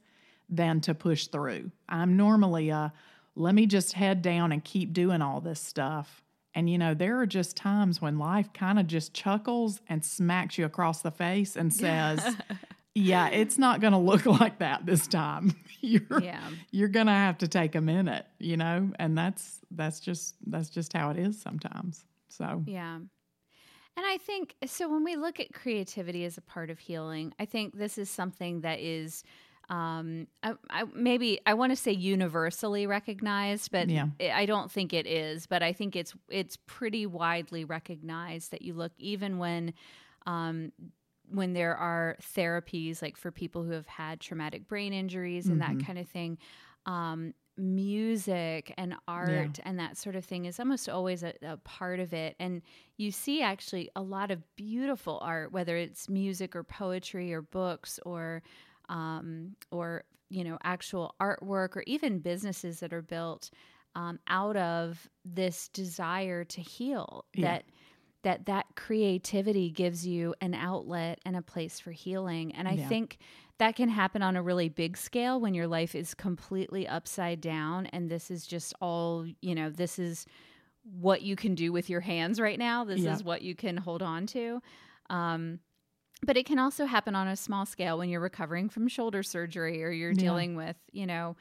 than 0.48 0.80
to 0.82 0.94
push 0.94 1.28
through. 1.28 1.70
I'm 1.88 2.16
normally 2.16 2.70
a 2.70 2.92
let 3.34 3.54
me 3.54 3.66
just 3.66 3.94
head 3.94 4.20
down 4.22 4.52
and 4.52 4.62
keep 4.62 4.92
doing 4.92 5.22
all 5.22 5.40
this 5.40 5.60
stuff 5.60 6.22
and 6.54 6.68
you 6.68 6.78
know 6.78 6.94
there 6.94 7.20
are 7.20 7.26
just 7.26 7.56
times 7.56 8.00
when 8.00 8.18
life 8.18 8.52
kind 8.52 8.78
of 8.78 8.86
just 8.86 9.14
chuckles 9.14 9.80
and 9.88 10.04
smacks 10.04 10.58
you 10.58 10.64
across 10.64 11.02
the 11.02 11.10
face 11.10 11.56
and 11.56 11.72
says 11.72 12.36
yeah 12.94 13.28
it's 13.28 13.58
not 13.58 13.80
going 13.80 13.92
to 13.92 13.98
look 13.98 14.26
like 14.40 14.58
that 14.58 14.86
this 14.86 15.06
time. 15.06 15.54
You're 15.84 16.22
yeah. 16.22 16.48
you're 16.70 16.88
going 16.88 17.06
to 17.06 17.12
have 17.12 17.38
to 17.38 17.48
take 17.48 17.74
a 17.74 17.80
minute 17.80 18.24
you 18.38 18.56
know? 18.56 18.92
And 19.00 19.18
that's 19.18 19.58
that's 19.72 19.98
just 19.98 20.36
that's 20.46 20.70
just 20.70 20.92
how 20.92 21.10
it 21.10 21.18
is 21.18 21.40
sometimes. 21.40 22.04
So 22.28 22.62
Yeah. 22.66 22.98
And 23.94 24.06
I 24.06 24.16
think 24.18 24.54
so 24.64 24.88
when 24.88 25.04
we 25.04 25.16
look 25.16 25.40
at 25.40 25.52
creativity 25.52 26.24
as 26.24 26.38
a 26.38 26.40
part 26.40 26.70
of 26.70 26.78
healing, 26.78 27.34
I 27.38 27.44
think 27.44 27.76
this 27.76 27.98
is 27.98 28.08
something 28.08 28.60
that 28.60 28.78
is 28.80 29.24
um 29.68 30.26
I, 30.42 30.54
I 30.70 30.84
maybe 30.94 31.40
I 31.46 31.54
want 31.54 31.72
to 31.72 31.76
say 31.76 31.92
universally 31.92 32.86
recognized, 32.86 33.70
but 33.70 33.88
Yeah. 33.88 34.06
I 34.20 34.46
don't 34.46 34.70
think 34.70 34.92
it 34.92 35.06
is, 35.06 35.46
but 35.46 35.62
I 35.62 35.72
think 35.72 35.96
it's 35.96 36.14
it's 36.28 36.56
pretty 36.66 37.06
widely 37.06 37.64
recognized 37.64 38.50
that 38.50 38.62
you 38.62 38.74
look 38.74 38.92
even 38.98 39.38
when 39.38 39.74
um 40.26 40.72
when 41.30 41.52
there 41.54 41.76
are 41.76 42.16
therapies 42.34 43.00
like 43.00 43.16
for 43.16 43.30
people 43.30 43.62
who 43.62 43.70
have 43.70 43.86
had 43.86 44.20
traumatic 44.20 44.68
brain 44.68 44.92
injuries 44.92 45.46
and 45.46 45.62
that 45.62 45.78
kind 45.86 45.98
of 45.98 46.06
thing 46.08 46.36
um 46.86 47.32
music 47.56 48.72
and 48.76 48.94
art 49.06 49.58
and 49.64 49.78
that 49.78 49.96
sort 49.96 50.16
of 50.16 50.24
thing 50.24 50.46
is 50.46 50.58
almost 50.58 50.88
always 50.88 51.22
a, 51.22 51.34
a 51.42 51.56
part 51.58 52.00
of 52.00 52.12
it 52.12 52.34
and 52.40 52.62
you 52.96 53.10
see 53.10 53.42
actually 53.42 53.90
a 53.94 54.02
lot 54.02 54.30
of 54.30 54.42
beautiful 54.56 55.18
art 55.22 55.52
whether 55.52 55.76
it's 55.76 56.08
music 56.08 56.56
or 56.56 56.64
poetry 56.64 57.32
or 57.32 57.42
books 57.42 58.00
or 58.04 58.42
um, 58.92 59.56
or 59.72 60.04
you 60.30 60.44
know 60.44 60.58
actual 60.62 61.14
artwork 61.20 61.76
or 61.76 61.82
even 61.86 62.20
businesses 62.20 62.80
that 62.80 62.92
are 62.92 63.02
built 63.02 63.50
um, 63.96 64.20
out 64.28 64.56
of 64.56 65.08
this 65.24 65.68
desire 65.68 66.44
to 66.44 66.60
heal 66.60 67.24
Yeah. 67.34 67.42
that 67.44 67.64
that 68.22 68.46
that 68.46 68.66
creativity 68.76 69.68
gives 69.70 70.06
you 70.06 70.34
an 70.40 70.54
outlet 70.54 71.18
and 71.26 71.36
a 71.36 71.42
place 71.42 71.80
for 71.80 71.90
healing 71.90 72.54
and 72.54 72.68
i 72.68 72.76
Yeah. 72.76 72.88
think 72.88 73.18
that 73.58 73.76
can 73.76 73.88
happen 73.88 74.22
on 74.22 74.36
a 74.36 74.42
really 74.42 74.68
big 74.68 74.96
scale 74.96 75.40
when 75.40 75.54
your 75.54 75.66
life 75.66 75.94
is 75.94 76.14
completely 76.14 76.86
upside 76.88 77.40
down 77.40 77.86
and 77.86 78.08
this 78.10 78.30
is 78.30 78.46
just 78.46 78.74
all 78.80 79.26
you 79.40 79.54
know 79.54 79.70
this 79.70 79.98
is 79.98 80.26
what 81.00 81.22
you 81.22 81.36
can 81.36 81.54
do 81.54 81.72
with 81.72 81.90
your 81.90 82.00
hands 82.00 82.40
right 82.40 82.58
now 82.58 82.84
this 82.84 83.04
Yeah. 83.04 83.14
is 83.14 83.24
what 83.24 83.42
you 83.42 83.54
can 83.54 83.76
hold 83.76 84.02
on 84.02 84.26
to 84.26 84.60
um, 85.10 85.58
but 86.24 86.36
it 86.36 86.46
can 86.46 86.58
also 86.58 86.86
happen 86.86 87.14
on 87.14 87.28
a 87.28 87.36
small 87.36 87.66
scale 87.66 87.98
when 87.98 88.08
you're 88.08 88.20
recovering 88.20 88.68
from 88.68 88.88
shoulder 88.88 89.22
surgery 89.22 89.82
or 89.84 89.90
you're 89.90 90.12
Yeah. 90.12 90.20
dealing 90.20 90.54
with 90.56 90.76
you 90.92 91.06
know 91.06 91.36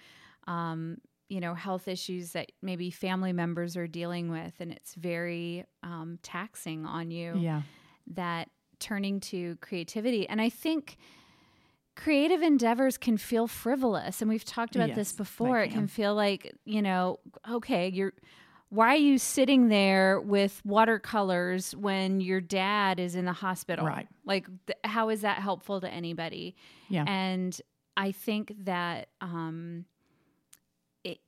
um, 0.47 0.97
you 1.29 1.39
know, 1.39 1.53
health 1.53 1.87
issues 1.87 2.31
that 2.33 2.51
maybe 2.61 2.91
family 2.91 3.31
members 3.31 3.77
are 3.77 3.87
dealing 3.87 4.29
with, 4.31 4.53
and 4.59 4.69
it's 4.69 4.95
very 4.95 5.63
um, 5.81 6.19
taxing 6.23 6.85
on 6.85 7.09
you. 7.09 7.37
Yeah. 7.39 7.61
That 8.07 8.49
turning 8.79 9.21
to 9.21 9.55
creativity, 9.61 10.27
and 10.27 10.41
I 10.41 10.49
think 10.49 10.97
creative 11.95 12.41
endeavors 12.41 12.97
can 12.97 13.17
feel 13.17 13.47
frivolous, 13.47 14.21
and 14.21 14.29
we've 14.29 14.43
talked 14.43 14.75
about 14.75 14.89
Yes, 14.89 14.95
this 14.97 15.13
before. 15.13 15.59
It 15.61 15.69
can. 15.69 15.81
can 15.81 15.87
feel 15.87 16.15
like 16.15 16.53
you 16.65 16.81
know, 16.81 17.19
okay, 17.49 17.89
you're. 17.89 18.13
Why 18.71 18.93
are 18.93 18.95
you 18.95 19.17
sitting 19.17 19.67
there 19.67 20.19
with 20.21 20.61
watercolors 20.63 21.75
when 21.75 22.21
your 22.21 22.39
dad 22.39 23.01
is 23.01 23.15
in 23.15 23.25
the 23.25 23.33
hospital? 23.33 23.85
Right. 23.85 24.07
Like, 24.25 24.47
th- 24.65 24.79
how 24.85 25.09
is 25.09 25.21
that 25.21 25.39
helpful 25.39 25.81
to 25.81 25.89
anybody? 25.89 26.55
Yeah. 26.87 27.03
And 27.05 27.59
I 27.97 28.13
think 28.13 28.53
that 28.63 29.09
um 29.19 29.83
it 31.03 31.19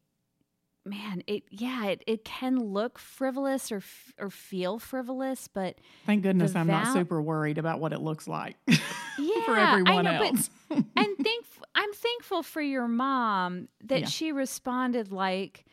man, 0.86 1.22
it 1.28 1.44
yeah, 1.50 1.88
it, 1.88 2.04
it 2.08 2.24
can 2.24 2.60
look 2.60 2.98
frivolous 2.98 3.74
or 3.74 3.78
f- 3.78 4.14
or 4.18 4.30
feel 4.30 4.80
frivolous, 4.80 5.50
but 5.50 5.76
Thank 6.06 6.24
goodness 6.24 6.56
I'm 6.56 6.68
not 6.68 6.94
super 6.94 7.22
worried 7.22 7.58
about 7.58 7.82
what 7.82 7.92
it 7.92 8.00
looks 8.00 8.26
like 8.26 8.56
yeah, 8.68 9.46
for 9.46 9.58
everyone 9.58 10.08
I 10.08 10.18
know, 10.18 10.24
else. 10.24 10.50
But, 10.70 10.78
and 10.96 11.08
thank 11.22 11.46
I'm 11.76 11.92
thankful 11.94 12.42
for 12.42 12.62
your 12.62 12.88
mom 12.88 13.68
that 13.84 14.00
Yeah. 14.02 14.08
she 14.08 14.32
responded 14.32 15.12
like 15.12 15.66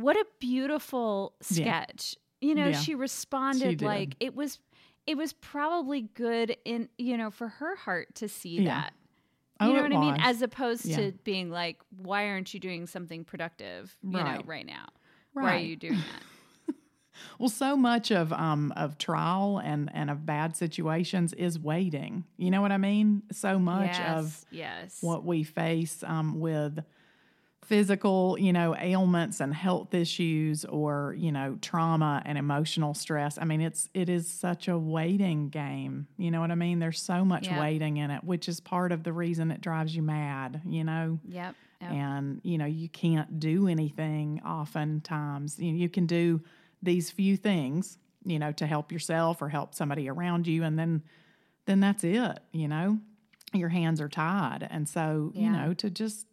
what 0.00 0.16
a 0.16 0.24
beautiful 0.38 1.34
Yeah. 1.50 1.84
sketch. 1.84 2.16
You 2.40 2.54
know, 2.54 2.68
Yeah. 2.68 2.78
she 2.80 2.94
responded 2.94 3.78
did. 3.78 3.82
like 3.82 4.16
it 4.20 4.34
was 4.34 4.58
it 5.06 5.16
was 5.16 5.32
probably 5.32 6.02
good 6.02 6.56
in 6.64 6.88
you 6.98 7.16
know 7.16 7.30
for 7.30 7.48
her 7.48 7.76
heart 7.76 8.14
to 8.16 8.28
see 8.28 8.60
Yeah. 8.60 8.64
that. 8.82 8.94
Oh, 9.60 9.66
You 9.66 9.72
know 9.72 9.78
it 9.80 9.82
what 9.90 9.92
I 9.94 10.00
mean? 10.12 10.16
As 10.20 10.40
opposed 10.42 10.84
Yeah. 10.86 10.96
to 10.96 11.12
being 11.24 11.50
like, 11.50 11.80
why 11.96 12.28
aren't 12.28 12.54
you 12.54 12.60
doing 12.60 12.86
something 12.86 13.24
productive, 13.24 13.96
you 14.04 14.10
know, 14.12 14.22
Right. 14.22 14.46
right 14.46 14.66
now? 14.66 14.86
Why 15.32 15.56
are 15.56 15.58
you 15.58 15.76
doing 15.76 15.94
that? 15.98 16.22
Well, 17.40 17.48
so 17.48 17.76
much 17.76 18.12
of 18.12 18.32
um 18.32 18.72
of 18.76 18.96
trial 18.96 19.58
and 19.58 19.90
and 19.92 20.08
of 20.08 20.24
bad 20.24 20.56
situations 20.56 21.32
is 21.32 21.58
waiting. 21.58 22.24
You 22.36 22.52
know 22.52 22.62
what 22.62 22.70
I 22.70 22.76
mean? 22.78 23.24
So 23.32 23.58
much 23.58 23.98
of 23.98 24.44
yes, 24.52 24.92
yes. 24.92 25.02
what 25.02 25.24
we 25.24 25.42
face 25.42 26.04
um, 26.04 26.38
with 26.38 26.78
physical, 27.68 28.36
you 28.40 28.50
know, 28.52 28.74
ailments 28.76 29.40
and 29.40 29.52
health 29.54 29.92
issues 29.92 30.64
or, 30.64 31.14
you 31.18 31.30
know, 31.30 31.58
trauma 31.60 32.22
and 32.24 32.38
emotional 32.38 32.94
stress. 32.94 33.38
I 33.38 33.44
mean, 33.44 33.60
it's 33.60 33.90
it 33.92 34.08
is 34.08 34.26
such 34.28 34.68
a 34.68 34.78
waiting 34.78 35.50
game. 35.50 36.06
You 36.16 36.30
know 36.30 36.40
what 36.40 36.50
I 36.50 36.54
mean? 36.54 36.78
There's 36.78 37.00
so 37.00 37.26
much 37.26 37.46
Yeah. 37.46 37.60
waiting 37.60 37.98
in 37.98 38.10
it, 38.10 38.24
which 38.24 38.48
is 38.48 38.58
part 38.58 38.90
of 38.90 39.02
the 39.04 39.12
reason 39.12 39.50
it 39.50 39.60
drives 39.60 39.94
you 39.94 40.02
mad, 40.02 40.62
you 40.64 40.82
know? 40.82 41.18
Yep. 41.28 41.54
yep. 41.82 41.90
and 41.92 42.40
you 42.42 42.58
know 42.58 42.64
you 42.66 42.88
can't 42.88 43.38
do 43.38 43.68
anything 43.68 44.40
oftentimes 44.44 45.58
you, 45.58 45.72
know, 45.72 45.78
you 45.78 45.88
can 45.88 46.06
do 46.06 46.40
these 46.82 47.10
few 47.10 47.36
things 47.36 47.98
you 48.24 48.38
know 48.38 48.50
to 48.52 48.66
help 48.66 48.90
yourself 48.90 49.40
or 49.42 49.48
help 49.48 49.74
somebody 49.74 50.08
around 50.08 50.46
you 50.46 50.64
and 50.64 50.76
then 50.78 51.02
then 51.66 51.78
that's 51.80 52.02
it 52.02 52.40
you 52.52 52.66
know 52.66 52.98
your 53.52 53.68
hands 53.68 54.00
are 54.00 54.08
tied 54.08 54.66
and 54.70 54.88
so 54.88 55.30
you 55.34 55.48
know 55.50 55.72
to 55.72 55.88
just 55.88 56.26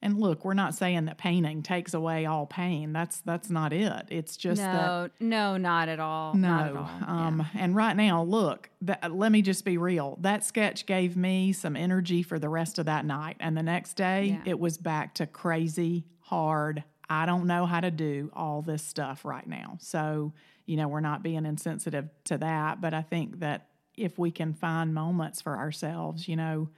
and 0.00 0.18
look 0.18 0.44
we're 0.44 0.54
not 0.54 0.74
saying 0.74 1.06
that 1.06 1.18
painting 1.18 1.62
takes 1.62 1.92
away 1.94 2.24
all 2.26 2.46
pain 2.46 2.92
that's 2.92 3.20
that's 3.22 3.50
not 3.50 3.72
it 3.72 4.06
it's 4.10 4.36
just 4.36 4.60
that 4.60 5.10
no, 5.20 5.28
no, 5.28 5.56
not 5.56 5.88
at 5.88 6.00
all. 6.00 6.34
not 6.34 6.66
at 6.68 6.74
no. 6.74 6.80
all. 6.80 7.10
Um, 7.16 7.46
And 7.54 7.74
right 7.74 7.96
now, 7.96 8.22
look, 8.22 8.70
that, 8.82 9.12
let 9.12 9.32
me 9.32 9.42
just 9.42 9.64
be 9.64 9.76
real. 9.78 10.16
That 10.20 10.44
sketch 10.44 10.86
gave 10.86 11.16
me 11.16 11.52
some 11.52 11.76
energy 11.76 12.22
for 12.22 12.38
the 12.38 12.48
rest 12.48 12.78
of 12.78 12.86
that 12.86 13.04
night. 13.04 13.36
And 13.40 13.56
the 13.56 13.62
next 13.62 13.94
day, 13.94 14.38
Yeah. 14.44 14.52
it 14.52 14.60
was 14.60 14.78
back 14.78 15.14
to 15.14 15.26
crazy, 15.26 16.04
hard. 16.20 16.84
I 17.10 17.26
don't 17.26 17.46
know 17.46 17.66
how 17.66 17.80
to 17.80 17.90
do 17.90 18.30
all 18.34 18.62
this 18.62 18.82
stuff 18.82 19.24
right 19.24 19.46
now. 19.46 19.78
So, 19.80 20.32
you 20.66 20.76
know, 20.76 20.88
we're 20.88 21.00
not 21.00 21.22
being 21.22 21.44
insensitive 21.46 22.08
to 22.24 22.38
that. 22.38 22.80
But 22.80 22.94
I 22.94 23.02
think 23.02 23.40
that 23.40 23.68
if 23.96 24.18
we 24.18 24.30
can 24.30 24.52
find 24.54 24.94
moments 24.94 25.40
for 25.40 25.56
ourselves, 25.56 26.28
you 26.28 26.36
know, 26.36 26.68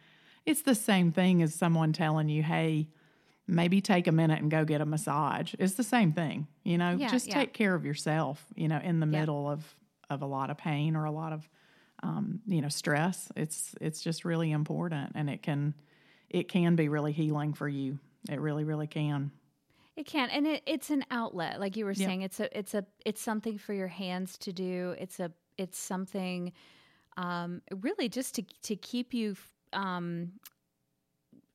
it's 0.46 0.62
the 0.62 0.74
same 0.74 1.12
thing 1.12 1.42
as 1.42 1.54
someone 1.54 1.92
telling 1.92 2.28
you, 2.28 2.42
hey, 2.42 2.88
maybe 3.50 3.80
take 3.80 4.06
a 4.06 4.12
minute 4.12 4.40
and 4.40 4.50
go 4.50 4.64
get 4.64 4.80
a 4.80 4.86
massage. 4.86 5.54
It's 5.58 5.74
the 5.74 5.82
same 5.82 6.12
thing, 6.12 6.46
you 6.64 6.78
know, 6.78 6.96
Yeah, 6.96 7.08
just 7.08 7.28
yeah. 7.28 7.34
take 7.34 7.52
care 7.52 7.74
of 7.74 7.84
yourself, 7.84 8.46
you 8.54 8.68
know, 8.68 8.78
in 8.78 9.00
the 9.00 9.06
Yeah. 9.06 9.20
middle 9.20 9.48
of 9.50 9.76
of 10.08 10.22
a 10.22 10.26
lot 10.26 10.50
of 10.50 10.56
pain 10.58 10.96
or 10.96 11.04
a 11.04 11.10
lot 11.12 11.32
of 11.32 11.48
um, 12.02 12.40
you 12.46 12.60
know, 12.62 12.68
stress. 12.68 13.30
It's 13.36 13.74
it's 13.80 14.00
just 14.00 14.24
really 14.24 14.50
important 14.52 15.12
and 15.14 15.28
it 15.28 15.42
can 15.42 15.74
it 16.30 16.48
can 16.48 16.76
be 16.76 16.88
really 16.88 17.12
healing 17.12 17.52
for 17.54 17.68
you. 17.68 17.98
It 18.30 18.40
really 18.40 18.64
really 18.64 18.86
can. 18.86 19.30
It 19.96 20.06
can, 20.06 20.30
and 20.30 20.46
it, 20.46 20.62
it's 20.66 20.88
an 20.90 21.04
outlet, 21.10 21.60
like 21.60 21.76
you 21.76 21.84
were 21.84 21.94
saying. 21.94 22.22
It's 22.22 22.40
a, 22.40 22.58
it's 22.58 22.74
a, 22.74 22.86
it's 23.04 23.20
something 23.20 23.58
for 23.58 23.74
your 23.74 23.88
hands 23.88 24.38
to 24.38 24.52
do. 24.52 24.94
It's 24.98 25.20
a, 25.20 25.30
it's 25.58 25.78
something, 25.78 26.52
um, 27.18 27.60
really 27.82 28.08
just 28.08 28.34
to 28.36 28.42
to 28.62 28.76
keep 28.76 29.12
you, 29.12 29.36
um, 29.74 30.32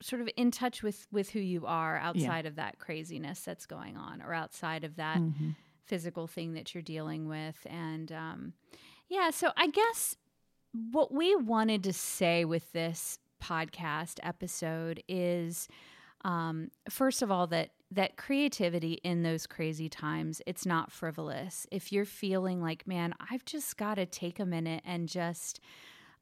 sort 0.01 0.21
of 0.21 0.29
in 0.38 0.51
touch 0.51 0.84
with 0.84 1.08
with 1.12 1.29
who 1.31 1.39
you 1.39 1.65
are 1.65 1.97
outside 1.97 2.45
of 2.45 2.55
that 2.55 2.79
craziness 2.79 3.41
that's 3.41 3.65
going 3.65 3.97
on, 3.97 4.21
or 4.21 4.34
outside 4.34 4.84
of 4.84 4.95
that 4.97 5.19
Mhm. 5.19 5.55
physical 5.86 6.27
thing 6.27 6.53
that 6.53 6.73
you're 6.73 6.81
dealing 6.84 7.27
with. 7.27 7.65
And 7.69 8.12
um, 8.12 8.53
yeah, 9.08 9.29
so 9.29 9.51
I 9.55 9.67
guess 9.67 10.15
what 10.91 11.12
we 11.13 11.36
wanted 11.36 11.84
to 11.84 11.93
say 11.93 12.43
with 12.43 12.71
this 12.73 13.19
podcast 13.41 14.19
episode 14.23 15.01
is 15.08 15.67
um, 16.23 16.71
first 16.89 17.21
of 17.21 17.29
all 17.31 17.45
that 17.47 17.69
that 17.91 18.17
creativity 18.17 18.93
in 19.03 19.21
those 19.21 19.45
crazy 19.45 19.88
times 19.88 20.41
it's 20.47 20.65
not 20.65 20.91
frivolous 20.91 21.67
if 21.71 21.91
you're 21.93 22.03
feeling 22.03 22.60
like 22.62 22.88
man 22.88 23.13
i've 23.29 23.45
just 23.45 23.77
got 23.77 23.93
to 23.95 24.08
take 24.08 24.39
a 24.39 24.45
minute 24.45 24.81
and 24.86 25.08
just 25.08 25.60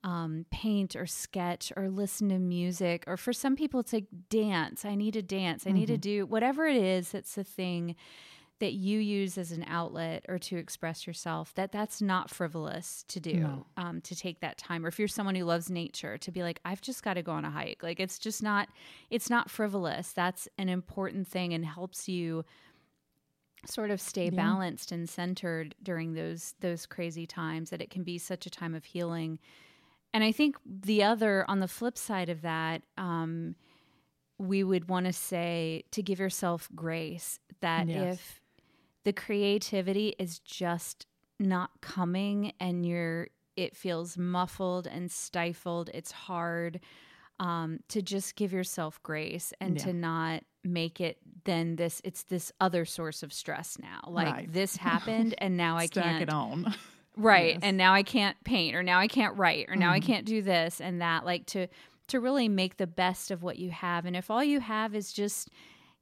um, 0.03 0.45
paint 0.51 0.95
or 0.95 1.05
sketch 1.05 1.71
or 1.77 1.89
listen 1.89 2.29
to 2.29 2.37
music 2.39 3.03
or 3.07 3.15
for 3.17 3.31
some 3.33 3.55
people 3.55 3.79
it's 3.79 3.93
like 3.93 4.07
dance. 4.29 4.83
I 4.85 4.95
need 4.95 5.13
to 5.13 5.21
dance. 5.21 5.65
I 5.65 5.71
need 5.71 5.85
to 5.87 5.97
do 5.97 6.25
whatever 6.25 6.65
it 6.65 6.75
is 6.75 7.11
that's 7.11 7.35
the 7.35 7.43
thing 7.43 7.95
that 8.59 8.73
you 8.73 8.99
use 8.99 9.37
as 9.37 9.51
an 9.51 9.65
outlet 9.67 10.23
or 10.29 10.37
to 10.39 10.55
express 10.57 11.05
yourself 11.07 11.53
that 11.55 11.71
that's 11.71 12.01
not 12.01 12.29
frivolous 12.29 13.03
to 13.09 13.19
do 13.19 13.33
No. 13.39 13.65
um, 13.77 13.99
to 14.01 14.15
take 14.15 14.39
that 14.41 14.57
time. 14.57 14.85
Or 14.85 14.89
if 14.89 14.99
you're 14.99 15.07
someone 15.07 15.35
who 15.35 15.43
loves 15.43 15.69
nature 15.69 16.17
to 16.17 16.31
be 16.31 16.43
like 16.43 16.59
i've 16.63 16.81
just 16.81 17.01
got 17.03 17.15
to 17.15 17.21
go 17.23 17.31
on 17.31 17.45
a 17.45 17.49
hike. 17.49 17.81
Like 17.83 17.99
it's 17.99 18.19
just 18.19 18.43
not 18.43 18.69
it's 19.09 19.29
not 19.29 19.49
frivolous. 19.49 20.11
That's 20.13 20.47
an 20.57 20.69
important 20.69 21.27
thing 21.27 21.53
and 21.53 21.65
helps 21.65 22.07
you 22.07 22.45
sort 23.65 23.91
of 23.91 24.01
stay 24.01 24.25
Yeah. 24.25 24.31
balanced 24.31 24.91
and 24.91 25.09
centered 25.09 25.75
during 25.81 26.13
those 26.13 26.55
those 26.59 26.85
crazy 26.85 27.25
times 27.25 27.69
that 27.69 27.81
it 27.81 27.89
can 27.89 28.03
be 28.03 28.17
such 28.17 28.45
a 28.45 28.49
time 28.49 28.75
of 28.75 28.83
healing 28.85 29.39
and 30.13 30.23
i 30.23 30.32
think 30.32 30.56
the 30.65 31.04
other 31.04 31.45
on 31.47 31.60
the 31.60 31.67
flip 31.67 31.97
side 31.97 32.30
of 32.30 32.41
that 32.41 32.82
um, 32.97 33.56
we 34.38 34.63
would 34.63 34.89
want 34.89 35.06
to 35.06 35.13
say 35.13 35.84
to 35.91 36.02
give 36.02 36.19
yourself 36.19 36.69
grace 36.76 37.39
that 37.62 37.88
Yes. 37.88 38.15
if 38.17 38.41
the 39.04 39.13
creativity 39.13 40.15
is 40.19 40.39
just 40.39 41.06
not 41.39 41.69
coming 41.82 42.54
and 42.60 42.86
you're 42.86 43.28
it 43.56 43.76
feels 43.76 44.17
muffled 44.17 44.88
and 44.88 45.12
stifled 45.12 45.89
it's 45.93 46.12
hard 46.12 46.80
um, 47.39 47.80
to 47.89 48.02
just 48.02 48.36
give 48.36 48.54
yourself 48.54 49.02
grace 49.04 49.54
and 49.60 49.76
Yeah. 49.78 49.84
to 49.86 49.93
not 49.93 50.43
make 50.63 51.02
it 51.02 51.17
then 51.45 51.76
this 51.76 52.02
it's 52.06 52.23
this 52.23 52.52
other 52.62 52.86
source 52.86 53.21
of 53.23 53.34
stress 53.34 53.78
now 53.80 53.99
like 54.08 54.34
Right. 54.34 54.54
this 54.54 54.78
happened 54.89 55.36
and 55.39 55.58
now 55.58 55.76
i 55.78 55.88
Stack 55.88 56.04
can't 56.04 56.23
it 56.23 56.30
on. 56.30 56.73
right 57.15 57.54
Yes. 57.54 57.60
and 57.63 57.78
now 57.78 57.93
i 57.93 58.04
can't 58.04 58.36
paint 58.43 58.76
or 58.76 58.84
now 58.84 58.99
i 58.99 59.08
can't 59.08 59.38
write 59.38 59.67
or 59.69 59.76
now 59.76 59.91
i 59.91 59.99
Mhm. 59.99 60.04
can't 60.04 60.26
do 60.26 60.41
this 60.41 60.82
and 60.82 61.02
that 61.02 61.26
like 61.26 61.45
to 61.47 61.67
to 62.08 62.19
really 62.19 62.49
make 62.49 62.78
the 62.78 62.88
best 62.88 63.32
of 63.32 63.43
what 63.43 63.58
you 63.60 63.71
have 63.71 64.06
and 64.06 64.15
if 64.15 64.30
all 64.32 64.43
you 64.43 64.60
have 64.60 64.93
is 64.95 65.13
just 65.13 65.49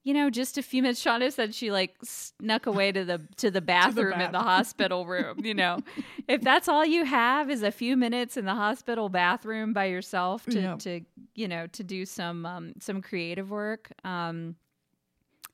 you 0.04 0.14
know 0.16 0.30
just 0.32 0.58
a 0.58 0.64
few 0.64 0.82
minutes 0.82 1.00
shaunna 1.04 1.32
said 1.32 1.54
she 1.54 1.72
like 1.72 1.96
snuck 2.04 2.66
away 2.66 2.92
to 2.92 3.06
the 3.06 3.20
to 3.38 3.52
the 3.52 3.62
bathroom 3.74 4.20
in 4.20 4.32
the 4.32 4.40
hospital 4.40 5.06
room 5.06 5.46
you 5.46 5.54
know 5.54 5.78
if 6.28 6.42
that's 6.42 6.68
all 6.68 6.86
you 6.86 7.06
have 7.06 7.50
is 7.52 7.62
a 7.62 7.72
few 7.72 7.96
minutes 7.96 8.36
in 8.38 8.46
the 8.46 8.56
hospital 8.56 9.10
bathroom 9.10 9.74
by 9.74 9.86
yourself 9.86 10.46
to 10.48 10.60
Yep. 10.62 10.80
to 10.80 11.02
you 11.36 11.48
know 11.48 11.68
to 11.68 11.84
do 11.84 12.06
some 12.06 12.46
um 12.46 12.74
some 12.80 13.02
creative 13.02 13.52
work 13.52 13.92
um 14.04 14.56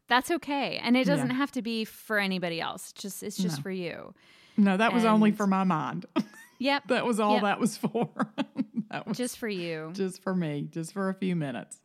that's 0.10 0.32
okay 0.32 0.80
and 0.84 0.96
it 0.98 1.06
doesn't 1.06 1.32
have 1.32 1.52
to 1.52 1.62
be 1.62 1.84
for 1.86 2.18
anybody 2.20 2.60
else 2.62 2.92
it's 2.92 3.02
just 3.02 3.24
it's 3.24 3.38
just 3.38 3.58
No. 3.58 3.64
for 3.64 3.72
you 3.72 4.14
No, 4.58 4.78
that 4.78 4.94
was 4.94 5.06
only 5.06 5.32
for 5.32 5.48
my 5.48 5.64
mind. 5.64 6.06
yep 6.60 6.84
that 6.88 7.06
was 7.06 7.20
all 7.20 7.34
Yep. 7.36 7.42
that 7.44 7.60
was 7.60 7.78
for. 7.78 8.10
that 8.92 9.06
was 9.08 9.18
just 9.18 9.38
for 9.38 9.48
you. 9.50 9.92
just 9.94 10.24
for 10.24 10.34
me, 10.34 10.68
just 10.72 10.94
for 10.94 11.10
a 11.10 11.14
few 11.14 11.36
minutes. 11.36 11.80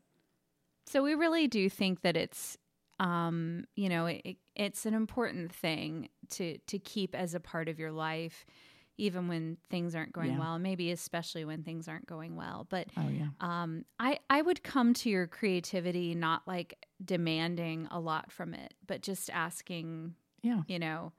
So 0.86 1.02
we 1.02 1.14
really 1.14 1.46
do 1.48 1.68
think 1.68 2.02
that 2.02 2.16
it's, 2.16 2.56
um, 3.00 3.64
you 3.76 3.88
know, 3.88 4.06
it, 4.06 4.36
it's 4.54 4.86
an 4.86 4.94
important 4.94 5.52
thing 5.52 6.08
to 6.30 6.58
to 6.68 6.78
keep 6.78 7.14
as 7.14 7.34
a 7.34 7.40
part 7.40 7.68
of 7.68 7.78
your 7.78 7.92
life, 7.92 8.44
even 9.02 9.26
when 9.26 9.56
things 9.68 9.94
aren't 9.96 10.12
going 10.12 10.32
Yeah. 10.32 10.38
well, 10.38 10.58
maybe 10.58 10.92
especially 10.92 11.44
when 11.44 11.64
things 11.64 11.88
aren't 11.88 12.06
going 12.06 12.36
well. 12.36 12.66
But 12.70 12.86
Oh 12.96 13.08
yeah. 13.08 13.28
um, 13.40 13.84
I 13.98 14.18
I 14.30 14.42
would 14.42 14.62
come 14.62 14.94
to 14.94 15.10
your 15.10 15.26
creativity 15.26 16.14
not 16.14 16.46
like 16.46 16.86
demanding 17.04 17.88
a 17.90 17.98
lot 17.98 18.30
from 18.30 18.54
it, 18.54 18.74
but 18.86 19.02
just 19.02 19.28
asking, 19.30 20.14
Yeah. 20.42 20.62
you 20.68 20.78
know, 20.78 21.12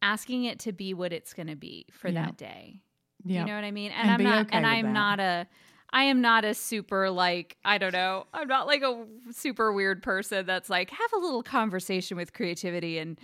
asking 0.00 0.44
it 0.44 0.58
to 0.60 0.72
be 0.72 0.94
what 0.94 1.12
it's 1.12 1.34
going 1.34 1.48
to 1.48 1.56
be 1.56 1.86
for 1.92 2.08
Yeah. 2.08 2.26
that 2.26 2.36
day. 2.36 2.80
Yeah. 3.24 3.40
You 3.40 3.46
know 3.46 3.54
what 3.54 3.64
I 3.64 3.70
mean? 3.70 3.92
And, 3.92 4.10
And 4.10 4.22
I'm 4.22 4.22
not 4.28 4.46
okay 4.46 4.56
and 4.56 4.66
I'm 4.66 4.86
that. 4.86 4.92
not 4.92 5.20
a 5.20 5.46
I 5.94 6.04
am 6.04 6.22
not 6.22 6.44
a 6.46 6.54
super 6.54 7.10
like 7.10 7.58
I 7.64 7.76
don't 7.78 7.92
know. 7.92 8.26
I'm 8.32 8.48
not 8.48 8.66
like 8.66 8.82
a 8.82 9.04
super 9.30 9.72
weird 9.72 10.02
person 10.02 10.46
that's 10.46 10.70
like 10.70 10.88
have 10.90 11.12
a 11.14 11.18
little 11.18 11.42
conversation 11.42 12.16
with 12.16 12.32
creativity 12.32 12.98
and 12.98 13.20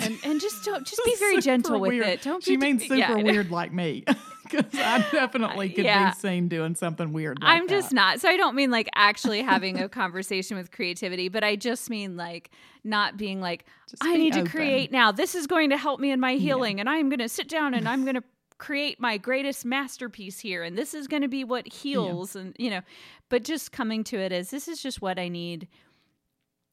and 0.00 0.18
and 0.24 0.40
just 0.40 0.64
don't 0.64 0.86
just 0.86 1.00
be 1.04 1.14
very 1.16 1.40
gentle 1.40 1.80
with 1.80 1.90
weird. 1.90 2.06
it. 2.06 2.22
Don't 2.22 2.42
She 2.42 2.56
means 2.56 2.82
super 2.82 2.94
yeah. 2.96 3.14
weird 3.14 3.50
like 3.50 3.72
me. 3.72 4.04
Because 4.48 4.78
I 4.78 5.04
definitely 5.12 5.70
could 5.70 5.84
Yeah. 5.84 6.10
be 6.10 6.16
seen 6.20 6.46
doing 6.46 6.76
something 6.76 7.12
weird 7.12 7.42
like 7.42 7.50
I'm 7.50 7.66
just 7.66 7.88
that. 7.90 7.96
not. 7.96 8.20
So 8.20 8.28
I 8.28 8.36
don't 8.36 8.54
mean 8.54 8.70
like 8.70 8.88
actually 8.94 9.42
having 9.42 9.80
a 9.80 9.88
conversation 9.88 10.56
with 10.56 10.70
creativity, 10.70 11.28
but 11.28 11.42
I 11.42 11.56
just 11.56 11.90
mean 11.90 12.16
like 12.16 12.52
not 12.84 13.16
being 13.16 13.40
like 13.40 13.64
Just 13.90 14.04
I 14.04 14.12
be 14.12 14.18
need 14.18 14.34
to 14.34 14.44
create 14.44 14.92
now. 14.92 15.10
This 15.10 15.34
is 15.34 15.48
going 15.48 15.70
to 15.70 15.76
help 15.76 15.98
me 15.98 16.12
in 16.12 16.20
my 16.20 16.34
healing 16.36 16.78
and 16.78 16.88
I'm 16.88 17.08
going 17.08 17.18
to 17.18 17.28
sit 17.28 17.48
down 17.48 17.74
and 17.74 17.88
I'm 17.88 18.04
going 18.04 18.14
to 18.14 18.22
create 18.56 19.00
my 19.00 19.18
greatest 19.18 19.64
masterpiece 19.64 20.38
here 20.38 20.62
and 20.62 20.78
this 20.78 20.94
is 20.94 21.08
going 21.08 21.22
to 21.22 21.28
be 21.28 21.42
what 21.42 21.66
heals 21.66 22.36
and 22.36 22.54
you 22.56 22.70
know, 22.70 22.82
but 23.28 23.42
just 23.42 23.72
coming 23.72 24.04
to 24.04 24.16
it 24.16 24.30
as 24.30 24.50
this 24.50 24.68
is 24.68 24.80
just 24.80 25.02
what 25.02 25.18
I 25.18 25.26
need. 25.26 25.66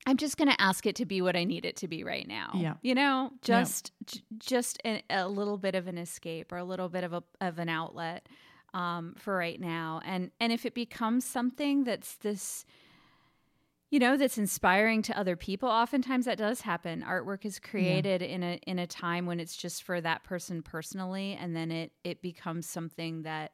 I'm 0.05 0.17
just 0.17 0.35
going 0.37 0.49
to 0.49 0.59
ask 0.61 0.85
it 0.85 0.95
to 0.97 1.05
be 1.05 1.21
what 1.21 1.35
I 1.35 1.43
need 1.45 1.65
it 1.65 1.77
to 1.77 1.87
be 1.87 2.03
right 2.03 2.27
now. 2.27 2.51
Yeah. 2.55 2.73
You 2.81 2.93
know, 2.93 3.31
just 3.41 3.91
j- 4.05 4.21
just 4.37 4.79
a, 4.85 5.01
a 5.09 5.27
little 5.27 5.57
bit 5.57 5.75
of 5.75 5.87
an 5.87 5.97
escape 5.97 6.51
or 6.51 6.57
a 6.57 6.63
little 6.63 6.89
bit 6.89 7.03
of 7.05 7.13
a 7.13 7.23
of 7.39 7.57
an 7.59 7.69
outlet 7.69 8.27
um, 8.73 9.15
for 9.17 9.35
right 9.37 9.59
now. 9.59 10.01
And 10.03 10.31
and 10.41 10.51
if 10.51 10.65
it 10.65 10.73
becomes 10.73 11.23
something 11.25 11.85
that's 11.85 12.15
this, 12.15 12.65
you 13.91 13.99
know, 13.99 14.17
that's 14.17 14.37
inspiring 14.37 15.03
to 15.03 15.17
other 15.17 15.35
people, 15.35 15.69
oftentimes 15.69 16.25
that 16.25 16.37
does 16.37 16.61
happen. 16.61 17.03
Artwork 17.07 17.45
is 17.45 17.59
created 17.59 18.21
in 18.21 18.43
a 18.43 18.59
in 18.67 18.79
a 18.79 18.87
time 18.87 19.25
when 19.25 19.39
it's 19.39 19.55
just 19.55 19.83
for 19.83 20.01
that 20.01 20.23
person 20.23 20.61
personally, 20.63 21.37
and 21.39 21.55
then 21.55 21.71
it 21.71 21.91
it 22.03 22.21
becomes 22.21 22.67
something 22.67 23.21
that 23.23 23.51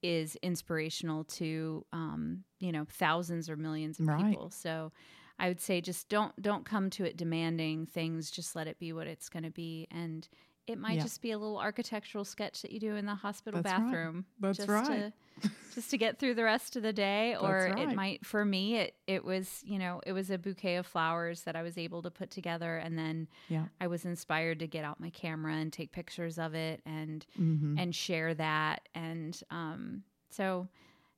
is 0.00 0.36
inspirational 0.42 1.24
to 1.24 1.84
um, 1.92 2.44
you 2.60 2.70
know 2.70 2.86
thousands 2.88 3.50
or 3.50 3.56
millions 3.56 3.98
of 3.98 4.06
Right. 4.06 4.26
people. 4.26 4.50
So. 4.50 4.92
I 5.38 5.48
would 5.48 5.60
say 5.60 5.80
just 5.80 6.08
don't 6.08 6.40
don't 6.42 6.64
come 6.64 6.90
to 6.90 7.04
it 7.04 7.16
demanding 7.16 7.86
things. 7.86 8.30
Just 8.30 8.56
let 8.56 8.66
it 8.66 8.78
be 8.78 8.92
what 8.92 9.06
it's 9.06 9.28
going 9.28 9.44
to 9.44 9.50
be, 9.50 9.86
and 9.90 10.28
it 10.66 10.78
might 10.78 10.96
Yeah. 10.96 11.02
just 11.04 11.22
be 11.22 11.30
a 11.30 11.38
little 11.38 11.58
architectural 11.58 12.24
sketch 12.24 12.62
that 12.62 12.72
you 12.72 12.80
do 12.80 12.96
in 12.96 13.06
the 13.06 13.14
hospital 13.14 13.62
That's 13.62 13.72
right. 13.72 13.84
bathroom. 13.86 14.24
That's 14.40 14.56
just 14.58 14.68
right. 14.68 15.12
To, 15.40 15.48
just 15.74 15.90
to 15.90 15.98
get 15.98 16.18
through 16.18 16.34
the 16.34 16.44
rest 16.44 16.76
of 16.76 16.82
the 16.82 16.92
day, 16.92 17.36
or 17.40 17.68
That's 17.76 17.80
it 17.90 17.94
might 17.94 18.26
for 18.26 18.44
me 18.44 18.76
it 18.76 18.94
it 19.06 19.24
was 19.24 19.62
you 19.64 19.78
know 19.78 20.00
it 20.06 20.12
was 20.12 20.30
a 20.30 20.38
bouquet 20.38 20.76
of 20.76 20.86
flowers 20.86 21.42
that 21.42 21.54
I 21.56 21.62
was 21.62 21.78
able 21.78 22.02
to 22.02 22.10
put 22.10 22.30
together, 22.30 22.76
and 22.76 22.98
then 22.98 23.28
Yeah. 23.48 23.66
I 23.80 23.86
was 23.86 24.04
inspired 24.04 24.58
to 24.58 24.66
get 24.66 24.84
out 24.84 24.98
my 25.00 25.10
camera 25.10 25.54
and 25.54 25.72
take 25.72 25.92
pictures 25.92 26.38
of 26.38 26.54
it 26.54 26.82
and 26.84 27.24
hmm 27.36 27.76
and 27.78 27.94
share 27.94 28.34
that, 28.34 28.88
and 28.94 29.40
um, 29.50 30.02
so 30.30 30.68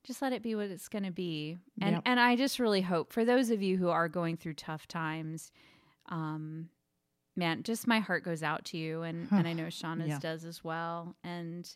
just 0.04 0.22
let 0.22 0.32
it 0.32 0.42
be 0.42 0.54
what 0.54 0.70
it's 0.70 0.88
going 0.88 1.04
to 1.04 1.10
be 1.10 1.58
and 1.80 1.92
Yep. 1.96 2.02
and 2.06 2.18
i 2.20 2.36
just 2.36 2.58
really 2.58 2.80
hope 2.80 3.12
for 3.12 3.24
those 3.24 3.50
of 3.50 3.62
you 3.62 3.76
who 3.76 3.88
are 3.88 4.08
going 4.08 4.36
through 4.36 4.54
tough 4.54 4.86
times 4.88 5.52
um 6.08 6.68
man 7.36 7.62
just 7.62 7.86
my 7.86 8.00
heart 8.00 8.24
goes 8.24 8.42
out 8.42 8.64
to 8.66 8.76
you 8.78 9.02
and 9.02 9.28
and 9.30 9.46
i 9.46 9.52
know 9.52 9.68
shaunna's 9.68 10.08
Yeah. 10.08 10.18
does 10.18 10.44
as 10.44 10.64
well 10.64 11.14
and 11.22 11.68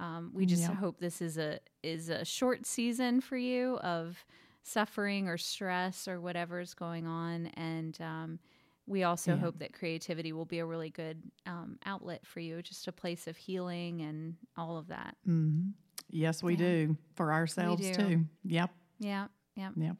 um 0.00 0.30
we 0.34 0.46
just 0.46 0.62
Yeah. 0.62 0.74
hope 0.74 0.98
this 0.98 1.20
is 1.20 1.38
a 1.38 1.60
is 1.82 2.08
a 2.08 2.24
short 2.24 2.66
season 2.66 3.20
for 3.20 3.36
you 3.36 3.76
of 3.78 4.24
suffering 4.62 5.28
or 5.28 5.38
stress 5.38 6.08
or 6.08 6.20
whatever's 6.20 6.74
going 6.74 7.06
on 7.06 7.46
and 7.54 7.98
um 8.00 8.38
we 8.86 9.02
also 9.02 9.32
Yeah. 9.32 9.36
hope 9.40 9.58
that 9.58 9.74
creativity 9.74 10.32
will 10.32 10.46
be 10.46 10.60
a 10.60 10.64
really 10.64 10.88
good 10.88 11.22
um, 11.44 11.78
outlet 11.84 12.24
for 12.26 12.40
you, 12.40 12.62
just 12.62 12.88
a 12.88 12.92
place 12.92 13.26
of 13.26 13.36
healing 13.36 14.00
and 14.00 14.36
all 14.56 14.78
of 14.78 14.86
that. 14.88 15.14
hmm 15.26 15.72
Yes, 16.10 16.42
we 16.42 16.52
Yeah. 16.54 16.58
do 16.58 16.96
for 17.14 17.32
ourselves 17.32 17.82
do. 17.82 17.94
too. 17.94 18.24
Yep. 18.44 18.70
Yeah, 19.00 19.26
yeah. 19.54 19.70
Yep. 19.76 19.96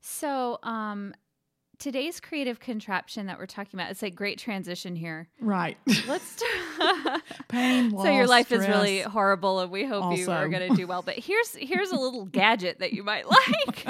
So, 0.00 0.58
um, 0.62 1.14
today's 1.78 2.20
creative 2.20 2.58
contraption 2.60 3.26
that 3.26 3.38
we're 3.38 3.46
talking 3.46 3.78
about, 3.78 3.90
it's 3.90 4.02
like 4.02 4.14
great 4.14 4.38
transition 4.38 4.96
here. 4.96 5.28
Right. 5.40 5.76
Let's. 6.06 6.36
T- 6.36 6.44
Pain, 7.48 7.90
so 7.90 8.04
your 8.04 8.22
loss, 8.22 8.28
life 8.28 8.52
is 8.52 8.66
really 8.68 9.00
horrible, 9.00 9.60
and 9.60 9.70
we 9.70 9.84
hope 9.84 10.16
you 10.16 10.30
are 10.30 10.48
going 10.48 10.70
to 10.70 10.76
do 10.76 10.86
well. 10.86 11.02
But 11.02 11.16
here's 11.18 11.54
here's 11.56 11.90
a 11.90 11.96
little 11.96 12.24
gadget 12.32 12.78
that 12.80 12.92
you 12.92 13.02
might 13.02 13.26
like. 13.28 13.86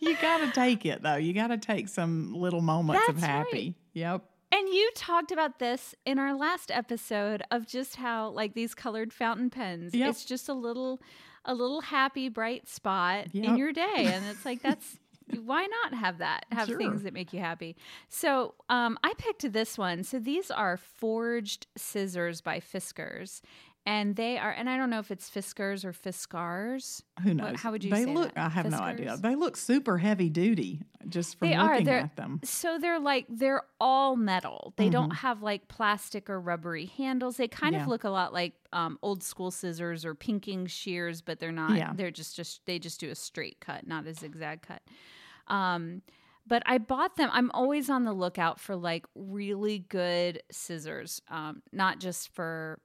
you 0.00 0.16
got 0.22 0.38
to 0.38 0.50
take 0.52 0.86
it 0.86 1.02
though. 1.02 1.16
You 1.16 1.32
got 1.34 1.48
to 1.48 1.58
take 1.58 1.88
some 1.88 2.34
little 2.34 2.60
moments 2.62 3.08
of 3.08 3.16
That's 3.20 3.26
right. 3.26 3.36
happy. 3.46 3.74
Yep. 3.94 4.24
And 4.52 4.68
you 4.68 4.90
talked 4.94 5.32
about 5.32 5.58
this 5.58 5.94
in 6.04 6.18
our 6.18 6.34
last 6.34 6.70
episode 6.70 7.42
of 7.50 7.66
just 7.66 7.96
how 7.96 8.28
like 8.28 8.52
these 8.54 8.74
colored 8.74 9.12
fountain 9.12 9.48
pens. 9.50 9.94
Yep. 9.94 10.10
It's 10.10 10.24
just 10.24 10.48
a 10.48 10.54
little 10.54 11.00
a 11.44 11.54
little 11.54 11.80
happy 11.80 12.28
bright 12.28 12.68
spot 12.68 13.26
in 13.34 13.56
your 13.56 13.72
day 13.72 13.90
and 13.96 14.24
it's 14.26 14.44
like 14.44 14.62
that's 14.62 14.98
why 15.44 15.66
not 15.66 15.94
have 15.98 16.18
that? 16.18 16.44
Have 16.52 16.68
Sure. 16.68 16.76
things 16.76 17.02
that 17.04 17.14
make 17.14 17.32
you 17.32 17.40
happy. 17.40 17.76
So, 18.08 18.54
um 18.68 18.98
I 19.02 19.14
picked 19.16 19.50
this 19.52 19.78
one. 19.78 20.04
So 20.04 20.18
these 20.18 20.50
are 20.50 20.76
forged 20.76 21.66
scissors 21.76 22.40
by 22.42 22.60
Fiskars. 22.60 23.40
And 23.84 24.14
they 24.14 24.38
are 24.38 24.52
and 24.52 24.70
I 24.70 24.76
don't 24.76 24.90
know 24.90 25.00
if 25.00 25.10
it's 25.10 25.28
Fiskars 25.28 25.84
or 25.84 25.92
Fiskars. 25.92 27.02
Who 27.22 27.30
What- 27.30 27.36
knows? 27.36 27.60
how 27.60 27.72
would 27.72 27.82
you 27.82 27.90
They 27.90 28.04
say 28.04 28.14
look. 28.14 28.32
that? 28.34 28.46
I 28.46 28.48
have 28.48 28.70
no 28.70 28.78
idea. 28.78 29.16
They 29.16 29.34
look 29.34 29.56
super 29.56 29.98
heavy 29.98 30.28
duty 30.30 30.82
just 31.08 31.36
from 31.36 31.48
They 31.48 31.54
are. 31.56 31.70
looking 31.70 31.86
They're- 31.86 31.98
at 31.98 32.14
them. 32.14 32.38
So 32.44 32.78
they're 32.78 33.00
like 33.00 33.26
they're 33.28 33.64
all 33.80 34.14
metal. 34.14 34.72
They 34.76 34.88
don't 34.88 35.10
Mhm. 35.10 35.16
have 35.16 35.42
like 35.42 35.66
plastic 35.66 36.30
or 36.30 36.40
rubbery 36.40 36.86
handles. 36.86 37.38
They 37.38 37.48
kind 37.48 37.74
Yeah. 37.74 37.82
of 37.82 37.88
look 37.88 38.04
a 38.04 38.10
lot 38.10 38.32
like 38.32 38.54
um, 38.72 38.98
old 39.02 39.22
school 39.24 39.50
scissors 39.50 40.04
or 40.04 40.14
pinking 40.14 40.66
shears, 40.66 41.20
but 41.20 41.40
they're 41.40 41.50
not. 41.52 41.76
Yeah. 41.76 41.92
They're 41.92 42.10
just 42.12 42.36
just 42.36 42.64
they 42.66 42.78
just 42.78 43.00
do 43.00 43.10
a 43.10 43.14
straight 43.16 43.58
cut, 43.60 43.84
not 43.86 44.06
a 44.06 44.14
zigzag 44.14 44.62
cut. 44.62 44.82
Um, 45.48 46.02
but 46.46 46.62
I 46.66 46.78
bought 46.78 47.16
them. 47.16 47.30
I'm 47.32 47.50
always 47.50 47.90
on 47.90 48.04
the 48.04 48.12
lookout 48.12 48.60
for 48.60 48.76
like 48.76 49.06
really 49.16 49.80
good 49.80 50.40
scissors, 50.52 51.20
um, 51.28 51.62
not 51.72 51.98
just 51.98 52.28
for 52.32 52.80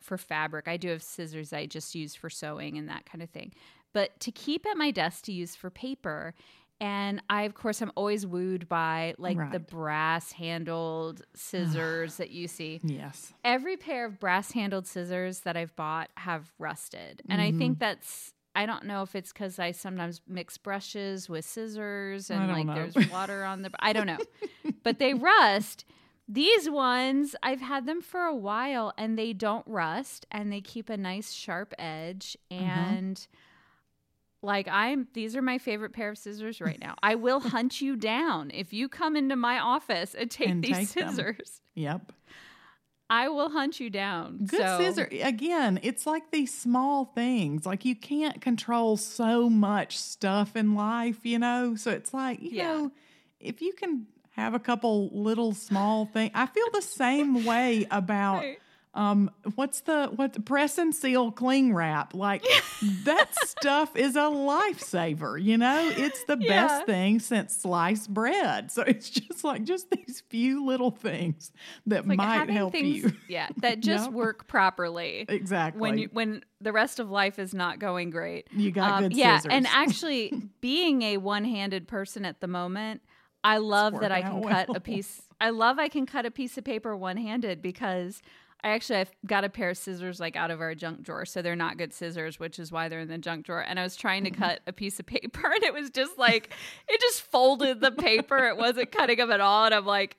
for 0.00 0.18
fabric. 0.18 0.68
I 0.68 0.76
do 0.76 0.88
have 0.88 1.02
scissors 1.02 1.52
I 1.52 1.66
just 1.66 1.94
use 1.94 2.14
for 2.14 2.30
sewing 2.30 2.76
and 2.78 2.88
that 2.88 3.06
kind 3.06 3.22
of 3.22 3.30
thing, 3.30 3.52
but 3.92 4.18
to 4.20 4.30
keep 4.32 4.66
at 4.66 4.76
my 4.76 4.90
desk 4.90 5.24
to 5.24 5.32
use 5.32 5.54
for 5.56 5.70
paper. 5.70 6.34
And 6.80 7.20
I, 7.28 7.42
of 7.42 7.54
course, 7.54 7.82
I'm 7.82 7.90
always 7.96 8.24
wooed 8.24 8.68
by 8.68 9.14
like 9.18 9.36
the 9.50 9.58
brass 9.58 10.30
handled 10.30 11.22
scissors 11.34 12.16
that 12.18 12.30
you 12.30 12.46
see 12.46 12.80
Yes. 12.84 13.32
every 13.44 13.76
pair 13.76 14.04
of 14.04 14.20
brass 14.20 14.52
handled 14.52 14.86
scissors 14.86 15.40
that 15.40 15.56
I've 15.56 15.74
bought 15.74 16.10
have 16.16 16.52
rusted. 16.58 17.22
And 17.28 17.40
I 17.40 17.48
Mm-hmm. 17.48 17.58
think 17.58 17.78
that's 17.80 18.32
I 18.54 18.64
don't 18.66 18.84
know 18.84 19.02
if 19.02 19.14
it's 19.16 19.32
cuz 19.32 19.58
I 19.58 19.72
sometimes 19.72 20.20
mix 20.28 20.56
brushes 20.56 21.28
with 21.28 21.44
scissors 21.44 22.30
and 22.30 22.52
like 22.52 22.66
know. 22.66 22.74
there's 22.74 22.94
water 23.10 23.42
on 23.44 23.62
the 23.62 23.70
I 23.80 23.92
don't 23.92 24.06
know. 24.06 24.18
but 24.84 25.00
they 25.00 25.14
rust. 25.14 25.84
These 26.28 26.68
ones, 26.68 27.34
I've 27.42 27.60
had 27.62 27.86
them 27.86 28.02
for 28.02 28.20
a 28.24 28.34
while 28.34 28.92
and 28.98 29.18
they 29.18 29.32
don't 29.32 29.66
rust 29.66 30.26
and 30.30 30.52
they 30.52 30.60
keep 30.60 30.90
a 30.90 30.96
nice 30.96 31.32
sharp 31.32 31.72
edge 31.78 32.36
Mm-hmm. 32.50 32.62
and 32.62 33.26
like 34.42 34.68
I'm 34.68 35.08
these 35.14 35.34
are 35.34 35.42
my 35.42 35.58
favorite 35.58 35.92
pair 35.92 36.10
of 36.10 36.18
scissors 36.18 36.60
right 36.60 36.78
now. 36.80 36.94
I 37.02 37.14
will 37.16 37.40
hunt 37.54 37.80
you 37.80 37.96
down 37.96 38.50
if 38.54 38.72
you 38.72 38.88
come 38.88 39.16
into 39.16 39.36
my 39.36 39.58
office 39.58 40.14
and 40.14 40.30
take 40.30 40.50
And 40.50 40.62
these 40.62 40.76
take 40.76 41.06
them. 41.06 41.08
scissors. 41.08 41.60
Yep. 41.74 42.12
I 43.10 43.28
will 43.28 43.48
hunt 43.48 43.80
you 43.80 43.88
down. 43.88 44.36
Good 44.46 44.60
so, 44.60 44.78
scissor. 44.78 45.08
Again, 45.22 45.80
it's 45.82 46.06
like 46.06 46.30
these 46.30 46.52
small 46.52 47.06
things. 47.06 47.64
Like 47.64 47.86
you 47.86 47.96
can't 47.96 48.40
control 48.42 48.98
so 48.98 49.48
much 49.48 49.96
stuff 49.96 50.54
in 50.54 50.74
life, 50.74 51.24
you 51.24 51.38
know? 51.38 51.74
So 51.74 51.90
it's 51.90 52.12
like, 52.12 52.42
you 52.42 52.50
Yeah. 52.52 52.64
know, 52.64 52.92
if 53.40 53.62
you 53.62 53.72
can 53.72 54.06
have 54.42 54.54
a 54.54 54.58
couple 54.60 55.10
little 55.12 55.52
small 55.52 56.06
things. 56.06 56.30
I 56.34 56.46
feel 56.46 56.66
the 56.72 56.82
same 56.82 57.44
way 57.44 57.86
about 57.90 58.44
um 58.94 59.30
what's 59.54 59.82
the 59.82 60.06
what 60.16 60.44
press 60.46 60.78
and 60.78 60.94
seal 60.94 61.30
cling 61.30 61.74
wrap 61.74 62.14
like 62.14 62.42
that 62.80 63.34
stuff 63.34 63.94
is 63.94 64.16
a 64.16 64.20
lifesaver 64.20 65.40
you 65.40 65.58
know 65.58 65.92
it's 65.94 66.24
the 66.24 66.36
Yeah. 66.36 66.46
best 66.48 66.86
thing 66.86 67.20
since 67.20 67.54
sliced 67.54 68.12
bread 68.12 68.72
so 68.72 68.82
it's 68.82 69.10
just 69.10 69.44
like 69.44 69.64
just 69.64 69.90
these 69.90 70.22
few 70.30 70.64
little 70.64 70.90
things 70.90 71.52
that 71.86 72.06
Like 72.06 72.16
might 72.16 72.50
help 72.50 72.72
things, 72.72 73.04
you 73.04 73.12
yeah, 73.28 73.50
that 73.60 73.80
just 73.80 74.06
Yep. 74.06 74.14
work 74.14 74.48
properly 74.48 75.26
exactly 75.28 75.80
when 75.80 75.98
you 75.98 76.08
when 76.12 76.42
the 76.62 76.72
rest 76.72 76.98
of 76.98 77.10
life 77.10 77.38
is 77.38 77.52
not 77.52 77.78
going 77.78 78.08
great. 78.08 78.48
You 78.56 78.70
got 78.70 78.96
good 78.96 79.12
Um, 79.12 79.18
yeah, 79.18 79.36
scissors. 79.36 79.52
and 79.52 79.66
actually, 79.70 80.32
being 80.62 81.02
a 81.02 81.18
one-handed 81.18 81.86
person 81.88 82.24
at 82.24 82.40
the 82.40 82.48
moment, 82.48 83.02
I 83.44 83.58
love 83.58 84.00
that 84.00 84.12
I 84.12 84.22
can 84.22 84.38
out 84.38 84.42
cut 84.50 84.68
well. 84.68 84.76
a 84.76 84.80
piece. 84.80 85.22
I 85.40 85.50
love 85.50 85.78
I 85.78 85.88
can 85.88 86.06
cut 86.06 86.26
a 86.26 86.30
piece 86.30 86.58
of 86.58 86.64
paper 86.64 86.96
one-handed 86.96 87.62
because 87.62 88.20
I 88.64 88.70
actually 88.70 88.98
I've 88.98 89.10
got 89.24 89.44
a 89.44 89.48
pair 89.48 89.70
of 89.70 89.78
scissors 89.78 90.18
like 90.18 90.34
out 90.34 90.50
of 90.50 90.60
our 90.60 90.74
junk 90.74 91.02
drawer, 91.02 91.24
so 91.24 91.42
they're 91.42 91.54
not 91.54 91.76
good 91.78 91.92
scissors, 91.94 92.40
which 92.40 92.58
is 92.58 92.72
why 92.72 92.88
they're 92.88 92.98
in 92.98 93.08
the 93.08 93.18
junk 93.18 93.46
drawer. 93.46 93.60
And 93.60 93.78
I 93.78 93.84
was 93.84 93.94
trying 93.94 94.24
to 94.24 94.30
cut 94.32 94.60
a 94.66 94.72
piece 94.72 94.98
of 94.98 95.06
paper, 95.06 95.46
and 95.54 95.62
it 95.62 95.72
was 95.72 95.90
just 95.90 96.18
like 96.18 96.52
it 96.88 97.00
just 97.00 97.22
folded 97.22 97.80
the 97.80 97.92
paper. 97.92 98.46
It 98.48 98.56
wasn't 98.56 98.90
cutting 98.90 99.18
them 99.18 99.30
at 99.30 99.40
all, 99.40 99.64
and 99.66 99.74
I'm 99.74 99.86
like. 99.86 100.16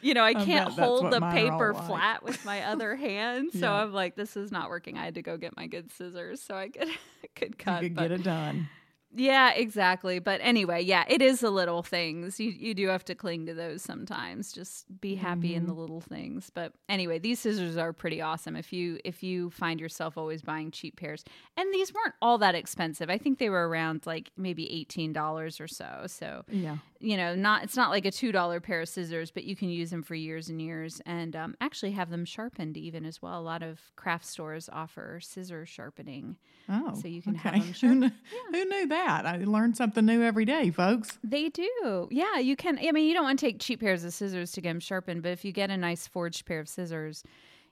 You 0.00 0.14
know, 0.14 0.22
I 0.22 0.32
can't 0.32 0.70
hold 0.70 1.10
the 1.12 1.18
mine 1.18 1.48
are 1.48 1.52
all 1.54 1.58
paper 1.58 1.74
like. 1.74 1.86
flat 1.88 2.22
with 2.22 2.44
my 2.44 2.62
other 2.62 2.94
hand, 3.08 3.50
so 3.52 3.58
Yeah. 3.58 3.72
I'm 3.82 3.92
like, 3.92 4.14
"This 4.14 4.36
is 4.36 4.52
not 4.52 4.68
working." 4.70 4.96
I 4.96 5.04
had 5.04 5.16
to 5.16 5.22
go 5.22 5.36
get 5.36 5.56
my 5.56 5.66
good 5.66 5.90
scissors 5.90 6.40
so 6.40 6.54
I 6.54 6.68
could 6.68 6.86
could 7.34 7.48
You 7.48 7.54
cut. 7.58 7.80
could 7.82 7.94
but- 7.96 8.02
get 8.02 8.12
it 8.12 8.22
done. 8.22 8.68
Yeah, 9.14 9.52
exactly. 9.52 10.18
But 10.18 10.40
anyway, 10.42 10.82
yeah, 10.82 11.04
it 11.08 11.22
is 11.22 11.40
the 11.40 11.50
little 11.50 11.82
things. 11.82 12.38
You 12.38 12.50
you 12.50 12.74
do 12.74 12.88
have 12.88 13.04
to 13.06 13.14
cling 13.14 13.46
to 13.46 13.54
those 13.54 13.82
sometimes. 13.82 14.52
Just 14.52 14.84
be 15.00 15.14
happy 15.14 15.54
in 15.54 15.64
the 15.66 15.72
Mm-hmm. 15.72 15.80
little 15.80 16.00
things. 16.00 16.50
But 16.54 16.72
anyway, 16.88 17.18
these 17.18 17.40
scissors 17.40 17.76
are 17.76 17.92
pretty 17.92 18.20
awesome. 18.20 18.54
If 18.56 18.72
you 18.72 18.98
if 19.04 19.22
you 19.22 19.50
find 19.50 19.80
yourself 19.80 20.18
always 20.18 20.42
buying 20.42 20.70
cheap 20.70 20.96
pairs, 20.96 21.24
and 21.56 21.72
these 21.72 21.92
weren't 21.92 22.14
all 22.20 22.38
that 22.38 22.54
expensive. 22.54 23.08
I 23.10 23.18
think 23.18 23.38
they 23.38 23.50
were 23.50 23.68
around 23.68 24.02
like 24.06 24.30
maybe 24.36 24.70
eighteen 24.72 25.12
dollars 25.12 25.60
or 25.60 25.68
so. 25.68 26.04
So 26.06 26.44
Yeah. 26.50 26.76
you 27.00 27.16
know, 27.16 27.34
not 27.34 27.62
it's 27.64 27.76
not 27.76 27.90
like 27.90 28.04
a 28.04 28.10
two 28.10 28.30
dollar 28.32 28.60
pair 28.60 28.82
of 28.82 28.88
scissors, 28.88 29.30
but 29.30 29.44
you 29.44 29.56
can 29.56 29.68
use 29.70 29.90
them 29.90 30.02
for 30.02 30.14
years 30.14 30.48
and 30.50 30.60
years, 30.60 31.00
and 31.06 31.34
um, 31.34 31.56
actually 31.60 31.92
have 31.92 32.10
them 32.10 32.24
sharpened 32.26 32.76
even 32.76 33.04
as 33.06 33.22
well. 33.22 33.38
A 33.38 33.42
lot 33.42 33.62
of 33.62 33.80
craft 33.96 34.26
stores 34.26 34.68
offer 34.72 35.18
scissor 35.22 35.64
sharpening. 35.64 36.36
Oh, 36.70 36.92
So 37.00 37.08
you 37.08 37.22
can 37.22 37.34
have 37.36 37.54
okay. 37.54 37.62
them 37.62 37.72
Who, 37.80 38.00
kn- 38.00 38.12
who 38.52 38.64
knew 38.66 38.86
that? 38.88 38.97
I 39.06 39.38
learned 39.44 39.76
something 39.76 40.04
new 40.04 40.22
every 40.22 40.44
day, 40.44 40.70
folks. 40.70 41.18
They 41.22 41.48
do. 41.48 42.08
Yeah, 42.10 42.38
you 42.38 42.56
can. 42.56 42.78
I 42.78 42.92
mean, 42.92 43.06
you 43.08 43.14
don't 43.14 43.24
want 43.24 43.38
to 43.38 43.46
take 43.46 43.60
cheap 43.60 43.80
pairs 43.80 44.04
of 44.04 44.12
scissors 44.12 44.52
to 44.52 44.60
get 44.60 44.70
them 44.70 44.80
sharpened, 44.80 45.22
but 45.22 45.30
if 45.32 45.44
you 45.44 45.52
get 45.52 45.70
a 45.70 45.76
nice 45.76 46.06
forged 46.06 46.44
pair 46.46 46.60
of 46.60 46.68
scissors, 46.68 47.22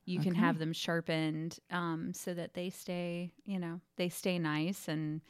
you 0.04 0.20
can 0.20 0.34
have 0.34 0.58
them 0.58 0.72
sharpened 0.72 1.58
um, 1.70 2.12
so 2.14 2.32
that 2.34 2.54
they 2.54 2.70
stay, 2.70 3.32
you 3.44 3.58
know, 3.58 3.80
they 3.96 4.08
stay 4.08 4.38
nice 4.38 4.88
and 4.88 5.20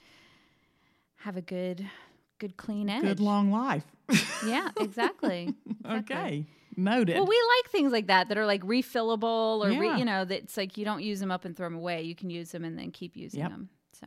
have 1.16 1.36
a 1.36 1.42
good, 1.42 1.88
good 2.38 2.56
clean 2.56 2.88
edge. 2.90 3.02
Good 3.02 3.20
long 3.20 3.50
life. 3.50 3.84
Yeah, 4.46 4.68
exactly. 4.78 5.54
Exactly. 5.84 6.16
okay. 6.16 6.46
Noted. 6.76 7.14
Well, 7.16 7.26
we 7.26 7.40
like 7.62 7.70
things 7.70 7.92
like 7.92 8.08
that 8.08 8.28
that 8.28 8.36
are 8.36 8.44
like 8.44 8.62
refillable 8.62 9.64
or 9.64 9.68
re, 9.68 9.98
you 9.98 10.04
know 10.04 10.24
that's 10.24 10.56
like 10.56 10.76
you 10.76 10.84
don't 10.84 11.00
use 11.00 11.20
them 11.20 11.30
up 11.30 11.44
and 11.44 11.56
throw 11.56 11.66
them 11.66 11.76
away. 11.76 12.02
You 12.02 12.16
can 12.16 12.28
use 12.28 12.50
them 12.50 12.64
and 12.64 12.76
then 12.76 12.90
keep 12.90 13.16
using 13.16 13.40
Yep. 13.40 13.50
them. 13.50 13.68
So, 13.92 14.06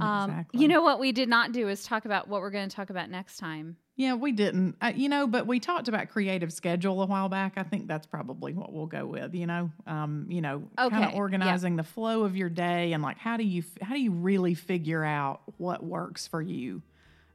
um, 0.00 0.30
Exactly. 0.30 0.60
you 0.60 0.68
know 0.68 0.82
what 0.82 0.98
we 0.98 1.12
did 1.12 1.28
not 1.28 1.52
do 1.52 1.68
is 1.68 1.84
talk 1.84 2.04
about 2.04 2.28
what 2.28 2.40
we're 2.40 2.50
going 2.50 2.68
to 2.68 2.74
talk 2.74 2.90
about 2.90 3.10
next 3.10 3.36
time. 3.38 3.76
Yeah, 3.96 4.14
we 4.14 4.32
didn't. 4.32 4.74
Uh, 4.80 4.92
you 4.94 5.08
know, 5.08 5.28
but 5.28 5.46
we 5.46 5.60
talked 5.60 5.86
about 5.86 6.08
creative 6.08 6.52
schedule 6.52 7.00
a 7.00 7.06
while 7.06 7.28
back. 7.28 7.52
I 7.56 7.62
think 7.62 7.86
that's 7.86 8.08
probably 8.08 8.52
what 8.52 8.72
we'll 8.72 8.86
go 8.86 9.06
with. 9.06 9.34
You 9.34 9.46
know, 9.46 9.70
um, 9.86 10.26
you 10.28 10.40
know, 10.40 10.64
kind 10.76 10.92
Okay, 10.92 11.04
of 11.04 11.12
yeah. 11.12 11.16
organizing 11.16 11.76
the 11.76 11.84
flow 11.84 12.24
of 12.24 12.36
your 12.36 12.48
day 12.48 12.92
and 12.92 13.04
like 13.04 13.18
how 13.18 13.36
do 13.36 13.44
you 13.44 13.62
how 13.80 13.94
do 13.94 14.00
you 14.00 14.10
really 14.10 14.54
figure 14.54 15.04
out 15.04 15.42
what 15.58 15.84
works 15.84 16.26
for 16.26 16.42
you 16.42 16.82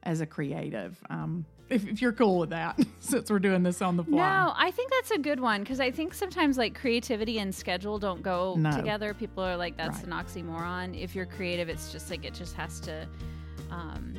as 0.03 0.21
a 0.21 0.25
creative? 0.25 0.97
Um, 1.09 1.45
if, 1.69 1.87
if 1.87 2.01
you're 2.01 2.13
cool 2.13 2.39
with 2.39 2.49
that, 2.49 2.79
since 2.99 3.29
we're 3.29 3.37
doing 3.39 3.61
this 3.63 3.81
on 3.81 3.95
the 3.97 4.03
fly. 4.03 4.17
No, 4.17 4.53
I 4.55 4.71
think 4.71 4.91
that's 4.91 5.11
a 5.11 5.19
good 5.19 5.39
one 5.39 5.61
because 5.61 5.79
I 5.79 5.91
think 5.91 6.13
sometimes 6.13 6.57
like 6.57 6.73
creativity 6.73 7.37
and 7.39 7.53
schedule 7.53 7.99
don't 7.99 8.23
go 8.23 8.55
No. 8.57 8.71
together. 8.71 9.13
People 9.13 9.43
are 9.43 9.55
like, 9.55 9.77
that's 9.77 9.97
Right. 10.03 10.07
an 10.07 10.11
oxymoron. 10.11 10.99
If 10.99 11.15
you're 11.15 11.27
creative, 11.27 11.69
it's 11.69 11.91
just 11.91 12.09
like 12.09 12.25
it 12.25 12.33
just 12.33 12.55
has 12.55 12.79
to, 12.81 13.07
um, 13.69 14.15